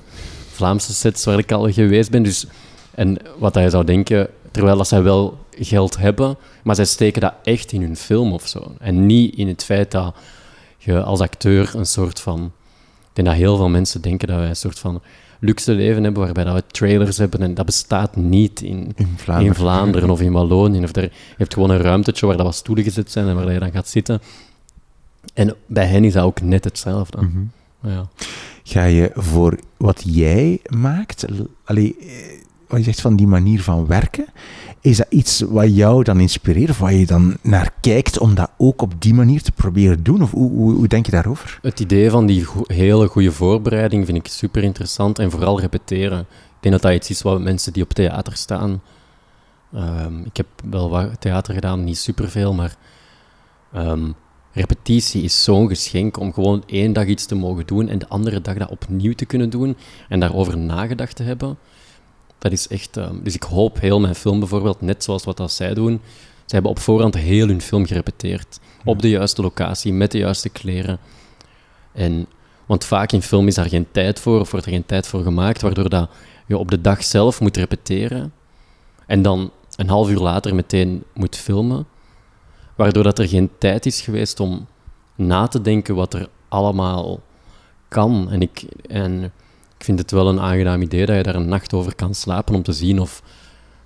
Vlaamse 0.51 0.93
sets 0.93 1.25
waar 1.25 1.37
ik 1.37 1.51
al 1.51 1.71
geweest 1.71 2.11
ben. 2.11 2.23
Dus, 2.23 2.45
en 2.91 3.17
wat 3.37 3.55
je 3.55 3.69
zou 3.69 3.83
denken, 3.83 4.27
terwijl 4.51 4.77
dat 4.77 4.87
zij 4.87 5.03
wel 5.03 5.37
geld 5.59 5.97
hebben, 5.97 6.37
maar 6.63 6.75
zij 6.75 6.85
steken 6.85 7.21
dat 7.21 7.33
echt 7.43 7.71
in 7.71 7.81
hun 7.81 7.95
film 7.95 8.33
of 8.33 8.47
zo. 8.47 8.75
En 8.79 9.05
niet 9.05 9.35
in 9.35 9.47
het 9.47 9.63
feit 9.63 9.91
dat 9.91 10.15
je 10.85 11.03
als 11.03 11.19
acteur 11.19 11.75
een 11.75 11.85
soort 11.85 12.19
van... 12.19 12.51
Ik 12.99 13.23
denk 13.23 13.27
dat 13.27 13.37
heel 13.37 13.57
veel 13.57 13.69
mensen 13.69 14.01
denken 14.01 14.27
dat 14.27 14.37
wij 14.37 14.49
een 14.49 14.55
soort 14.55 14.79
van 14.79 15.01
luxe 15.39 15.71
leven 15.73 16.03
hebben, 16.03 16.23
waarbij 16.23 16.43
dat 16.43 16.53
we 16.53 16.63
trailers 16.67 17.17
hebben 17.17 17.41
en 17.41 17.53
dat 17.53 17.65
bestaat 17.65 18.15
niet 18.15 18.61
in, 18.61 18.91
In 18.95 19.13
Vlaanderen. 19.15 19.51
in 19.51 19.59
Vlaanderen 19.59 20.09
of 20.09 20.21
in 20.21 20.31
Wallonië. 20.31 20.83
Of 20.83 20.95
er, 20.95 21.01
je 21.01 21.09
hebt 21.37 21.53
gewoon 21.53 21.69
een 21.69 21.77
ruimtetje 21.81 22.25
waar 22.25 22.37
dat 22.37 22.45
wat 22.45 22.55
stoelen 22.55 22.83
gezet 22.83 23.11
zijn 23.11 23.27
en 23.27 23.35
waar 23.35 23.51
je 23.51 23.59
dan 23.59 23.71
gaat 23.71 23.87
zitten. 23.87 24.21
En 25.33 25.55
bij 25.65 25.85
hen 25.85 26.03
is 26.03 26.13
dat 26.13 26.23
ook 26.23 26.41
net 26.41 26.63
hetzelfde. 26.63 27.21
Mhm. 27.21 27.43
Ja. 27.91 28.07
Ga 28.63 28.83
je 28.83 29.11
voor 29.13 29.59
wat 29.77 30.03
jij 30.05 30.59
maakt, 30.69 31.25
allee, 31.63 31.95
wat 32.67 32.79
je 32.79 32.85
zegt 32.85 33.01
van 33.01 33.15
die 33.15 33.27
manier 33.27 33.61
van 33.61 33.87
werken, 33.87 34.25
is 34.81 34.97
dat 34.97 35.07
iets 35.09 35.39
wat 35.39 35.75
jou 35.75 36.03
dan 36.03 36.19
inspireert 36.19 36.69
of 36.69 36.79
waar 36.79 36.93
je 36.93 37.05
dan 37.05 37.37
naar 37.41 37.73
kijkt 37.81 38.19
om 38.19 38.35
dat 38.35 38.51
ook 38.57 38.81
op 38.81 39.01
die 39.01 39.13
manier 39.13 39.41
te 39.41 39.51
proberen 39.51 40.03
doen? 40.03 40.21
Of 40.21 40.31
hoe, 40.31 40.51
hoe, 40.51 40.87
denk 40.87 41.05
je 41.05 41.11
daarover? 41.11 41.59
Het 41.61 41.79
idee 41.79 42.09
van 42.09 42.25
die 42.25 42.45
hele 42.67 43.07
goede 43.07 43.31
voorbereiding 43.31 44.05
vind 44.05 44.17
ik 44.17 44.27
super 44.27 44.63
interessant 44.63 45.19
en 45.19 45.31
vooral 45.31 45.59
repeteren. 45.59 46.19
Ik 46.19 46.61
denk 46.71 46.73
dat 46.73 46.81
dat 46.81 46.93
iets 46.93 47.09
is 47.09 47.21
wat 47.21 47.41
mensen 47.41 47.73
die 47.73 47.83
op 47.83 47.93
theater 47.93 48.35
staan. 48.35 48.81
ehm, 49.73 50.19
ik 50.19 50.37
heb 50.37 50.47
wel 50.69 50.89
wat 50.89 51.21
theater 51.21 51.53
gedaan, 51.53 51.83
niet 51.83 51.97
superveel, 51.97 52.53
maar 52.53 52.75
ehm, 53.73 54.11
repetitie 54.51 55.23
is 55.23 55.43
zo'n 55.43 55.67
geschenk 55.67 56.19
om 56.19 56.33
gewoon 56.33 56.63
één 56.65 56.93
dag 56.93 57.05
iets 57.05 57.25
te 57.25 57.35
mogen 57.35 57.65
doen 57.65 57.89
en 57.89 57.99
de 57.99 58.07
andere 58.07 58.41
dag 58.41 58.57
dat 58.57 58.69
opnieuw 58.69 59.13
te 59.13 59.25
kunnen 59.25 59.49
doen 59.49 59.77
en 60.09 60.19
daarover 60.19 60.57
nagedacht 60.57 61.15
te 61.15 61.23
hebben. 61.23 61.57
Dat 62.37 62.51
is 62.51 62.67
echt. 62.67 62.97
ehm, 62.97 63.23
dus 63.23 63.35
ik 63.35 63.43
hoop 63.43 63.79
heel 63.79 63.99
mijn 63.99 64.15
film 64.15 64.39
bijvoorbeeld, 64.39 64.81
net 64.81 65.03
zoals 65.03 65.23
wat 65.23 65.37
dat 65.37 65.51
zij 65.51 65.73
doen. 65.73 66.01
Ze 66.45 66.53
hebben 66.53 66.71
op 66.71 66.79
voorhand 66.79 67.15
heel 67.15 67.47
hun 67.47 67.61
film 67.61 67.85
gerepeteerd. 67.85 68.59
Op 68.83 69.01
de 69.01 69.09
juiste 69.09 69.41
locatie, 69.41 69.93
met 69.93 70.11
de 70.11 70.17
juiste 70.17 70.49
kleren. 70.49 70.99
En, 71.91 72.27
want 72.65 72.85
vaak 72.85 73.11
in 73.11 73.21
film 73.21 73.47
is 73.47 73.55
daar 73.55 73.69
geen 73.69 73.87
tijd 73.91 74.19
voor, 74.19 74.39
of 74.39 74.51
wordt 74.51 74.65
er 74.65 74.71
geen 74.71 74.85
tijd 74.85 75.07
voor 75.07 75.23
gemaakt, 75.23 75.61
waardoor 75.61 75.89
dat 75.89 76.09
je 76.45 76.57
op 76.57 76.71
de 76.71 76.81
dag 76.81 77.03
zelf 77.03 77.41
moet 77.41 77.57
repeteren. 77.57 78.33
En 79.07 79.21
dan 79.21 79.51
een 79.75 79.89
half 79.89 80.09
uur 80.09 80.19
later 80.19 80.55
meteen 80.55 81.03
moet 81.13 81.35
filmen. 81.35 81.87
Waardoor 82.75 83.03
dat 83.03 83.19
er 83.19 83.27
geen 83.27 83.49
tijd 83.57 83.85
is 83.85 84.01
geweest 84.01 84.39
om 84.39 84.67
na 85.15 85.47
te 85.47 85.61
denken 85.61 85.95
wat 85.95 86.13
er 86.13 86.29
allemaal 86.47 87.21
kan. 87.87 88.31
En 88.31 88.41
ik, 88.41 88.65
en 88.87 89.31
vind 89.85 89.99
het 89.99 90.11
wel 90.11 90.27
een 90.29 90.39
aangenaam 90.39 90.81
idee 90.81 91.05
dat 91.05 91.15
je 91.15 91.23
daar 91.23 91.35
een 91.35 91.49
nacht 91.49 91.73
over 91.73 91.95
kan 91.95 92.13
slapen 92.13 92.55
om 92.55 92.63
te 92.63 92.73
zien 92.73 92.99
of 92.99 93.21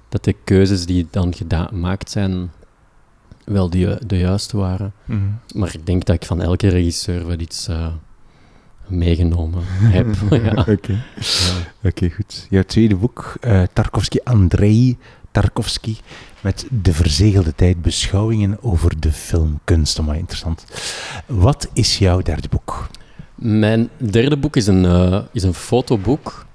dat 0.10 0.24
de 0.24 0.36
keuzes 0.44 0.86
die 0.86 1.08
dan 1.12 1.34
gemaakt 1.34 2.12
zijn 2.12 2.52
wel 3.46 3.70
die, 3.70 4.06
de 4.06 4.18
juiste 4.18 4.58
waren. 4.58 4.94
Mhm. 5.06 5.20
Maar 5.56 5.74
ik 5.74 5.86
denk 5.86 6.06
dat 6.06 6.16
ik 6.16 6.26
van 6.26 6.42
elke 6.42 6.68
regisseur 6.68 7.28
wel 7.28 7.40
iets 7.40 7.68
eh, 7.68 7.88
meegenomen 8.88 9.64
heb. 9.96 10.08
ja. 10.44 10.66
Oké, 10.74 11.02
Ja. 11.82 12.10
Goed. 12.16 12.48
Jouw 12.50 12.64
tweede 12.64 12.96
boek, 12.96 13.38
eh 13.42 13.64
Tarkovsky, 13.74 14.18
Andrei 14.24 14.98
Tarkovsky, 15.32 15.96
met 16.42 16.68
De 16.70 16.94
Verzegelde 16.94 17.56
Tijd, 17.56 17.82
beschouwingen 17.82 18.64
over 18.64 19.00
de 19.00 19.12
filmkunst. 19.12 20.02
Maar 20.02 20.18
interessant. 20.18 20.66
Wat 21.26 21.70
is 21.74 21.98
jouw 21.98 22.22
derde 22.22 22.48
boek? 22.50 22.88
Mijn 23.42 23.90
derde 23.98 24.38
boek 24.38 24.56
is 24.56 24.68
een, 24.68 24.86
eh, 24.86 25.22
is 25.32 25.44
een 25.44 25.54
fotoboek. 25.54 26.46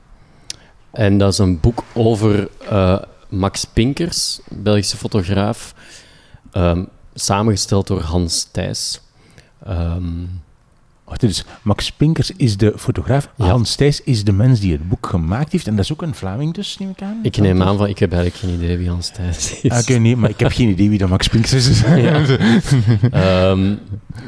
En 0.91 1.19
dat 1.19 1.33
is 1.33 1.39
een 1.39 1.61
boek 1.61 1.85
over 1.95 2.49
eh, 2.69 2.99
Max 3.29 3.65
Pinkers, 3.65 4.41
Belgische 4.51 4.97
fotograaf. 4.97 5.75
ehm, 6.53 6.85
samengesteld 7.15 7.87
door 7.87 8.01
Hans 8.01 8.45
Thijs. 8.45 9.01
Ehm, 9.65 10.25
Wacht, 11.15 11.21
dus 11.35 11.45
Max 11.63 11.91
Pinkers 11.93 12.31
is 12.37 12.57
de 12.57 12.73
fotograaf, 12.77 13.29
Ja. 13.37 13.47
Hans 13.47 13.75
Thijs 13.75 14.01
is 14.03 14.25
de 14.25 14.33
mens 14.33 14.61
die 14.61 14.73
het 14.73 14.89
boek 14.89 15.07
gemaakt 15.07 15.53
heeft. 15.53 15.67
En 15.67 15.77
dat 15.77 15.85
is 15.85 15.93
ook 15.93 16.03
een 16.03 16.15
Vlaming 16.15 16.55
dus, 16.55 16.79
neem 16.79 16.91
ik 16.91 17.03
aan? 17.03 17.19
ik 17.23 17.37
neem 17.37 17.63
aan 17.63 17.77
van, 17.77 17.89
ik 17.89 17.99
heb 17.99 18.13
eigenlijk 18.13 18.43
geen 18.45 18.55
idee 18.63 18.77
wie 18.79 18.89
Hans 18.89 19.11
Thijs 19.11 19.61
is. 19.63 19.71
Ah, 19.71 19.79
Oké, 19.79 19.93
nee, 19.95 20.17
maar 20.17 20.31
ik 20.31 20.41
heb 20.41 20.53
geen 20.53 20.69
idee 20.69 20.89
wie 20.89 20.99
dat 20.99 21.09
Max 21.09 21.29
Pinkers 21.29 21.53
is. 21.69 21.81
Ja. 21.97 22.23
Ehm, 23.11 23.75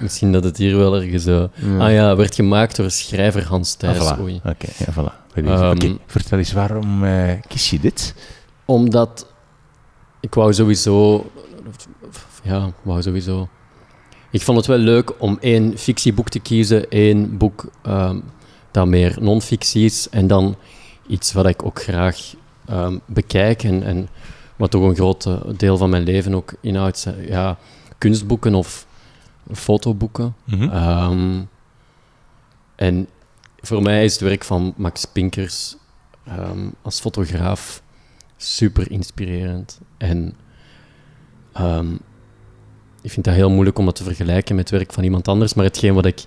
misschien 0.02 0.32
dat 0.32 0.44
het 0.44 0.56
hier 0.56 0.76
wel 0.76 0.96
ergens... 0.96 1.26
eh, 1.26 1.42
Ah 1.78 1.92
ja, 1.92 2.16
werd 2.16 2.34
gemaakt 2.34 2.76
door 2.76 2.90
schrijver 2.90 3.46
Hans 3.46 3.74
Thijs. 3.74 3.98
Ah, 3.98 4.16
voilà. 4.16 4.20
Oei. 4.20 4.40
Oké, 4.44 4.66
ja, 4.78 4.92
voilà. 4.92 5.34
Ehm, 5.34 5.94
vertel 6.06 6.38
eens, 6.38 6.52
waarom 6.52 7.04
eh, 7.04 7.32
kies 7.48 7.70
je 7.70 7.80
dit? 7.80 8.14
Omdat 8.64 9.26
ik 10.20 10.34
wou 10.34 10.52
sowieso. 10.54 11.26
Ja, 12.42 12.72
wou 12.82 13.02
sowieso. 13.02 13.48
Ik 14.30 14.42
vond 14.42 14.56
het 14.56 14.66
wel 14.66 14.78
leuk 14.78 15.22
om 15.22 15.38
één 15.40 15.78
fictieboek 15.78 16.28
te 16.28 16.38
kiezen, 16.38 16.90
één 16.90 17.36
boek 17.38 17.70
ehm, 17.82 18.20
dat 18.70 18.86
meer 18.86 19.16
non-fictie 19.20 19.84
is, 19.84 20.08
en 20.08 20.26
dan 20.26 20.56
iets 21.06 21.32
wat 21.32 21.46
ik 21.46 21.64
ook 21.64 21.82
graag 21.82 22.34
ehm, 22.66 22.98
bekijk 23.06 23.62
en, 23.62 23.82
en 23.82 24.08
wat 24.56 24.70
toch 24.70 24.82
een 24.82 24.94
groot 24.94 25.26
eh, 25.26 25.40
deel 25.56 25.76
van 25.76 25.90
mijn 25.90 26.02
leven 26.02 26.34
ook 26.34 26.54
inhoudt. 26.60 27.06
Ja, 27.28 27.58
kunstboeken 27.98 28.54
of 28.54 28.86
fotoboeken. 29.52 30.34
Mhm. 30.44 30.62
Ehm, 30.62 31.42
en 32.74 33.08
voor 33.60 33.82
mij 33.82 34.04
is 34.04 34.12
het 34.12 34.22
werk 34.22 34.44
van 34.44 34.74
Max 34.76 35.04
Pinkers 35.04 35.76
als 36.82 37.00
fotograaf 37.00 37.82
super 38.36 38.90
inspirerend. 38.90 39.80
En 39.96 40.36
ik 43.06 43.12
vind 43.12 43.24
dat 43.24 43.34
heel 43.34 43.50
moeilijk 43.50 43.78
om 43.78 43.84
dat 43.84 43.94
te 43.96 44.04
vergelijken 44.04 44.54
met 44.54 44.68
het 44.70 44.78
werk 44.78 44.92
van 44.92 45.04
iemand 45.04 45.28
anders. 45.28 45.54
Maar 45.54 45.64
hetgeen 45.64 45.94
wat 45.94 46.06
ik 46.06 46.24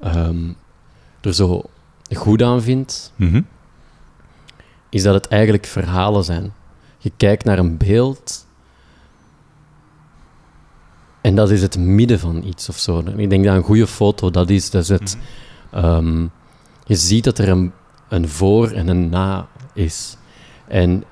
ehm, 0.00 0.52
er 1.20 1.34
zo 1.34 1.62
goed 2.12 2.42
aan 2.42 2.62
vind, 2.62 3.12
Mhm. 3.16 3.42
is 4.88 5.02
dat 5.02 5.14
het 5.14 5.28
eigenlijk 5.28 5.66
verhalen 5.66 6.24
zijn. 6.24 6.52
Je 6.98 7.12
kijkt 7.16 7.44
naar 7.44 7.58
een 7.58 7.76
beeld 7.76 8.46
en 11.20 11.34
dat 11.34 11.50
is 11.50 11.62
het 11.62 11.78
midden 11.78 12.18
van 12.18 12.42
iets 12.44 12.68
of 12.68 12.78
zo. 12.78 13.02
Ik 13.16 13.30
denk 13.30 13.44
dat 13.44 13.54
een 13.56 13.62
goede 13.62 13.86
foto 13.86 14.30
dat 14.30 14.50
is. 14.50 14.70
Dat 14.70 14.82
is 14.82 14.88
het, 14.88 15.16
ehm, 15.70 16.20
je 16.84 16.94
ziet 16.94 17.24
dat 17.24 17.38
er 17.38 17.48
een, 17.48 17.72
een 18.08 18.28
voor 18.28 18.70
en 18.70 18.88
een 18.88 19.08
na 19.08 19.48
is. 19.72 20.16
En 20.68 21.04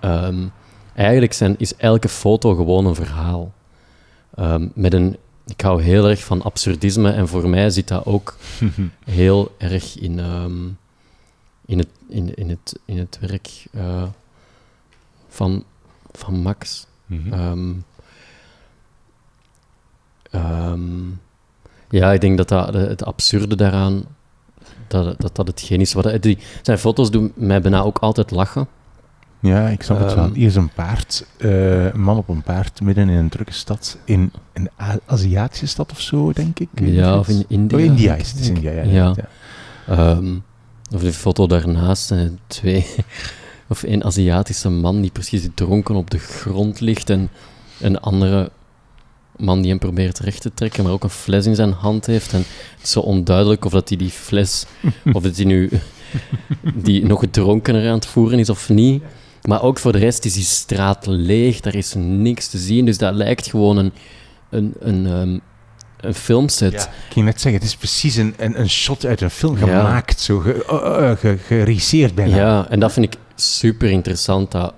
ehm, 0.00 0.46
eigenlijk 0.94 1.32
zijn, 1.32 1.54
is 1.58 1.76
elke 1.76 2.08
foto 2.08 2.54
gewoon 2.54 2.86
een 2.86 2.94
verhaal. 2.94 3.56
Ehm, 4.34 4.68
met 4.74 4.94
een, 4.94 5.16
ik 5.46 5.60
hou 5.60 5.82
heel 5.82 6.08
erg 6.08 6.24
van 6.24 6.42
absurdisme 6.42 7.12
en 7.12 7.28
voor 7.28 7.48
mij 7.48 7.70
zit 7.70 7.88
dat 7.88 8.06
ook 8.06 8.36
heel 9.04 9.54
erg 9.58 9.98
in, 9.98 10.18
ehm, 10.18 10.66
in, 11.66 11.78
het, 11.78 11.88
in, 12.08 12.34
in, 12.34 12.48
het, 12.50 12.78
in 12.84 12.98
het 12.98 13.18
werk 13.20 13.64
eh, 13.72 14.02
van, 15.28 15.64
van 16.12 16.34
Max. 16.34 16.86
Mhm. 17.06 17.32
Ehm, 17.32 17.74
ja, 21.90 22.12
ik 22.12 22.20
denk 22.20 22.36
dat, 22.36 22.48
dat 22.48 22.74
het 22.74 23.04
absurde 23.04 23.56
daaraan, 23.56 24.04
dat 24.88 25.20
dat, 25.20 25.36
dat 25.36 25.46
hetgeen 25.46 25.80
is. 25.80 25.92
Wat, 25.92 26.22
die, 26.22 26.38
zijn 26.62 26.78
foto's 26.78 27.10
doen 27.10 27.32
mij 27.34 27.60
bijna 27.60 27.80
ook 27.80 27.98
altijd 27.98 28.30
lachen. 28.30 28.68
Ja, 29.40 29.68
ik 29.68 29.82
snap 29.82 29.98
het 29.98 30.14
wel. 30.14 30.24
Ehm, 30.24 30.34
Hier 30.34 30.46
is 30.46 30.54
een 30.56 30.68
paard, 30.70 31.26
eh, 31.38 31.84
een 31.84 32.00
man 32.00 32.16
op 32.16 32.28
een 32.28 32.42
paard, 32.42 32.80
midden 32.80 33.08
in 33.08 33.16
een 33.16 33.28
drukke 33.28 33.52
stad. 33.52 33.98
In 34.04 34.32
een 34.52 34.68
A- 34.82 34.98
Aziatische 35.06 35.66
stad 35.66 35.90
of 35.92 36.00
zo, 36.00 36.32
denk 36.32 36.58
ik. 36.58 36.68
Ja, 36.74 37.18
of 37.18 37.28
in 37.28 37.44
India. 37.48 37.78
Oh, 37.78 37.84
India 37.84 38.14
is 38.14 38.30
het. 38.30 38.40
is. 38.40 38.48
India, 38.48 38.70
ja. 38.70 38.82
Ja. 38.82 39.14
ja. 39.16 39.28
Ehm, 39.94 40.34
of 40.94 41.00
de 41.00 41.12
foto 41.12 41.46
daarnaast 41.46 42.06
zijn 42.06 42.38
twee... 42.46 42.86
Of 43.70 43.82
een 43.82 44.04
Aziatische 44.04 44.68
man 44.70 45.00
die 45.00 45.10
precies 45.10 45.48
dronken 45.54 45.94
op 45.94 46.10
de 46.10 46.18
grond 46.18 46.80
ligt 46.80 47.10
en 47.10 47.28
een 47.80 48.00
andere 48.00 48.50
man 49.36 49.60
die 49.60 49.70
hem 49.70 49.78
probeert 49.78 50.18
recht 50.18 50.40
te 50.40 50.54
trekken, 50.54 50.82
maar 50.84 50.92
ook 50.92 51.02
een 51.04 51.10
fles 51.10 51.46
in 51.46 51.54
zijn 51.54 51.72
hand 51.72 52.06
heeft. 52.06 52.32
En 52.32 52.38
het 52.38 52.82
is 52.82 52.90
zo 52.90 53.00
onduidelijk 53.00 53.64
of 53.64 53.72
dat 53.72 53.88
hij 53.88 53.98
die 53.98 54.10
fles, 54.10 54.66
of 55.12 55.22
dat 55.22 55.36
hij 55.36 55.44
nu 55.44 55.70
die 56.74 57.06
nog 57.06 57.24
dronkener 57.30 57.88
aan 57.88 57.94
het 57.94 58.06
voeren 58.06 58.38
is 58.38 58.50
of 58.50 58.68
niet. 58.68 59.02
Maar 59.48 59.62
ook 59.62 59.78
voor 59.78 59.92
de 59.92 59.98
rest 59.98 60.24
is 60.24 60.32
die 60.34 60.42
straat 60.44 61.06
leeg, 61.06 61.60
daar 61.60 61.74
is 61.74 61.94
niks 61.96 62.48
te 62.48 62.58
zien. 62.58 62.84
Dus 62.84 62.98
dat 62.98 63.14
lijkt 63.14 63.46
gewoon 63.50 63.76
een, 63.76 63.92
een, 64.50 64.74
een, 64.80 65.06
ehm, 65.06 65.38
een 66.06 66.14
filmset. 66.14 66.72
Ja, 66.72 66.80
ik 66.82 67.12
ging 67.12 67.24
net 67.24 67.40
zeggen, 67.40 67.60
het 67.60 67.70
is 67.70 67.76
precies 67.76 68.16
een, 68.16 68.34
een, 68.38 68.60
een 68.60 68.70
shot 68.70 69.04
uit 69.06 69.20
een 69.20 69.30
film 69.30 69.58
Ja. 69.58 69.64
gemaakt, 69.64 70.20
zo 70.20 70.38
ge, 70.38 70.54
uh, 70.70 71.08
uh, 71.10 71.16
ge- 71.16 71.38
geregisseerd 71.46 72.14
bijna. 72.14 72.36
Ja, 72.36 72.66
en 72.70 72.80
dat 72.80 72.92
vind 72.92 73.06
ik 73.14 73.20
super 73.34 73.90
interessant. 73.90 74.50
Dat, 74.50 74.74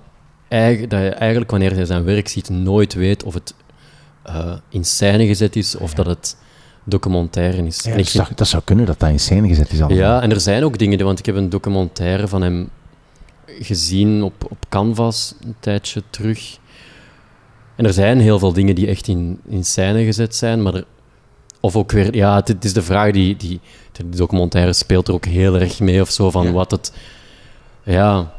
eigen- 0.47 0.89
dat 0.89 0.99
je 1.01 1.09
eigenlijk 1.09 1.51
wanneer 1.51 1.77
je 1.77 1.85
zijn 1.85 2.03
werk 2.03 2.27
ziet, 2.27 2.49
nooit 2.49 2.93
weet 2.93 3.23
of 3.23 3.33
het 3.33 3.53
eh, 4.23 4.53
in 4.69 4.83
scène 4.85 5.25
gezet 5.27 5.55
is 5.55 5.75
of 5.77 5.93
dat 5.93 6.05
het 6.05 6.37
documentaire 6.83 7.65
is. 7.65 7.81
Ja, 7.83 7.91
En 7.91 7.97
ik 7.97 8.03
dat, 8.03 8.11
vind- 8.11 8.23
zou, 8.25 8.35
dat 8.35 8.47
zou 8.47 8.63
kunnen 8.65 8.85
dat 8.85 8.99
dat 8.99 9.09
in 9.09 9.19
scène 9.19 9.47
gezet 9.47 9.71
is 9.71 9.79
allemaal. 9.81 9.97
ja, 9.97 10.21
en 10.21 10.31
er 10.31 10.39
zijn 10.41 10.63
ook 10.63 10.77
dingen, 10.77 11.05
want 11.05 11.19
ik 11.19 11.25
heb 11.25 11.35
een 11.35 11.49
documentaire 11.49 12.27
van 12.27 12.41
hem 12.41 12.69
gezien 13.61 14.23
op, 14.23 14.33
op 14.49 14.57
Canvas 14.69 15.35
een 15.43 15.55
tijdje 15.59 16.03
terug. 16.09 16.57
En 17.75 17.85
er 17.85 17.93
zijn 17.93 18.19
heel 18.19 18.39
veel 18.39 18.53
dingen 18.53 18.75
die 18.75 18.87
echt 18.87 19.07
in, 19.07 19.39
in 19.49 19.65
scène 19.65 20.03
gezet 20.03 20.35
zijn, 20.35 20.61
maar 20.61 20.73
er, 20.75 20.85
of 21.59 21.75
ook 21.75 21.91
weer, 21.91 22.15
ja, 22.15 22.35
het, 22.35 22.47
het 22.47 22.65
is 22.65 22.73
de 22.73 22.81
vraag 22.81 23.11
die, 23.11 23.35
die, 23.35 23.59
de 23.91 24.09
documentaire 24.09 24.73
speelt 24.73 25.07
er 25.07 25.13
ook 25.13 25.25
heel 25.25 25.59
erg 25.59 25.79
mee 25.79 26.01
of 26.01 26.09
zo, 26.09 26.31
van 26.31 26.45
Ja. 26.45 26.51
wat 26.51 26.71
het, 26.71 26.93
ja. 27.83 28.33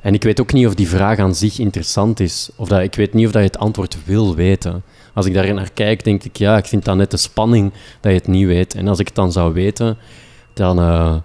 En 0.00 0.14
ik 0.14 0.22
weet 0.22 0.40
ook 0.40 0.52
niet 0.52 0.66
of 0.66 0.74
die 0.74 0.88
vraag 0.88 1.18
aan 1.18 1.34
zich 1.34 1.58
interessant 1.58 2.20
is, 2.20 2.50
of 2.56 2.68
dat, 2.68 2.80
ik 2.80 2.94
weet 2.94 3.14
niet 3.14 3.26
of 3.26 3.32
dat 3.32 3.42
je 3.42 3.48
het 3.48 3.58
antwoord 3.58 3.96
wil 4.04 4.34
weten. 4.34 4.82
Als 5.14 5.26
ik 5.26 5.34
daar 5.34 5.54
naar 5.54 5.70
kijk, 5.74 6.04
denk 6.04 6.24
ik, 6.24 6.36
ja, 6.36 6.56
ik 6.56 6.66
vind 6.66 6.84
dat 6.84 6.96
net 6.96 7.10
de 7.10 7.16
spanning 7.16 7.72
dat 8.00 8.12
je 8.12 8.18
het 8.18 8.26
niet 8.26 8.46
weet. 8.46 8.74
En 8.74 8.88
als 8.88 8.98
ik 8.98 9.06
het 9.06 9.16
dan 9.16 9.32
zou 9.32 9.52
weten, 9.52 9.96
dan... 10.54 10.78
eh, 10.78 11.16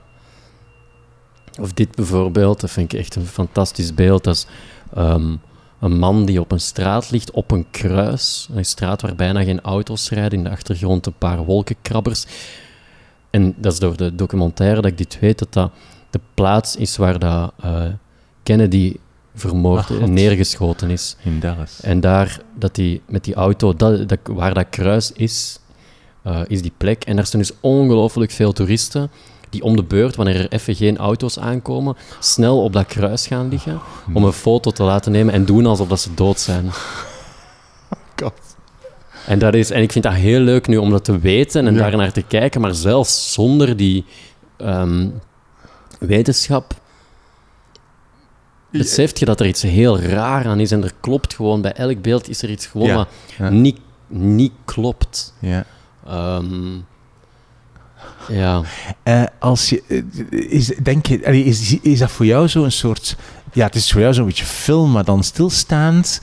of 1.60 1.74
dit 1.74 1.96
bijvoorbeeld, 1.96 2.62
dat 2.62 2.72
vind 2.72 2.94
ik 2.94 3.00
echt 3.00 3.16
een 3.16 3.26
fantastisch 3.26 3.94
beeld. 3.94 4.24
Dat 4.24 4.36
is 4.36 4.46
ehm, 4.94 5.36
een 5.80 5.98
man 6.00 6.26
die 6.26 6.40
op 6.40 6.52
een 6.52 6.60
straat 6.60 7.12
ligt, 7.12 7.32
op 7.32 7.52
een 7.52 7.66
kruis. 7.72 8.48
Een 8.56 8.66
straat 8.66 9.02
waar 9.02 9.16
bijna 9.16 9.44
geen 9.44 9.62
auto's 9.62 10.10
rijden. 10.10 10.38
In 10.38 10.44
de 10.44 10.50
achtergrond 10.50 11.06
een 11.06 11.18
paar 11.18 11.44
wolkenkrabbers. 11.44 12.26
En 13.30 13.56
dat 13.58 13.74
is 13.74 13.80
door 13.80 13.98
de 13.98 14.16
documentaire 14.16 14.82
dat 14.82 14.92
ik 14.92 14.98
dit 14.98 15.20
weet, 15.20 15.40
dat 15.40 15.54
dat 15.54 15.72
de 16.10 16.20
plaats 16.34 16.76
is 16.76 16.98
waar 16.98 17.20
dat, 17.20 17.54
eh, 17.62 17.86
Kennedy 18.44 18.96
vermoord, 19.36 19.80
Ach, 19.80 19.88
God. 19.88 20.00
en 20.00 20.14
neergeschoten 20.14 20.90
is. 20.90 21.16
In 21.24 21.40
Dallas. 21.40 21.80
En 21.82 22.00
daar, 22.00 22.40
dat 22.60 22.76
die, 22.76 23.02
met 23.08 23.24
die 23.24 23.34
auto, 23.34 23.74
dat, 23.74 24.10
dat, 24.10 24.20
waar 24.24 24.54
dat 24.54 24.70
kruis 24.70 25.12
is, 25.12 25.60
eh, 26.22 26.42
is 26.48 26.62
die 26.62 26.74
plek. 26.78 27.04
En 27.04 27.16
daar 27.16 27.26
staan 27.26 27.40
dus 27.40 27.52
ongelooflijk 27.60 28.32
veel 28.32 28.54
toeristen 28.54 29.12
die 29.54 29.64
om 29.64 29.76
de 29.76 29.84
beurt, 29.84 30.16
wanneer 30.16 30.36
er 30.40 30.52
even 30.52 30.76
geen 30.76 30.98
auto's 30.98 31.40
aankomen, 31.40 31.96
snel 32.20 32.64
op 32.64 32.74
dat 32.74 32.86
kruis 32.86 33.28
gaan 33.28 33.50
liggen 33.50 33.80
om 34.14 34.24
een 34.24 34.32
foto 34.34 34.72
te 34.72 34.84
laten 34.84 35.12
nemen 35.12 35.34
en 35.34 35.46
doen 35.46 35.66
alsof 35.66 35.88
dat 35.88 36.00
ze 36.00 36.14
dood 36.14 36.40
zijn. 36.40 36.70
God. 38.22 38.34
En, 39.28 39.40
dat 39.40 39.54
is, 39.54 39.70
en 39.72 39.82
ik 39.82 39.92
vind 39.92 40.04
dat 40.04 40.14
heel 40.14 40.40
leuk 40.40 40.68
nu 40.68 40.78
om 40.78 40.90
dat 40.90 41.04
te 41.06 41.20
weten 41.20 41.68
en 41.68 41.74
Ja. 41.74 41.80
daar 41.80 41.98
naar 41.98 42.12
te 42.12 42.22
kijken, 42.22 42.62
maar 42.62 42.74
zelfs 42.76 43.34
zonder 43.34 43.78
die 43.78 44.06
ehm, 44.58 45.08
wetenschap 46.00 46.74
beseft 48.72 49.20
je 49.20 49.26
dat 49.26 49.40
er 49.40 49.46
iets 49.46 49.62
heel 49.62 50.00
raar 50.00 50.46
aan 50.46 50.60
is 50.60 50.72
en 50.72 50.84
er 50.84 50.92
klopt 51.00 51.34
gewoon, 51.36 51.62
bij 51.62 51.74
elk 51.74 52.02
beeld 52.02 52.30
is 52.30 52.42
er 52.42 52.50
iets 52.50 52.66
gewoon 52.66 52.88
Ja, 52.88 52.96
wat 52.96 53.08
ja. 53.38 53.50
niet, 53.50 53.80
niet 54.08 54.52
klopt. 54.66 55.34
Ja. 55.40 55.66
Ehm, 56.08 56.78
Ja. 58.30 58.62
Eh, 59.04 59.24
als 59.40 59.70
je, 59.70 59.84
eh, 59.88 60.40
is, 60.52 60.68
denk 60.84 61.06
je, 61.06 61.20
is, 61.22 61.80
is 61.82 62.00
dat 62.00 62.12
voor 62.12 62.26
jou 62.26 62.48
zo'n 62.48 62.72
soort... 62.72 63.16
Ja, 63.56 63.66
het 63.66 63.76
is 63.76 63.92
voor 63.92 64.02
jou 64.02 64.14
zo'n 64.14 64.26
beetje 64.26 64.46
film, 64.46 64.92
maar 64.92 65.04
dan 65.04 65.24
stilstaand. 65.24 66.22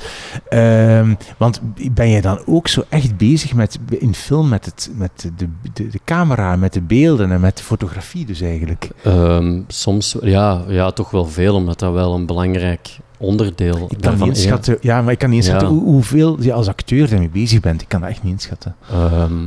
Ehm, 0.49 1.15
want 1.37 1.61
ben 1.93 2.09
je 2.09 2.21
dan 2.21 2.43
ook 2.47 2.69
zo 2.69 2.85
echt 2.89 3.17
bezig 3.17 3.55
met, 3.55 3.79
in 3.99 4.15
film 4.15 4.49
met, 4.49 4.65
het, 4.65 4.91
met 4.95 5.11
de, 5.37 5.49
de, 5.73 5.89
de 5.89 6.01
camera, 6.05 6.57
met 6.57 6.73
de 6.73 6.81
beelden 6.81 7.33
en 7.33 7.41
met 7.41 7.57
de 7.57 7.63
fotografie 7.63 8.27
dus 8.27 8.41
eigenlijk? 8.41 8.89
Ehm, 9.05 9.61
soms, 9.69 10.17
ja, 10.23 10.63
ja, 10.69 10.91
toch 10.91 11.11
wel 11.11 11.27
veel, 11.27 11.55
omdat 11.55 11.79
dat 11.79 11.93
wel 11.93 12.15
een 12.15 12.27
belangrijk 12.27 12.99
onderdeel 13.19 13.87
Ik 13.91 14.01
kan 14.01 14.19
niet 14.19 14.23
is. 14.23 14.43
inschatten, 14.43 14.79
ja, 14.81 15.03
maar 15.03 15.13
ik 15.13 15.19
kan 15.19 15.31
niet 15.31 15.39
inschatten 15.39 15.69
Ja. 15.69 15.75
hoe, 15.75 15.83
hoeveel 15.85 16.43
je 16.43 16.53
als 16.53 16.69
acteur 16.69 17.13
ermee 17.13 17.29
bezig 17.29 17.61
bent. 17.61 17.83
Ik 17.83 17.89
kan 17.89 18.01
dat 18.01 18.11
echt 18.11 18.23
niet 18.23 18.33
inschatten. 18.33 18.77
Ehm, 18.91 19.47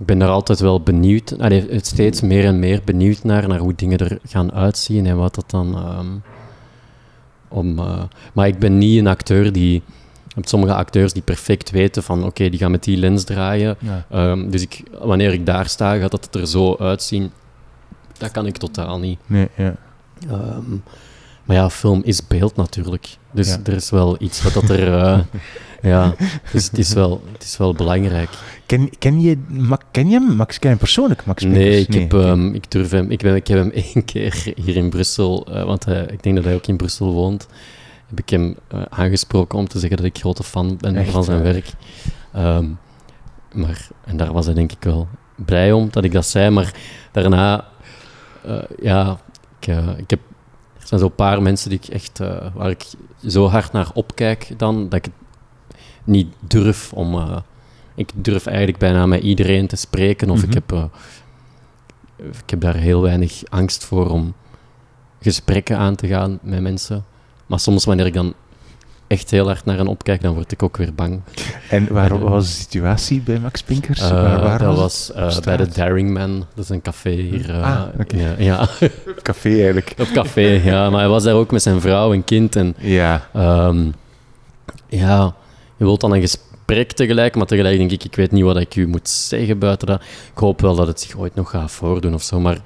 ik 0.00 0.06
ben 0.06 0.18
daar 0.18 0.28
altijd 0.28 0.60
wel 0.60 0.80
benieuwd, 0.80 1.34
allee, 1.38 1.66
het 1.70 1.86
steeds 1.86 2.20
meer 2.20 2.44
en 2.44 2.58
meer 2.58 2.80
benieuwd 2.84 3.22
naar, 3.24 3.48
naar 3.48 3.58
hoe 3.58 3.74
dingen 3.74 3.98
er 3.98 4.18
gaan 4.28 4.52
uitzien 4.52 5.06
en 5.06 5.16
wat 5.16 5.34
dat 5.34 5.50
dan 5.50 5.74
ehm, 5.76 6.06
om... 7.48 7.78
eh, 7.78 8.02
maar 8.32 8.46
ik 8.46 8.58
ben 8.58 8.78
niet 8.78 8.98
een 8.98 9.06
acteur 9.06 9.52
die... 9.52 9.82
Je 10.34 10.40
sommige 10.48 10.74
acteurs 10.74 11.12
die 11.12 11.22
perfect 11.22 11.70
weten 11.70 12.02
van 12.02 12.24
oké, 12.24 12.48
die 12.48 12.58
gaan 12.58 12.70
met 12.70 12.84
die 12.84 12.96
lens 12.96 13.24
draaien. 13.24 13.76
Ja. 13.78 14.04
Ehm, 14.10 14.50
dus 14.50 14.62
ik, 14.62 14.82
wanneer 15.00 15.32
ik 15.32 15.46
daar 15.46 15.68
sta, 15.68 15.96
gaat 15.98 16.10
dat 16.10 16.28
er 16.34 16.46
zo 16.46 16.76
uitzien. 16.78 17.30
Dat 18.18 18.30
kan 18.30 18.46
ik 18.46 18.56
totaal 18.56 18.98
niet. 18.98 19.18
Nee, 19.26 19.48
ja. 19.56 19.74
Ehm, 20.30 20.70
maar 21.44 21.56
ja, 21.56 21.70
film 21.70 22.00
is 22.04 22.26
beeld 22.26 22.56
natuurlijk. 22.56 23.08
Dus 23.30 23.48
Ja. 23.48 23.58
er 23.64 23.72
is 23.72 23.90
wel 23.90 24.16
iets 24.18 24.42
wat 24.42 24.52
dat 24.52 24.68
er... 24.68 24.94
eh, 24.94 25.18
ja, 25.82 26.14
dus 26.52 26.64
het 26.64 26.78
is 26.78 26.92
wel, 26.92 27.22
het 27.32 27.42
is 27.42 27.56
wel 27.56 27.74
belangrijk. 27.74 28.30
Ken, 28.66 28.90
ken, 28.98 29.20
je, 29.20 29.38
ken 29.90 30.08
je 30.08 30.18
hem? 30.18 30.36
Max, 30.36 30.58
ken 30.58 30.62
je 30.62 30.68
hem 30.68 30.78
persoonlijk, 30.78 31.24
Max 31.24 31.42
Nee, 31.42 31.80
ik, 31.80 31.94
heb, 31.94 32.14
ehm, 32.14 32.54
ik 32.54 32.70
durf 32.70 32.90
hem... 32.90 33.10
Ik, 33.10 33.22
ben, 33.22 33.34
ik 33.34 33.46
heb 33.46 33.58
hem 33.58 33.70
één 33.94 34.04
keer 34.04 34.52
hier 34.56 34.76
in 34.76 34.90
Brussel, 34.90 35.46
eh, 35.46 35.64
want 35.64 35.84
hij, 35.84 36.06
ik 36.10 36.22
denk 36.22 36.36
dat 36.36 36.44
hij 36.44 36.54
ook 36.54 36.66
in 36.66 36.76
Brussel 36.76 37.12
woont, 37.12 37.46
heb 38.08 38.18
ik 38.18 38.30
hem 38.30 38.56
eh, 38.68 38.82
aangesproken 38.88 39.58
om 39.58 39.68
te 39.68 39.78
zeggen 39.78 39.96
dat 39.96 40.06
ik 40.06 40.18
grote 40.18 40.42
fan 40.42 40.76
ben 40.80 40.96
Echt, 40.96 41.10
van 41.10 41.24
zijn 41.24 41.42
werk. 41.42 41.70
Ehm, 42.32 42.66
maar, 43.52 43.88
en 44.04 44.16
daar 44.16 44.32
was 44.32 44.44
hij 44.46 44.54
denk 44.54 44.72
ik 44.72 44.84
wel 44.84 45.08
blij 45.44 45.72
om 45.72 45.88
dat 45.90 46.04
ik 46.04 46.12
dat 46.12 46.26
zei, 46.26 46.50
maar 46.50 46.74
daarna... 47.12 47.64
eh, 48.42 48.62
ja, 48.82 49.18
ik, 49.60 49.66
eh, 49.66 49.88
ik 49.98 50.10
heb... 50.10 50.20
Er 50.80 50.86
zijn 50.86 51.00
zo'n 51.00 51.14
paar 51.14 51.42
mensen 51.42 51.70
die 51.70 51.78
ik 51.82 51.88
echt, 51.88 52.20
eh, 52.20 52.46
waar 52.54 52.70
ik 52.70 52.84
zo 53.26 53.46
hard 53.48 53.72
naar 53.72 53.90
opkijk 53.94 54.52
dan, 54.56 54.88
dat 54.88 54.94
ik 54.94 55.04
het 55.04 55.14
niet 56.04 56.28
durf 56.40 56.92
om... 56.92 57.14
eh, 57.14 57.36
ik 57.94 58.10
durf 58.14 58.46
eigenlijk 58.46 58.78
bijna 58.78 59.06
met 59.06 59.22
iedereen 59.22 59.66
te 59.66 59.76
spreken, 59.76 60.30
of 60.30 60.36
Mhm. 60.38 60.46
ik, 60.46 60.54
heb, 60.54 60.72
eh, 60.72 60.84
ik 62.16 62.50
heb 62.50 62.60
daar 62.60 62.74
heel 62.76 63.02
weinig 63.02 63.42
angst 63.48 63.84
voor 63.84 64.08
om 64.10 64.34
gesprekken 65.22 65.76
aan 65.78 65.94
te 65.94 66.06
gaan 66.06 66.38
met 66.42 66.60
mensen. 66.60 67.04
Maar 67.46 67.60
soms 67.60 67.84
wanneer 67.84 68.06
ik 68.06 68.14
dan 68.14 68.34
echt 69.06 69.30
heel 69.30 69.46
hard 69.46 69.64
naar 69.64 69.76
hen 69.76 69.86
opkijk, 69.86 70.22
dan 70.22 70.34
word 70.34 70.52
ik 70.52 70.62
ook 70.62 70.76
weer 70.76 70.94
bang. 70.94 71.20
En 71.70 71.92
waar 71.92 72.10
Eh, 72.12 72.18
was 72.20 72.46
de 72.46 72.52
situatie 72.60 73.20
bij 73.20 73.38
Max 73.38 73.62
Pinkers? 73.62 74.00
Waar, 74.00 74.40
waar 74.40 74.58
dat 74.58 74.76
was 74.76 75.12
bij 75.44 75.56
de? 75.56 75.68
Daring 75.68 76.10
Man, 76.12 76.46
dat 76.54 76.64
is 76.64 76.70
een 76.70 76.82
café 76.82 77.10
hier. 77.10 77.50
eh, 77.50 77.62
Ah, 77.62 77.82
oké. 78.00 78.16
ja, 78.16 78.34
ja? 78.38 78.68
Café 79.22 79.48
eigenlijk. 79.48 79.94
op 79.98 80.08
café, 80.12 80.40
ja. 80.64 80.90
Maar 80.90 81.00
hij 81.00 81.08
was 81.08 81.22
daar 81.22 81.34
ook 81.34 81.50
met 81.50 81.62
zijn 81.62 81.80
vrouw 81.80 82.12
en 82.12 82.24
kind 82.24 82.56
en 82.56 82.74
Ja. 82.78 83.28
Ehm, 83.32 83.86
ja, 84.88 85.34
je 85.80 85.86
wilt 85.86 86.00
dan 86.00 86.12
een 86.12 86.20
gesprek 86.20 86.92
tegelijk, 86.92 87.36
maar 87.36 87.46
tegelijk 87.46 87.78
denk 87.78 87.90
ik, 87.90 88.04
ik 88.04 88.16
weet 88.16 88.30
niet 88.30 88.44
wat 88.44 88.56
ik 88.56 88.76
u 88.76 88.86
moet 88.86 89.08
zeggen 89.08 89.58
buiten 89.58 89.86
dat. 89.86 90.02
Ik 90.32 90.38
hoop 90.38 90.60
wel 90.60 90.74
dat 90.74 90.86
het 90.86 91.00
zich 91.00 91.16
ooit 91.16 91.34
nog 91.34 91.50
gaat 91.50 91.70
voordoen 91.70 92.14
of 92.14 92.22
zo, 92.22 92.40
maar 92.40 92.58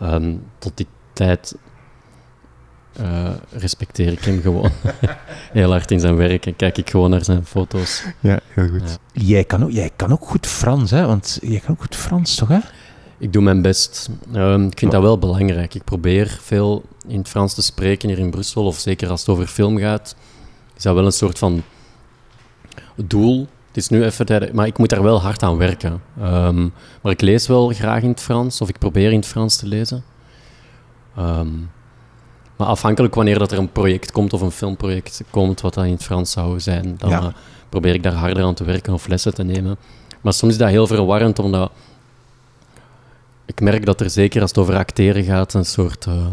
ehm, 0.00 0.36
tot 0.58 0.76
die 0.76 0.86
tijd 1.12 1.54
eh, 2.92 3.30
respecteer 3.50 4.12
ik 4.12 4.24
hem 4.24 4.40
gewoon 4.40 4.70
heel 5.52 5.70
hard 5.70 5.90
in 5.90 6.00
zijn 6.00 6.16
werk 6.16 6.46
en 6.46 6.56
kijk 6.56 6.78
ik 6.78 6.90
gewoon 6.90 7.10
naar 7.10 7.24
zijn 7.24 7.44
foto's. 7.44 8.04
Ja, 8.20 8.40
heel 8.48 8.68
goed. 8.68 8.98
Jij, 9.12 9.44
kan 9.44 9.64
ook, 9.64 9.70
jij 9.70 9.90
kan 9.96 10.12
ook 10.12 10.26
goed 10.26 10.46
Frans, 10.46 10.90
hè? 10.90 11.06
Want 11.06 11.38
jij 11.42 11.60
kan 11.60 11.70
ook 11.70 11.80
goed 11.80 11.96
Frans, 11.96 12.34
toch, 12.34 12.48
hè? 12.48 12.58
Ik 13.18 13.32
doe 13.32 13.42
mijn 13.42 13.62
best. 13.62 14.08
Ehm, 14.32 14.66
ik 14.66 14.78
vind 14.78 14.90
dat 14.90 15.02
wel 15.02 15.18
belangrijk. 15.18 15.74
Ik 15.74 15.84
probeer 15.84 16.38
veel 16.40 16.82
in 17.06 17.18
het 17.18 17.28
Frans 17.28 17.54
te 17.54 17.62
spreken 17.62 18.08
hier 18.08 18.18
in 18.18 18.30
Brussel, 18.30 18.66
of 18.66 18.78
zeker 18.78 19.08
als 19.08 19.20
het 19.20 19.28
over 19.28 19.46
film 19.46 19.78
gaat. 19.78 20.16
Is 20.76 20.82
dat 20.82 20.94
wel 20.94 21.04
een 21.04 21.12
soort 21.12 21.38
van 21.38 21.62
doel. 22.94 23.46
Het 23.68 23.76
is 23.76 23.88
nu 23.88 24.04
even, 24.04 24.26
tijd- 24.26 24.52
maar 24.52 24.66
ik 24.66 24.78
moet 24.78 24.88
daar 24.88 25.02
wel 25.02 25.20
hard 25.20 25.42
aan 25.42 25.56
werken. 25.56 26.02
Ehm, 26.20 26.68
maar 27.02 27.12
ik 27.12 27.20
lees 27.20 27.46
wel 27.46 27.68
graag 27.68 28.02
in 28.02 28.08
het 28.08 28.20
Frans, 28.20 28.60
of 28.60 28.68
ik 28.68 28.78
probeer 28.78 29.10
in 29.10 29.16
het 29.18 29.26
Frans 29.26 29.56
te 29.56 29.66
lezen. 29.66 30.04
Ehm, 31.16 31.48
maar 32.56 32.66
afhankelijk 32.66 33.14
wanneer 33.14 33.38
dat 33.38 33.52
er 33.52 33.58
een 33.58 33.72
project 33.72 34.12
komt 34.12 34.32
of 34.32 34.40
een 34.40 34.50
filmproject 34.50 35.22
komt 35.30 35.60
wat 35.60 35.74
dan 35.74 35.84
in 35.84 35.92
het 35.92 36.02
Frans 36.02 36.30
zou 36.30 36.60
zijn, 36.60 36.94
dan 36.98 37.10
Ja. 37.10 37.20
eh, 37.20 37.26
probeer 37.68 37.94
ik 37.94 38.02
daar 38.02 38.12
harder 38.12 38.44
aan 38.44 38.54
te 38.54 38.64
werken 38.64 38.92
of 38.92 39.06
lessen 39.06 39.34
te 39.34 39.42
nemen. 39.42 39.76
Maar 40.20 40.32
soms 40.32 40.52
is 40.52 40.58
dat 40.58 40.68
heel 40.68 40.86
verwarrend, 40.86 41.38
omdat 41.38 41.70
ik 43.46 43.60
merk 43.60 43.84
dat 43.86 44.00
er 44.00 44.10
zeker 44.10 44.40
als 44.40 44.50
het 44.50 44.58
over 44.58 44.76
acteren 44.76 45.24
gaat, 45.24 45.54
een 45.54 45.64
soort. 45.64 46.06
eh, 46.06 46.26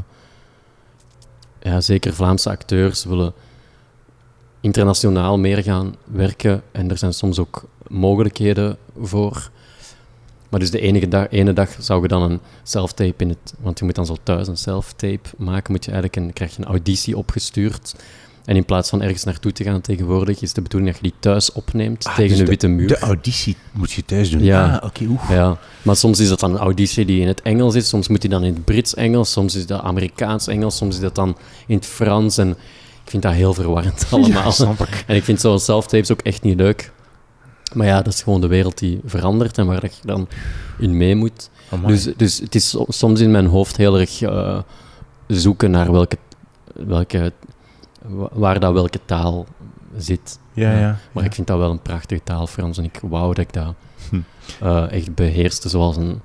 ja, 1.62 1.82
zeker 1.82 2.14
Vlaamse 2.14 2.50
acteurs 2.50 3.06
willen 3.06 3.34
internationaal 4.62 5.38
meer 5.40 5.64
gaan 5.64 5.96
werken. 6.06 6.62
En 6.72 6.90
er 6.90 6.98
zijn 6.98 7.14
soms 7.14 7.40
ook 7.40 7.64
mogelijkheden 7.88 8.78
voor. 9.02 9.50
Maar 10.50 10.60
dus 10.60 10.72
de 10.72 10.80
enige 10.80 11.08
dag, 11.08 11.28
ene 11.30 11.54
dag 11.54 11.70
zou 11.80 12.02
je 12.02 12.08
dan 12.08 12.22
een 12.32 12.40
self-tape 12.64 13.24
in 13.24 13.30
het... 13.30 13.54
Want 13.62 13.80
je 13.80 13.86
moet 13.86 13.96
dan 13.96 14.06
zo 14.06 14.16
thuis 14.24 14.48
een 14.48 14.58
self-tape 14.58 15.30
maken. 15.38 15.72
Moet 15.72 15.86
je 15.86 15.92
eigenlijk 15.92 16.22
een, 16.28 16.34
krijg 16.34 16.56
je 16.56 16.62
een 16.62 16.68
auditie 16.68 17.18
opgestuurd. 17.18 17.96
En 18.46 18.56
in 18.56 18.66
plaats 18.66 18.90
van 18.90 19.02
ergens 19.02 19.24
naartoe 19.24 19.52
te 19.52 19.64
gaan 19.64 19.82
tegenwoordig, 19.82 20.42
is 20.42 20.54
de 20.54 20.62
bedoeling 20.62 20.92
dat 20.92 21.02
je 21.02 21.10
die 21.10 21.20
thuis 21.20 21.52
opneemt 21.52 22.06
Ah, 22.06 22.16
tegen 22.16 22.30
dus 22.30 22.40
een 22.40 22.44
de- 22.46 22.50
witte 22.52 22.68
muur. 22.68 22.88
De 22.88 23.00
auditie 23.00 23.56
moet 23.72 23.92
je 23.92 24.06
thuis 24.06 24.30
doen. 24.30 24.44
Ja. 24.44 24.76
Ah, 24.78 24.86
oké, 24.86 25.04
oeh. 25.10 25.30
Ja, 25.30 25.58
maar 25.82 25.96
soms 25.96 26.20
is 26.20 26.30
dat 26.30 26.40
dan 26.40 26.52
een 26.52 26.58
auditie 26.58 27.06
die 27.06 27.22
in 27.22 27.28
het 27.28 27.42
Engels 27.42 27.76
is, 27.76 27.88
soms 27.90 28.08
moet 28.08 28.22
die 28.22 28.30
dan 28.30 28.44
in 28.44 28.54
het 28.54 28.66
Brits-Engels, 28.66 29.32
soms 29.32 29.56
is 29.56 29.66
dat 29.66 29.82
Amerikaans-Engels, 29.82 30.78
soms 30.78 30.96
is 30.96 31.02
dat 31.02 31.16
dan 31.16 31.38
in 31.68 31.76
het 31.76 31.86
Frans. 31.86 32.38
En 32.38 32.58
ik 33.04 33.10
vind 33.10 33.24
dat 33.24 33.34
heel 33.34 33.54
verwarrend 33.54 34.08
allemaal. 34.12 34.44
Ja, 34.44 34.52
snap 34.52 34.80
ik. 34.80 35.04
En 35.08 35.16
ik 35.16 35.24
vind 35.24 35.40
zo'n 35.42 35.60
self-tapes 35.60 36.12
ook 36.12 36.22
echt 36.22 36.42
niet 36.42 36.58
leuk. 36.58 36.92
Maar 37.74 37.88
ja, 37.88 38.02
dat 38.02 38.14
is 38.14 38.22
gewoon 38.24 38.42
de 38.42 38.48
wereld 38.48 38.78
die 38.78 39.00
verandert 39.06 39.58
en 39.58 39.66
waar 39.66 39.80
dat 39.80 39.96
je 39.96 40.08
dan 40.08 40.28
in 40.80 40.98
mee 40.98 41.16
moet. 41.16 41.50
Dus, 41.88 42.04
dus 42.18 42.40
het 42.40 42.56
is 42.56 42.70
so- 42.70 42.86
soms 42.88 43.20
in 43.20 43.32
mijn 43.32 43.46
hoofd 43.46 43.78
heel 43.78 44.00
erg 44.00 44.22
eh, 44.22 44.60
zoeken 45.28 45.72
naar 45.72 45.92
welke, 45.92 46.18
welke, 46.74 47.34
wa- 48.02 48.30
waar 48.32 48.60
dat 48.60 48.74
welke 48.74 49.00
taal 49.06 49.46
zit. 49.98 50.40
ja, 50.54 50.72
ja. 50.72 50.98
Maar 51.12 51.24
ja. 51.24 51.30
ik 51.30 51.36
vind 51.36 51.48
dat 51.48 51.58
wel 51.58 51.72
een 51.72 51.82
prachtige 51.82 52.24
taal, 52.24 52.48
Frans. 52.48 52.78
En 52.78 52.84
ik 52.84 53.00
wou 53.02 53.28
dat 53.34 53.38
ik 53.46 53.54
dat 53.54 53.74
Hm. 54.10 54.20
eh, 54.62 54.92
echt 54.92 55.16
beheerste 55.16 55.70
zoals 55.70 55.98
een 55.98 56.22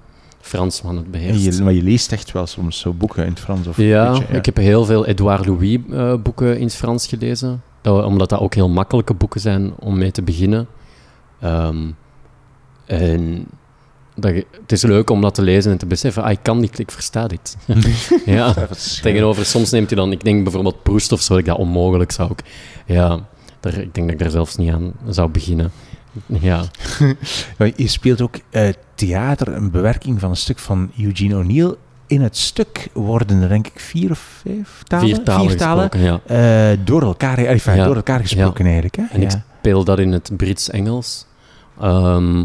Fransman 0.47 0.97
het 0.97 1.11
beheerst. 1.11 1.57
je, 1.57 1.63
maar 1.63 1.73
je 1.73 1.83
leest 1.83 2.13
echt 2.13 2.33
wel 2.33 2.47
soms 2.47 2.79
zo 2.79 2.93
boeken 2.93 3.25
in 3.25 3.31
het 3.31 3.41
Frans? 3.41 3.67
Of 3.67 3.77
ja, 3.77 4.13
je, 4.15 4.37
ik 4.37 4.45
heb 4.47 4.57
heel 4.57 4.85
veel 4.85 5.07
Edouard 5.07 5.47
Louis 5.47 5.79
eh, 5.91 6.15
boeken 6.23 6.57
in 6.59 6.65
het 6.65 6.75
Frans 6.75 7.07
gelezen. 7.07 7.63
Dat- 7.81 8.05
omdat 8.05 8.29
dat 8.29 8.41
ook 8.41 8.55
heel 8.55 8.69
makkelijke 8.69 9.15
boeken 9.15 9.41
zijn 9.41 9.73
om 9.79 9.99
mee 9.99 10.11
te 10.11 10.23
beginnen. 10.23 10.67
Ehm, 11.41 11.77
en 12.87 13.47
dat 14.15 14.33
het 14.35 14.73
is 14.73 14.83
leuk 14.83 15.11
om 15.11 15.21
dat 15.21 15.35
te 15.35 15.43
lezen 15.43 15.73
en 15.73 15.79
te 15.79 15.87
beseffen, 15.87 16.23
ah, 16.23 16.31
ik 16.31 16.39
kan 16.43 16.61
dit, 16.61 16.79
ik 16.79 16.91
versta 16.91 17.27
dit. 17.27 17.57
ja, 18.27 18.55
tegenover, 19.03 19.45
soms 19.47 19.71
neemt 19.71 19.91
hij 19.91 19.99
dan, 19.99 20.13
ik 20.13 20.25
denk 20.25 20.43
bijvoorbeeld 20.43 20.83
Proust 20.83 21.13
of 21.13 21.21
zo, 21.23 21.29
dat 21.33 21.39
ik 21.43 21.47
dat 21.49 21.59
onmogelijk 21.59 22.11
zou 22.13 22.31
ik, 22.31 22.43
ja, 22.87 23.19
daar, 23.61 23.73
ik 23.75 23.95
denk 23.95 24.07
dat 24.07 24.11
ik 24.11 24.19
daar 24.19 24.31
zelfs 24.31 24.57
niet 24.57 24.73
aan 24.73 24.93
zou 25.09 25.29
beginnen. 25.29 25.71
Ja, 26.41 26.63
Je 27.77 27.89
speelt 27.89 28.21
ook 28.21 28.35
eh, 28.51 28.69
theater, 28.95 29.49
een 29.49 29.71
bewerking 29.71 30.21
van 30.21 30.31
een 30.31 30.37
stuk 30.37 30.59
van 30.59 30.91
Eugene 30.99 31.37
O'Neill. 31.37 31.75
In 32.07 32.21
het 32.23 32.37
stuk 32.37 32.89
worden 32.93 33.43
er 33.43 33.49
denk 33.49 33.67
ik 33.67 33.81
vier 33.81 34.11
of 34.11 34.19
vijf 34.45 34.83
talen, 34.85 35.07
vier 35.07 35.23
talen 35.25 35.51
gesproken, 35.51 36.01
ja. 36.01 36.21
eh, 36.73 36.79
door, 36.85 37.03
elkaar, 37.03 37.39
eh, 37.39 37.51
enfin, 37.51 37.75
Ja. 37.77 37.85
door 37.85 37.97
elkaar 37.97 38.21
gesproken 38.21 38.65
eigenlijk. 38.65 38.97
Hè? 38.97 39.03
En 39.11 39.23
ik 39.23 39.31
speel 39.59 39.85
dat 39.85 39.99
in 39.99 40.13
het 40.13 40.31
Brits-Engels. 40.37 41.27
Ehm, 41.81 42.45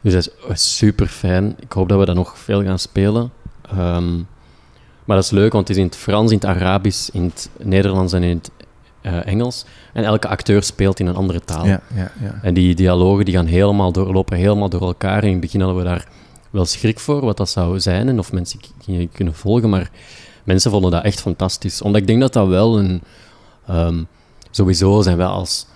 dus 0.00 0.12
dat 0.12 0.30
is 0.48 0.76
super 0.76 1.06
fijn. 1.06 1.56
Ik 1.60 1.72
hoop 1.72 1.88
dat 1.88 1.98
we 1.98 2.04
dat 2.04 2.14
nog 2.14 2.38
veel 2.38 2.62
gaan 2.64 2.78
spelen. 2.78 3.30
Ehm, 3.70 4.16
maar 5.04 5.16
dat 5.16 5.24
is 5.24 5.30
leuk, 5.30 5.52
want 5.52 5.68
het 5.68 5.76
is 5.76 5.82
in 5.82 5.88
het 5.88 5.96
Frans, 5.98 6.30
in 6.30 6.36
het 6.36 6.46
Arabisch, 6.46 7.08
in 7.08 7.22
het 7.24 7.50
Nederlands 7.58 8.12
en 8.12 8.22
in 8.22 8.36
het 8.36 8.50
eh, 9.02 9.26
Engels. 9.26 9.64
En 9.92 10.04
elke 10.04 10.28
acteur 10.28 10.62
speelt 10.62 11.00
in 11.00 11.06
een 11.06 11.14
andere 11.14 11.40
taal. 11.40 11.66
Ja, 11.66 11.80
ja, 11.94 12.12
ja. 12.22 12.38
En 12.42 12.54
die 12.54 12.74
dialogen 12.74 13.24
die 13.24 13.34
gaan 13.34 13.46
helemaal 13.46 13.92
door, 13.92 14.12
lopen 14.12 14.36
helemaal 14.36 14.68
door 14.68 14.82
elkaar. 14.82 15.24
In 15.24 15.30
het 15.30 15.40
begin 15.40 15.60
hadden 15.60 15.78
we 15.78 15.84
daar 15.88 16.08
wel 16.50 16.64
schrik 16.64 16.98
voor, 16.98 17.20
wat 17.20 17.36
dat 17.36 17.50
zou 17.50 17.80
zijn 17.80 18.08
en 18.08 18.18
of 18.18 18.32
mensen 18.32 18.60
kunnen 19.12 19.34
volgen. 19.34 19.70
Maar 19.70 19.90
mensen 20.44 20.70
vonden 20.70 20.90
dat 20.90 21.04
echt 21.04 21.20
fantastisch. 21.20 21.82
Omdat 21.82 22.00
ik 22.00 22.06
denk 22.06 22.20
dat 22.20 22.32
dat 22.32 22.48
wel 22.48 22.78
een... 22.78 23.02
ehm, 23.66 24.02
sowieso 24.50 25.02
zijn 25.02 25.16
wij 25.16 25.26
als... 25.26 25.66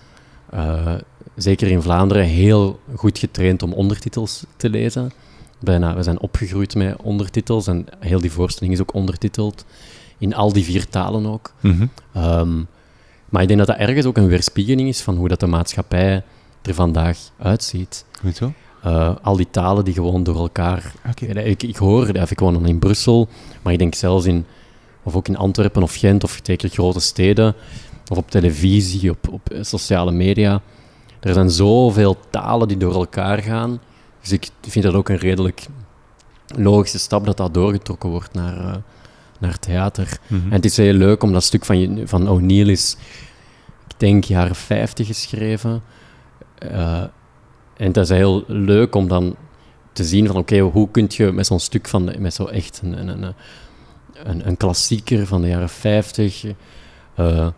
eh, 0.50 0.94
zeker 1.36 1.68
in 1.70 1.82
Vlaanderen 1.82 2.24
heel 2.24 2.80
goed 2.94 3.18
getraind 3.18 3.62
om 3.62 3.72
ondertitels 3.72 4.44
te 4.56 4.70
lezen. 4.70 5.12
bijna, 5.60 5.94
we 5.94 6.02
zijn 6.02 6.20
opgegroeid 6.20 6.74
met 6.74 6.96
ondertitels 7.02 7.66
en 7.66 7.86
heel 7.98 8.20
die 8.20 8.32
voorstelling 8.32 8.74
is 8.74 8.80
ook 8.80 8.94
ondertiteld. 8.94 9.64
In 10.18 10.34
al 10.34 10.52
die 10.52 10.64
vier 10.64 10.88
talen 10.88 11.26
ook. 11.26 11.52
Ehm, 12.12 12.62
maar 13.28 13.42
ik 13.42 13.48
denk 13.48 13.58
dat 13.58 13.68
dat 13.68 13.78
ergens 13.78 14.06
ook 14.06 14.16
een 14.16 14.28
weerspiegeling 14.28 14.88
is 14.88 15.02
van 15.02 15.16
hoe 15.16 15.28
dat 15.28 15.40
de 15.40 15.46
maatschappij 15.46 16.22
er 16.62 16.74
vandaag 16.74 17.18
uitziet. 17.38 18.04
Goed 18.20 18.36
zo. 18.36 18.52
Eh, 18.82 19.16
al 19.22 19.36
die 19.36 19.50
talen 19.50 19.84
die 19.84 19.94
gewoon 19.94 20.22
door 20.22 20.36
elkaar... 20.36 20.92
Ik, 21.14 21.62
ik 21.62 21.76
hoor, 21.76 22.14
ja, 22.14 22.26
ik 22.28 22.38
woon 22.38 22.52
dan 22.52 22.66
in 22.66 22.78
Brussel, 22.78 23.28
maar 23.62 23.72
ik 23.72 23.78
denk 23.78 23.94
zelfs 23.94 24.26
in... 24.26 24.46
Of 25.02 25.16
ook 25.16 25.28
in 25.28 25.36
Antwerpen 25.36 25.82
of 25.82 25.94
Gent 25.94 26.24
of 26.24 26.40
zeker 26.42 26.68
grote 26.68 27.00
steden, 27.00 27.54
of 28.08 28.16
op 28.16 28.30
televisie, 28.30 29.10
op, 29.10 29.28
op 29.30 29.50
eh, 29.50 29.62
sociale 29.62 30.12
media. 30.12 30.60
Er 31.20 31.34
zijn 31.34 31.50
zoveel 31.50 32.16
talen 32.30 32.68
die 32.68 32.76
door 32.76 32.94
elkaar 32.94 33.42
gaan. 33.42 33.80
Dus 34.20 34.32
ik 34.32 34.50
vind 34.60 34.84
dat 34.84 34.94
ook 34.94 35.08
een 35.08 35.16
redelijk 35.16 35.66
logische 36.46 36.98
stap 36.98 37.24
dat 37.26 37.36
dat 37.36 37.54
doorgetrokken 37.54 38.10
wordt 38.10 38.34
naar, 38.34 38.58
eh, 38.58 38.74
naar 39.44 39.58
theater. 39.58 40.18
Mhm. 40.26 40.42
En 40.44 40.52
het 40.52 40.64
is 40.64 40.76
heel 40.76 40.92
leuk 40.92 41.22
om 41.22 41.32
dat 41.32 41.42
stuk 41.44 41.64
van, 41.64 41.78
je- 41.78 42.08
van 42.08 42.28
O'Neill 42.28 42.68
is, 42.68 42.96
ik 43.88 43.94
denk, 43.96 44.24
jaren 44.24 44.54
50 44.54 45.06
geschreven. 45.06 45.82
Eh, 46.58 47.00
en 47.76 47.86
het 47.86 47.96
is 47.96 48.08
heel 48.08 48.44
leuk 48.46 48.94
om 48.94 49.08
dan 49.08 49.36
te 49.92 50.04
zien 50.04 50.26
van, 50.26 50.36
oké, 50.36 50.58
hoe 50.58 50.90
kun 50.90 51.06
je 51.08 51.32
met 51.32 51.46
zo'n 51.46 51.60
stuk 51.60 51.88
van, 51.88 52.12
met 52.18 52.34
zo 52.34 52.44
echt 52.44 52.80
een, 52.82 52.98
een, 52.98 53.08
een, 53.22 53.34
een, 54.24 54.46
een 54.48 54.56
klassieker 54.56 55.26
van 55.26 55.40
de 55.40 55.48
jaren 55.48 55.68
50, 55.68 56.44
eh, 57.14 57.48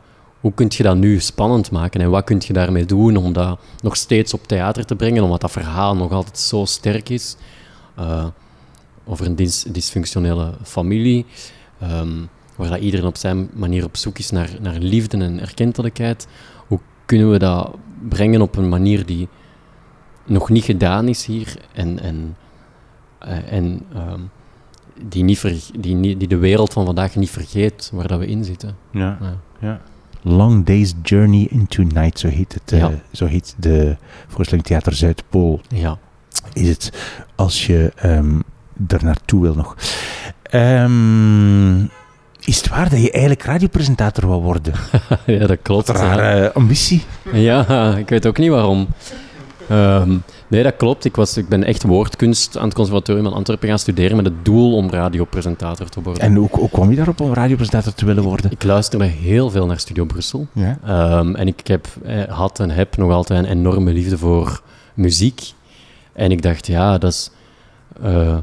hoe 0.41 0.53
kun 0.55 0.66
je 0.76 0.82
dat 0.82 0.97
nu 0.97 1.20
spannend 1.20 1.70
maken 1.70 2.01
en 2.01 2.11
wat 2.11 2.24
kun 2.24 2.43
je 2.47 2.53
daarmee 2.53 2.84
doen 2.84 3.16
om 3.16 3.32
dat 3.32 3.59
nog 3.82 3.97
steeds 3.97 4.34
op 4.34 4.47
theater 4.47 4.84
te 4.84 4.95
brengen, 4.97 5.22
omdat 5.22 5.41
dat 5.41 5.51
verhaal 5.53 5.97
nog 5.97 6.12
altijd 6.12 6.39
zo 6.39 6.64
sterk 6.64 7.09
is. 7.09 7.37
Eh, 7.97 8.26
over 9.05 9.26
een 9.26 9.37
dis- 9.37 9.62
dysfunctionele 9.68 10.53
familie, 10.62 11.26
ehm, 11.81 12.24
waar 12.57 12.68
dat 12.68 12.81
iedereen 12.81 13.07
op 13.07 13.16
zijn 13.16 13.49
manier 13.55 13.85
op 13.85 13.97
zoek 13.97 14.18
is 14.18 14.31
naar, 14.31 14.51
naar 14.61 14.79
liefde 14.79 15.18
en 15.18 15.41
erkentelijkheid. 15.41 16.27
Hoe 16.66 16.81
kunnen 17.05 17.31
we 17.31 17.39
dat 17.39 17.77
brengen 18.09 18.41
op 18.41 18.57
een 18.57 18.68
manier 18.68 19.07
die 19.07 19.29
nog 20.24 20.49
niet 20.49 20.64
gedaan 20.64 21.09
is 21.09 21.27
hier 21.27 21.57
en, 21.72 22.01
en, 22.01 22.37
eh, 23.18 23.53
en 23.53 23.83
ehm, 23.95 24.20
die, 25.09 25.24
niet 25.24 25.39
ver, 25.39 25.61
die, 25.79 26.16
die 26.16 26.29
de 26.29 26.37
wereld 26.37 26.72
van 26.72 26.85
vandaag 26.85 27.16
niet 27.16 27.31
vergeet 27.31 27.91
waar 27.95 28.09
dat 28.09 28.18
we 28.18 28.27
in 28.27 28.45
zitten. 28.45 28.77
Ja. 28.91 29.18
Ja. 29.20 29.39
ja. 29.61 29.81
Long 30.22 30.64
Day's 30.64 30.95
Journey 31.03 31.47
into 31.51 31.83
Night, 31.83 32.18
zo 32.18 32.29
heet, 32.29 32.55
het, 32.55 32.72
eh, 32.72 32.87
zo 33.12 33.27
heet 33.27 33.55
de 33.59 33.97
voorstelling 34.27 34.66
Theater 34.66 34.95
Zuidpool. 34.95 35.61
Ja. 35.68 35.99
Is 36.53 36.68
het, 36.68 36.93
als 37.35 37.66
je 37.66 37.93
ehm 37.97 38.41
er 38.89 39.05
naartoe 39.05 39.43
wil 39.43 39.55
nog. 39.55 39.77
Ehm, 40.57 41.80
is 42.40 42.57
het 42.57 42.68
waar 42.68 42.90
dat 42.90 43.02
je 43.02 43.11
eigenlijk 43.11 43.42
radiopresentator 43.42 44.28
wil 44.28 44.42
worden? 44.42 44.72
ja, 45.26 45.46
dat 45.46 45.59
klopt. 45.62 45.86
Wat 45.86 45.96
rare 45.96 46.52
ambitie. 46.52 47.04
Ja, 47.32 47.66
ik 48.02 48.09
weet 48.09 48.26
ook 48.26 48.38
niet 48.38 48.50
waarom. 48.50 48.86
Ehm, 49.68 50.16
nee, 50.48 50.62
dat 50.62 50.76
klopt. 50.76 51.04
Ik, 51.04 51.16
was, 51.16 51.36
ik 51.36 51.48
ben 51.48 51.64
echt 51.64 51.82
woordkunst 51.82 52.57
aan 52.57 52.64
het 52.64 52.74
conservatorium 52.74 53.26
in 53.26 53.32
Antwerpen 53.32 53.68
gaan 53.68 53.78
studeren 53.78 54.16
met 54.16 54.24
het 54.24 54.44
doel 54.44 54.74
om 54.76 54.90
radiopresentator 54.90 55.88
te 55.88 56.02
worden. 56.02 56.22
En 56.22 56.34
hoe, 56.34 56.48
hoe 56.50 56.70
kwam 56.70 56.90
je 56.90 56.96
daarop 56.96 57.20
om 57.20 57.34
radiopresentator 57.34 57.94
te 57.94 58.04
willen 58.04 58.22
worden? 58.22 58.50
Ik 58.50 58.64
luisterde 58.64 59.04
heel 59.04 59.50
veel 59.50 59.66
naar 59.66 59.78
Studio 59.78 60.04
Brussel. 60.04 60.46
Ja. 60.52 60.78
Ehm, 60.84 61.34
en 61.34 61.46
ik 61.46 61.66
heb, 61.66 61.86
eh, 62.04 62.22
had 62.28 62.61
en 62.61 62.70
heb 62.70 62.96
nog 62.96 63.12
altijd 63.12 63.44
een 63.44 63.50
enorme 63.50 63.92
liefde 63.92 64.18
voor 64.18 64.61
muziek. 64.94 65.52
En 66.12 66.30
ik 66.30 66.42
dacht, 66.42 66.66
ja, 66.66 66.98
dat 66.98 67.12
is... 67.12 67.30
eh, 68.02 68.36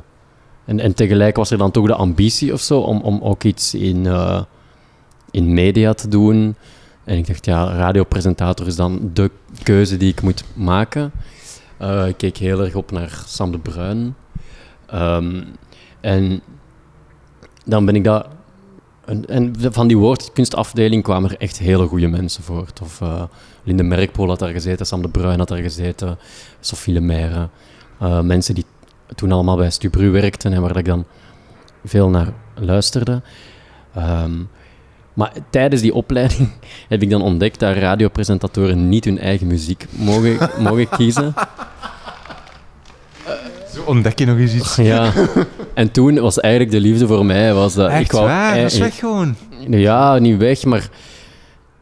en, 0.65 0.79
en 0.79 0.93
tegelijk 0.93 1.35
was 1.35 1.51
er 1.51 1.57
dan 1.57 1.71
toch 1.71 1.87
de 1.87 1.95
ambitie 1.95 2.53
of 2.53 2.61
zo 2.61 2.79
om, 2.79 3.01
om 3.01 3.21
ook 3.21 3.43
iets 3.43 3.73
in, 3.73 4.05
eh, 4.05 4.41
in 5.31 5.53
media 5.53 5.93
te 5.93 6.07
doen. 6.07 6.55
En 7.03 7.17
ik 7.17 7.27
dacht, 7.27 7.45
ja, 7.45 7.63
radiopresentator 7.75 8.67
is 8.67 8.75
dan 8.75 9.09
de 9.13 9.31
keuze 9.63 9.97
die 9.97 10.11
ik 10.11 10.21
moet 10.21 10.43
maken. 10.53 11.11
Eh, 11.77 12.07
ik 12.07 12.17
keek 12.17 12.37
heel 12.37 12.63
erg 12.63 12.75
op 12.75 12.91
naar 12.91 13.23
Sam 13.25 13.51
de 13.51 13.59
Bruin. 13.59 14.15
Ehm, 14.85 15.43
en 16.01 16.41
dan 17.65 17.85
ben 17.85 17.95
ik 17.95 18.03
dat... 18.03 18.27
En, 19.05 19.25
en 19.25 19.53
van 19.57 19.87
die 19.87 19.97
woordkunstafdeling 19.97 21.03
kwamen 21.03 21.29
er 21.29 21.37
echt 21.37 21.57
hele 21.59 21.87
goede 21.87 22.07
mensen 22.07 22.43
voort. 22.43 22.81
Of 22.81 23.01
eh, 23.01 23.23
Linde 23.63 23.83
Merkpool 23.83 24.27
had 24.27 24.39
daar 24.39 24.51
gezeten, 24.51 24.85
Sam 24.85 25.01
de 25.01 25.09
Bruin 25.09 25.39
had 25.39 25.47
daar 25.47 25.61
gezeten, 25.61 26.17
Sophie 26.59 26.93
Lemaire. 26.93 27.49
Eh, 27.99 28.21
mensen 28.21 28.55
die 28.55 28.65
toen 29.15 29.31
allemaal 29.31 29.57
bij 29.57 29.69
Stubru 29.69 30.09
werkten 30.09 30.53
en 30.53 30.61
waar 30.61 30.77
ik 30.77 30.85
dan 30.85 31.05
veel 31.85 32.09
naar 32.09 32.27
luisterde. 32.55 33.21
Ehm, 33.95 34.31
maar 35.13 35.31
tijdens 35.49 35.81
die 35.81 35.93
opleiding 35.93 36.49
heb 36.89 37.01
ik 37.01 37.09
dan 37.09 37.21
ontdekt 37.21 37.59
dat 37.59 37.75
radiopresentatoren 37.75 38.89
niet 38.89 39.05
hun 39.05 39.19
eigen 39.19 39.47
muziek 39.47 39.85
mogen, 39.91 40.49
mogen 40.63 40.89
kiezen. 40.89 41.33
Zo 43.73 43.81
ontdek 43.85 44.19
je 44.19 44.25
nog 44.25 44.37
eens 44.37 44.53
iets. 44.53 44.75
Ja. 44.75 45.11
En 45.73 45.91
toen 45.91 46.19
was 46.19 46.39
eigenlijk 46.39 46.73
de 46.73 46.79
liefde 46.79 47.07
voor 47.07 47.25
mij... 47.25 47.53
Was 47.53 47.73
dat, 47.73 47.89
Echt 47.89 48.01
ik 48.01 48.11
wou, 48.11 48.25
waar, 48.25 48.55
dat 48.55 48.71
is 48.71 48.77
weg 48.77 48.99
gewoon. 48.99 49.35
Ja, 49.69 50.17
niet 50.17 50.37
weg, 50.37 50.63
maar 50.63 50.89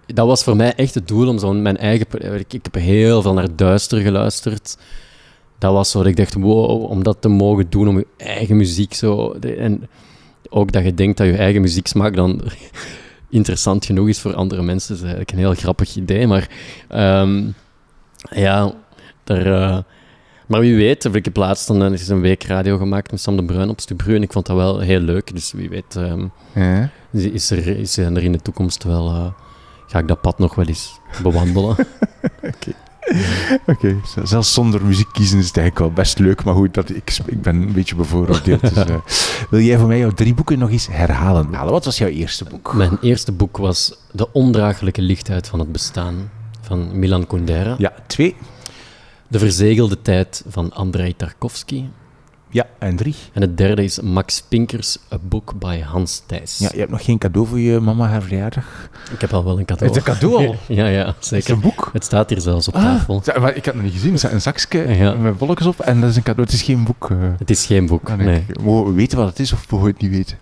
dat 0.06 0.28
was 0.28 0.44
voor 0.44 0.56
mij 0.56 0.74
echt 0.76 0.94
het 0.94 1.08
doel 1.08 1.28
om 1.28 1.40
zo'n 1.40 1.62
mijn 1.62 1.78
eigen... 1.78 2.06
Ik, 2.40 2.54
ik 2.54 2.64
heb 2.64 2.76
heel 2.76 3.22
veel 3.22 3.34
naar 3.34 3.56
Duister 3.56 4.02
geluisterd. 4.02 4.78
Dat 5.62 5.74
was 5.74 5.92
zo 5.92 5.98
dat 6.00 6.08
ik 6.08 6.16
dacht, 6.16 6.34
wow, 6.34 6.84
om 6.92 7.04
dat 7.04 7.18
te 7.22 7.28
mogen 7.28 7.66
doen, 7.70 7.88
om 7.88 7.98
je 7.98 8.08
eigen 8.18 8.58
muziek 8.58 8.94
zo... 8.94 9.32
En 9.34 9.88
ook 10.50 10.72
dat 10.72 10.84
je 10.84 10.94
denkt 10.94 11.18
dat 11.18 11.28
je 11.28 11.38
eigen 11.38 11.62
muzieksmaak 11.62 12.16
dan 12.16 12.42
interessant 13.30 13.86
genoeg 13.86 14.08
is 14.08 14.20
voor 14.20 14.34
andere 14.36 14.62
mensen, 14.62 14.96
is 14.96 15.02
eigenlijk 15.02 15.32
een 15.32 15.38
heel 15.38 15.54
grappig 15.54 15.96
idee, 15.96 16.28
maar... 16.28 16.50
ehm, 16.88 17.44
ja, 18.32 18.74
daar... 19.24 19.46
eh, 19.46 19.78
maar 20.48 20.60
wie 20.60 20.76
weet, 20.76 21.16
ik 21.16 21.26
heb 21.26 21.36
laatst 21.36 21.68
dan 21.68 21.84
eens 21.92 22.08
een 22.08 22.22
week 22.22 22.44
radio 22.44 22.78
gemaakt 22.78 23.12
met 23.12 23.22
Sam 23.22 23.36
de 23.36 23.44
Bruin 23.46 23.70
op 23.70 23.80
Stubru 23.80 24.16
en 24.16 24.22
ik 24.24 24.32
vond 24.32 24.46
dat 24.46 24.56
wel 24.56 24.80
heel 24.80 25.00
leuk, 25.00 25.34
dus 25.34 25.52
wie 25.52 25.70
weet... 25.70 25.96
ehm, 25.96 26.28
Ja. 26.56 26.90
is 27.12 27.52
er, 27.52 27.68
is 27.68 27.98
er 27.98 28.24
in 28.24 28.32
de 28.32 28.42
toekomst 28.42 28.84
wel... 28.84 29.08
eh, 29.10 29.28
ga 29.88 30.00
ik 30.00 30.08
dat 30.08 30.22
pad 30.22 30.40
nog 30.40 30.56
wel 30.56 30.66
eens 30.66 31.00
bewandelen. 31.24 31.76
Oké, 33.66 33.96
zelfs 34.24 34.54
zonder 34.54 34.86
muziek 34.86 35.08
kiezen 35.12 35.40
is 35.40 35.48
het 35.48 35.58
eigenlijk 35.58 35.88
wel 35.88 36.04
best 36.04 36.20
leuk, 36.20 36.44
maar 36.44 36.54
goed, 36.54 36.74
dat, 36.74 36.90
ik, 36.90 37.18
ik 37.26 37.42
ben 37.42 37.56
een 37.56 37.74
beetje 37.74 37.96
bevooroordeeld. 37.96 38.62
Dus, 38.62 38.86
eh, 38.86 38.96
wil 39.50 39.60
jij 39.60 39.78
voor 39.78 39.88
mij 39.88 39.98
jouw 39.98 40.12
drie 40.12 40.34
boeken 40.34 40.60
nog 40.60 40.70
eens 40.70 40.88
herhalen? 40.92 41.54
Halen, 41.54 41.72
Wat 41.72 41.86
was 41.86 41.98
jouw 41.98 42.08
eerste 42.08 42.46
boek? 42.46 42.74
Mijn 42.74 42.98
eerste 43.02 43.32
boek 43.32 43.58
was 43.58 43.94
De 44.12 44.32
ondraaglijke 44.34 45.02
lichtheid 45.02 45.48
van 45.48 45.60
het 45.60 45.72
bestaan 45.72 46.32
van 46.62 47.00
Milan 47.00 47.28
Kundera. 47.28 47.76
Ja, 47.78 47.94
twee. 48.08 48.36
De 49.28 49.40
verzegelde 49.40 50.02
tijd 50.02 50.44
van 50.48 50.74
Andrei 50.74 51.16
Tarkovsky. 51.16 51.84
Ja, 52.54 52.66
en 52.80 52.96
drie. 52.96 53.16
En 53.34 53.42
het 53.42 53.58
derde 53.58 53.84
is 53.84 54.00
Max 54.00 54.42
Pinkers, 54.50 54.98
A 55.14 55.18
Book 55.22 55.54
by 55.60 55.80
Hans 55.82 56.24
Thijs. 56.26 56.58
Ja, 56.58 56.70
je 56.74 56.80
hebt 56.80 56.92
nog 56.92 57.04
geen 57.06 57.18
cadeau 57.18 57.48
voor 57.48 57.60
je 57.60 57.80
mama 57.80 58.08
haar 58.08 58.22
verjaardag. 58.22 58.90
Ik 59.14 59.22
heb 59.22 59.34
al 59.34 59.44
wel 59.44 59.60
een 59.60 59.66
cadeau. 59.66 59.94
Het 59.94 60.02
is 60.08 60.08
een 60.08 60.20
cadeau 60.20 60.48
al? 60.48 60.56
ja, 60.76 60.88
ja, 60.88 61.06
Het 61.06 61.16
is 61.22 61.28
zeker. 61.28 61.54
een 61.54 61.60
boek. 61.60 61.90
Het 61.94 62.04
staat 62.04 62.30
hier 62.30 62.42
zelfs 62.42 62.68
op 62.68 62.76
Ah, 62.76 62.84
tafel. 62.84 63.22
ja, 63.26 63.40
maar 63.40 63.50
ik 63.50 63.56
had 63.56 63.66
het 63.66 63.76
nog 63.76 63.84
niet 63.84 63.94
gezien. 63.94 64.12
Er 64.12 64.18
staat 64.20 64.32
een 64.32 64.42
zakje 64.42 64.88
Ja. 64.96 65.14
met 65.14 65.38
bolletjes 65.38 65.68
op 65.68 65.80
en 65.80 66.02
dat 66.02 66.10
is 66.10 66.16
een 66.16 66.24
cadeau. 66.24 66.46
Het 66.50 66.54
is 66.60 66.64
geen 66.64 66.84
boek. 66.84 67.10
eh. 67.12 67.18
Het 67.38 67.50
is 67.50 67.66
geen 67.66 67.86
boek, 67.86 68.16
nee. 68.18 68.46
Mogen 68.62 68.86
we 68.90 68.94
weten 68.96 69.18
wat 69.18 69.28
het 69.28 69.40
is 69.40 69.54
of 69.54 69.72
mogen 69.72 69.86
we 69.88 69.92
het 69.94 70.02
niet 70.02 70.12
weten? 70.12 70.38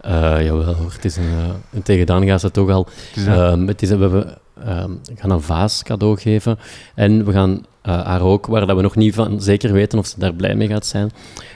Eh, 0.00 0.12
jawel 0.44 0.74
hoor, 0.74 0.92
het 0.92 1.04
is 1.04 1.16
een... 1.16 1.24
eh, 1.38 1.44
en 1.70 1.82
tegen 1.82 2.06
dan 2.06 2.26
gaat 2.26 2.40
ze 2.40 2.50
toch 2.50 2.70
al... 2.70 2.86
Het 3.08 3.16
is 3.16 3.26
een- 3.26 3.32
Ehm, 3.32 3.66
het 3.66 3.82
is, 3.82 3.88
we 3.88 3.96
hebben, 3.96 4.38
we 4.64 5.14
gaan 5.16 5.30
een 5.30 5.40
vaas 5.42 5.82
cadeau 5.82 6.18
geven. 6.18 6.58
En 6.94 7.24
we 7.24 7.32
gaan 7.32 7.64
eh, 7.82 8.04
haar 8.06 8.20
ook, 8.20 8.46
waar 8.46 8.66
dat 8.66 8.76
we 8.76 8.82
nog 8.82 8.96
niet 8.96 9.14
van 9.14 9.42
zeker 9.42 9.72
weten 9.72 9.98
of 9.98 10.06
ze 10.06 10.14
daar 10.18 10.34
blij 10.34 10.54
mee 10.54 10.68
gaat 10.68 10.86
zijn, 10.86 11.10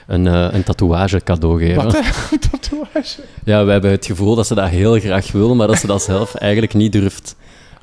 een, 0.07 0.27
eh, 0.27 0.47
een 0.51 0.63
tatoeage 0.63 1.21
cadeau 1.23 1.59
geven. 1.65 1.83
Wat? 1.83 1.95
Een 2.31 2.39
tatoeage? 2.51 3.21
Ja, 3.43 3.65
we 3.65 3.71
hebben 3.71 3.91
het 3.91 4.05
gevoel 4.05 4.35
dat 4.35 4.47
ze 4.47 4.55
dat 4.55 4.69
heel 4.69 4.99
graag 4.99 5.31
wil, 5.31 5.55
maar 5.55 5.67
dat 5.67 5.77
ze 5.77 5.87
dat 5.87 6.01
zelf 6.01 6.35
eigenlijk 6.47 6.73
niet 6.73 6.91
durft 6.91 7.35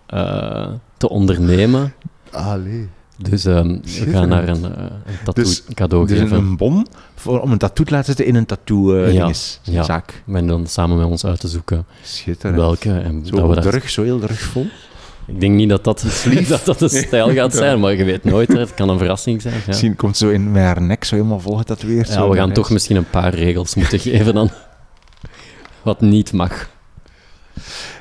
eh, 0.07 0.69
te 0.97 1.09
ondernemen. 1.09 1.95
Allee. 2.31 2.89
Dus 3.19 3.45
ehm, 3.45 3.69
we 3.83 4.11
gaan 4.11 4.31
haar 4.31 4.49
een, 4.49 4.65
een 4.65 4.91
tattoo 5.25 5.45
Dus- 5.45 5.65
cadeau 5.75 6.07
Dus 6.07 6.19
geven. 6.19 6.37
een, 6.37 6.43
een 6.45 6.57
bon 6.57 6.87
voor, 7.15 7.41
om 7.41 7.53
een 7.53 7.59
tattoo 7.59 7.85
te 7.85 7.91
laten 7.91 8.07
zitten 8.07 8.27
in 8.27 8.35
een 8.35 8.47
tattoo 8.47 8.95
eh 9.05 9.13
Ja. 9.63 10.03
En 10.33 10.47
dan 10.47 10.67
samen 10.67 10.97
met 10.97 11.07
ons 11.07 11.25
uit 11.25 11.41
te 11.41 11.49
zoeken 11.49 11.85
Schitterend. 12.03 12.61
welke. 12.61 12.91
En 12.93 13.21
Zo 13.27 13.37
dat 13.37 13.65
we 13.65 13.71
dat- 13.71 13.85
zo 13.85 14.03
heel 14.03 14.19
de 14.19 14.27
rug 14.27 14.41
vol. 14.41 14.67
ik 15.31 15.41
denk 15.41 15.55
niet 15.55 15.69
dat 15.69 15.85
dat, 15.85 16.05
dat, 16.49 16.65
dat 16.65 16.79
de 16.79 16.89
stijl 16.89 17.33
gaat 17.33 17.55
zijn, 17.55 17.81
maar 17.81 17.95
je 17.95 18.05
weet 18.05 18.25
nooit. 18.25 18.53
Het 18.53 18.75
kan 18.75 18.89
een 18.89 18.99
verrassing 18.99 19.43
zijn. 19.43 19.55
Ja. 19.55 19.61
Misschien 19.67 19.97
komt 19.97 20.17
zo 20.17 20.29
in 20.29 20.53
met 20.53 20.63
haar 20.63 20.83
nek 20.83 21.05
zo 21.05 21.15
helemaal. 21.15 21.41
Ja, 22.09 22.29
we 22.29 22.37
gaan 22.37 22.53
toch 22.53 22.71
misschien 22.71 22.97
een 22.97 23.11
paar 23.11 23.35
regels 23.35 23.75
moeten 23.75 23.99
geven 24.11 24.35
dan. 24.35 24.51
Wat 25.83 26.01
niet 26.01 26.33
mag. 26.33 26.69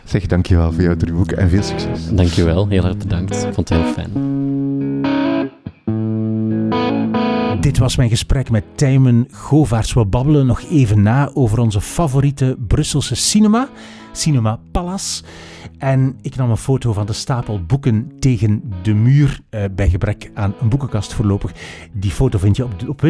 Zeg, 0.04 0.26
dankjewel 0.26 0.72
voor 0.74 0.84
jouw 0.84 0.96
drie 0.96 1.14
boeken 1.14 1.38
en 1.38 1.50
veel 1.50 1.64
succes. 1.64 2.00
Dankjewel, 2.12 2.68
heel 2.68 2.84
erg 2.84 2.98
bedankt. 2.98 3.36
Ik 3.36 3.54
vond 3.54 3.70
het 3.70 3.80
heel 3.80 3.94
fijn. 3.94 4.99
Dit 7.60 7.78
was 7.78 7.96
mijn 7.96 8.10
gesprek 8.10 8.50
met 8.50 8.64
Tijmen 8.76 9.28
Govaerts. 9.32 9.94
We 9.94 10.06
babbelen 10.06 10.46
nog 10.46 10.62
even 10.62 11.02
na 11.02 11.32
over 11.34 11.60
onze 11.60 11.82
favoriete 11.82 12.58
Brusselse 12.68 13.16
cinema, 13.16 13.70
Cinema 14.12 14.60
Palace. 14.72 15.24
En 15.78 16.18
ik 16.22 16.36
nam 16.36 16.50
een 16.50 16.58
foto 16.58 16.94
van 16.94 17.06
de 17.06 17.14
stapel 17.14 17.64
boeken 17.66 18.12
tegen 18.20 18.74
de 18.82 18.94
muur, 18.94 19.40
eh, 19.50 19.64
bij 19.72 19.90
gebrek 19.90 20.32
aan 20.34 20.54
een 20.62 20.70
boekenkast 20.70 21.14
voorlopig. 21.14 21.52
Die 21.92 22.12
foto 22.12 22.38
vind 22.38 22.56
je 22.56 22.64
op, 22.64 22.88
op 22.88 23.02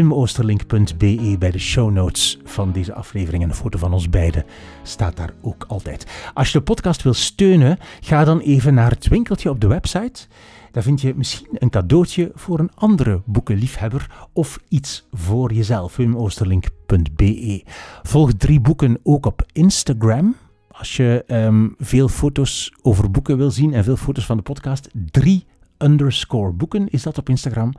bij 1.40 1.52
de 1.52 1.60
show 1.60 1.92
notes 1.92 2.40
van 2.44 2.72
deze 2.72 2.94
aflevering. 2.94 3.44
En 3.44 3.50
een 3.50 3.56
foto 3.56 3.78
van 3.78 3.94
ons 3.94 4.10
beiden 4.10 4.46
staat 4.84 5.18
daar 5.18 5.34
ook 5.42 5.66
altijd. 5.68 6.06
Als 6.34 6.52
je 6.52 6.58
de 6.58 6.64
podcast 6.64 7.04
wil 7.04 7.14
steunen, 7.14 7.80
ga 8.00 8.24
dan 8.24 8.40
even 8.40 8.74
naar 8.74 8.92
het 8.92 9.08
winkeltje 9.08 9.50
op 9.50 9.62
de 9.62 9.68
website. 9.68 10.28
Daar 10.72 10.84
vind 10.84 11.02
je 11.02 11.14
misschien 11.16 11.48
een 11.52 11.70
cadeautje 11.70 12.32
voor 12.34 12.60
een 12.60 12.72
andere 12.76 13.22
boekenliefhebber 13.26 14.28
of 14.34 14.60
iets 14.68 15.08
voor 15.12 15.54
jezelf. 15.54 15.96
wimoosterlink.be. 15.96 17.64
Volg 18.04 18.34
drie 18.34 18.60
boeken 18.60 19.00
ook 19.04 19.26
op 19.26 19.46
Instagram. 19.52 20.36
Als 20.72 20.98
je 20.98 21.24
ehm, 21.28 21.68
veel 21.78 22.08
foto's 22.08 22.74
over 22.82 23.12
boeken 23.12 23.38
wil 23.38 23.52
zien 23.52 23.74
en 23.74 23.84
veel 23.84 23.98
foto's 23.98 24.26
van 24.26 24.38
de 24.38 24.44
podcast, 24.44 24.90
drie 24.94 25.46
underscore 25.78 26.52
boeken 26.52 26.90
is 26.90 27.04
dat 27.04 27.18
op 27.18 27.30
Instagram. 27.30 27.74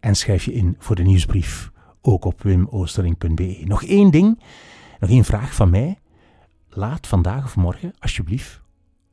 En 0.00 0.14
schrijf 0.14 0.44
je 0.44 0.52
in 0.52 0.76
voor 0.78 0.96
de 0.96 1.02
nieuwsbrief, 1.02 1.70
ook 2.00 2.24
op 2.24 2.42
wimoosterling.be. 2.42 3.62
Nog 3.64 3.84
één 3.84 4.10
ding, 4.10 4.42
nog 5.00 5.10
één 5.10 5.24
vraag 5.24 5.54
van 5.54 5.70
mij. 5.70 5.98
Laat 6.68 7.06
vandaag 7.06 7.44
of 7.44 7.56
morgen, 7.56 7.92
alsjeblieft, 7.98 8.60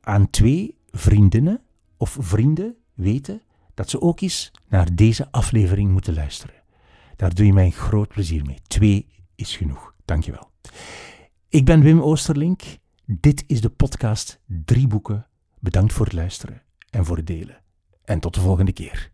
aan 0.02 0.30
twee 0.30 0.76
vriendinnen 0.92 1.62
of 1.98 2.18
vrienden 2.20 2.76
weten 2.98 3.42
dat 3.74 3.90
ze 3.90 4.02
ook 4.02 4.22
eens 4.22 4.52
naar 4.68 4.96
deze 4.96 5.32
aflevering 5.32 5.92
moeten 5.92 6.14
luisteren. 6.14 6.56
Daar 7.16 7.34
doe 7.34 7.46
je 7.46 7.54
mij 7.54 7.70
groot 7.70 8.08
plezier 8.08 8.46
mee. 8.46 8.60
Twee 8.68 9.08
is 9.36 9.56
genoeg. 9.56 9.94
Dankjewel. 10.06 10.50
Ik 11.50 11.66
ben 11.66 11.82
Wim 11.82 12.02
Oosterlink. 12.02 12.62
Dit 13.06 13.44
is 13.48 13.62
de 13.62 13.70
podcast 13.70 14.40
Drie 14.46 14.88
Boeken. 14.88 15.28
Bedankt 15.60 15.94
voor 15.94 16.06
het 16.06 16.14
luisteren 16.16 16.62
en 16.90 17.06
voor 17.06 17.18
het 17.18 17.28
delen. 17.28 17.62
En 18.04 18.20
tot 18.20 18.34
de 18.34 18.40
volgende 18.40 18.74
keer. 18.74 19.12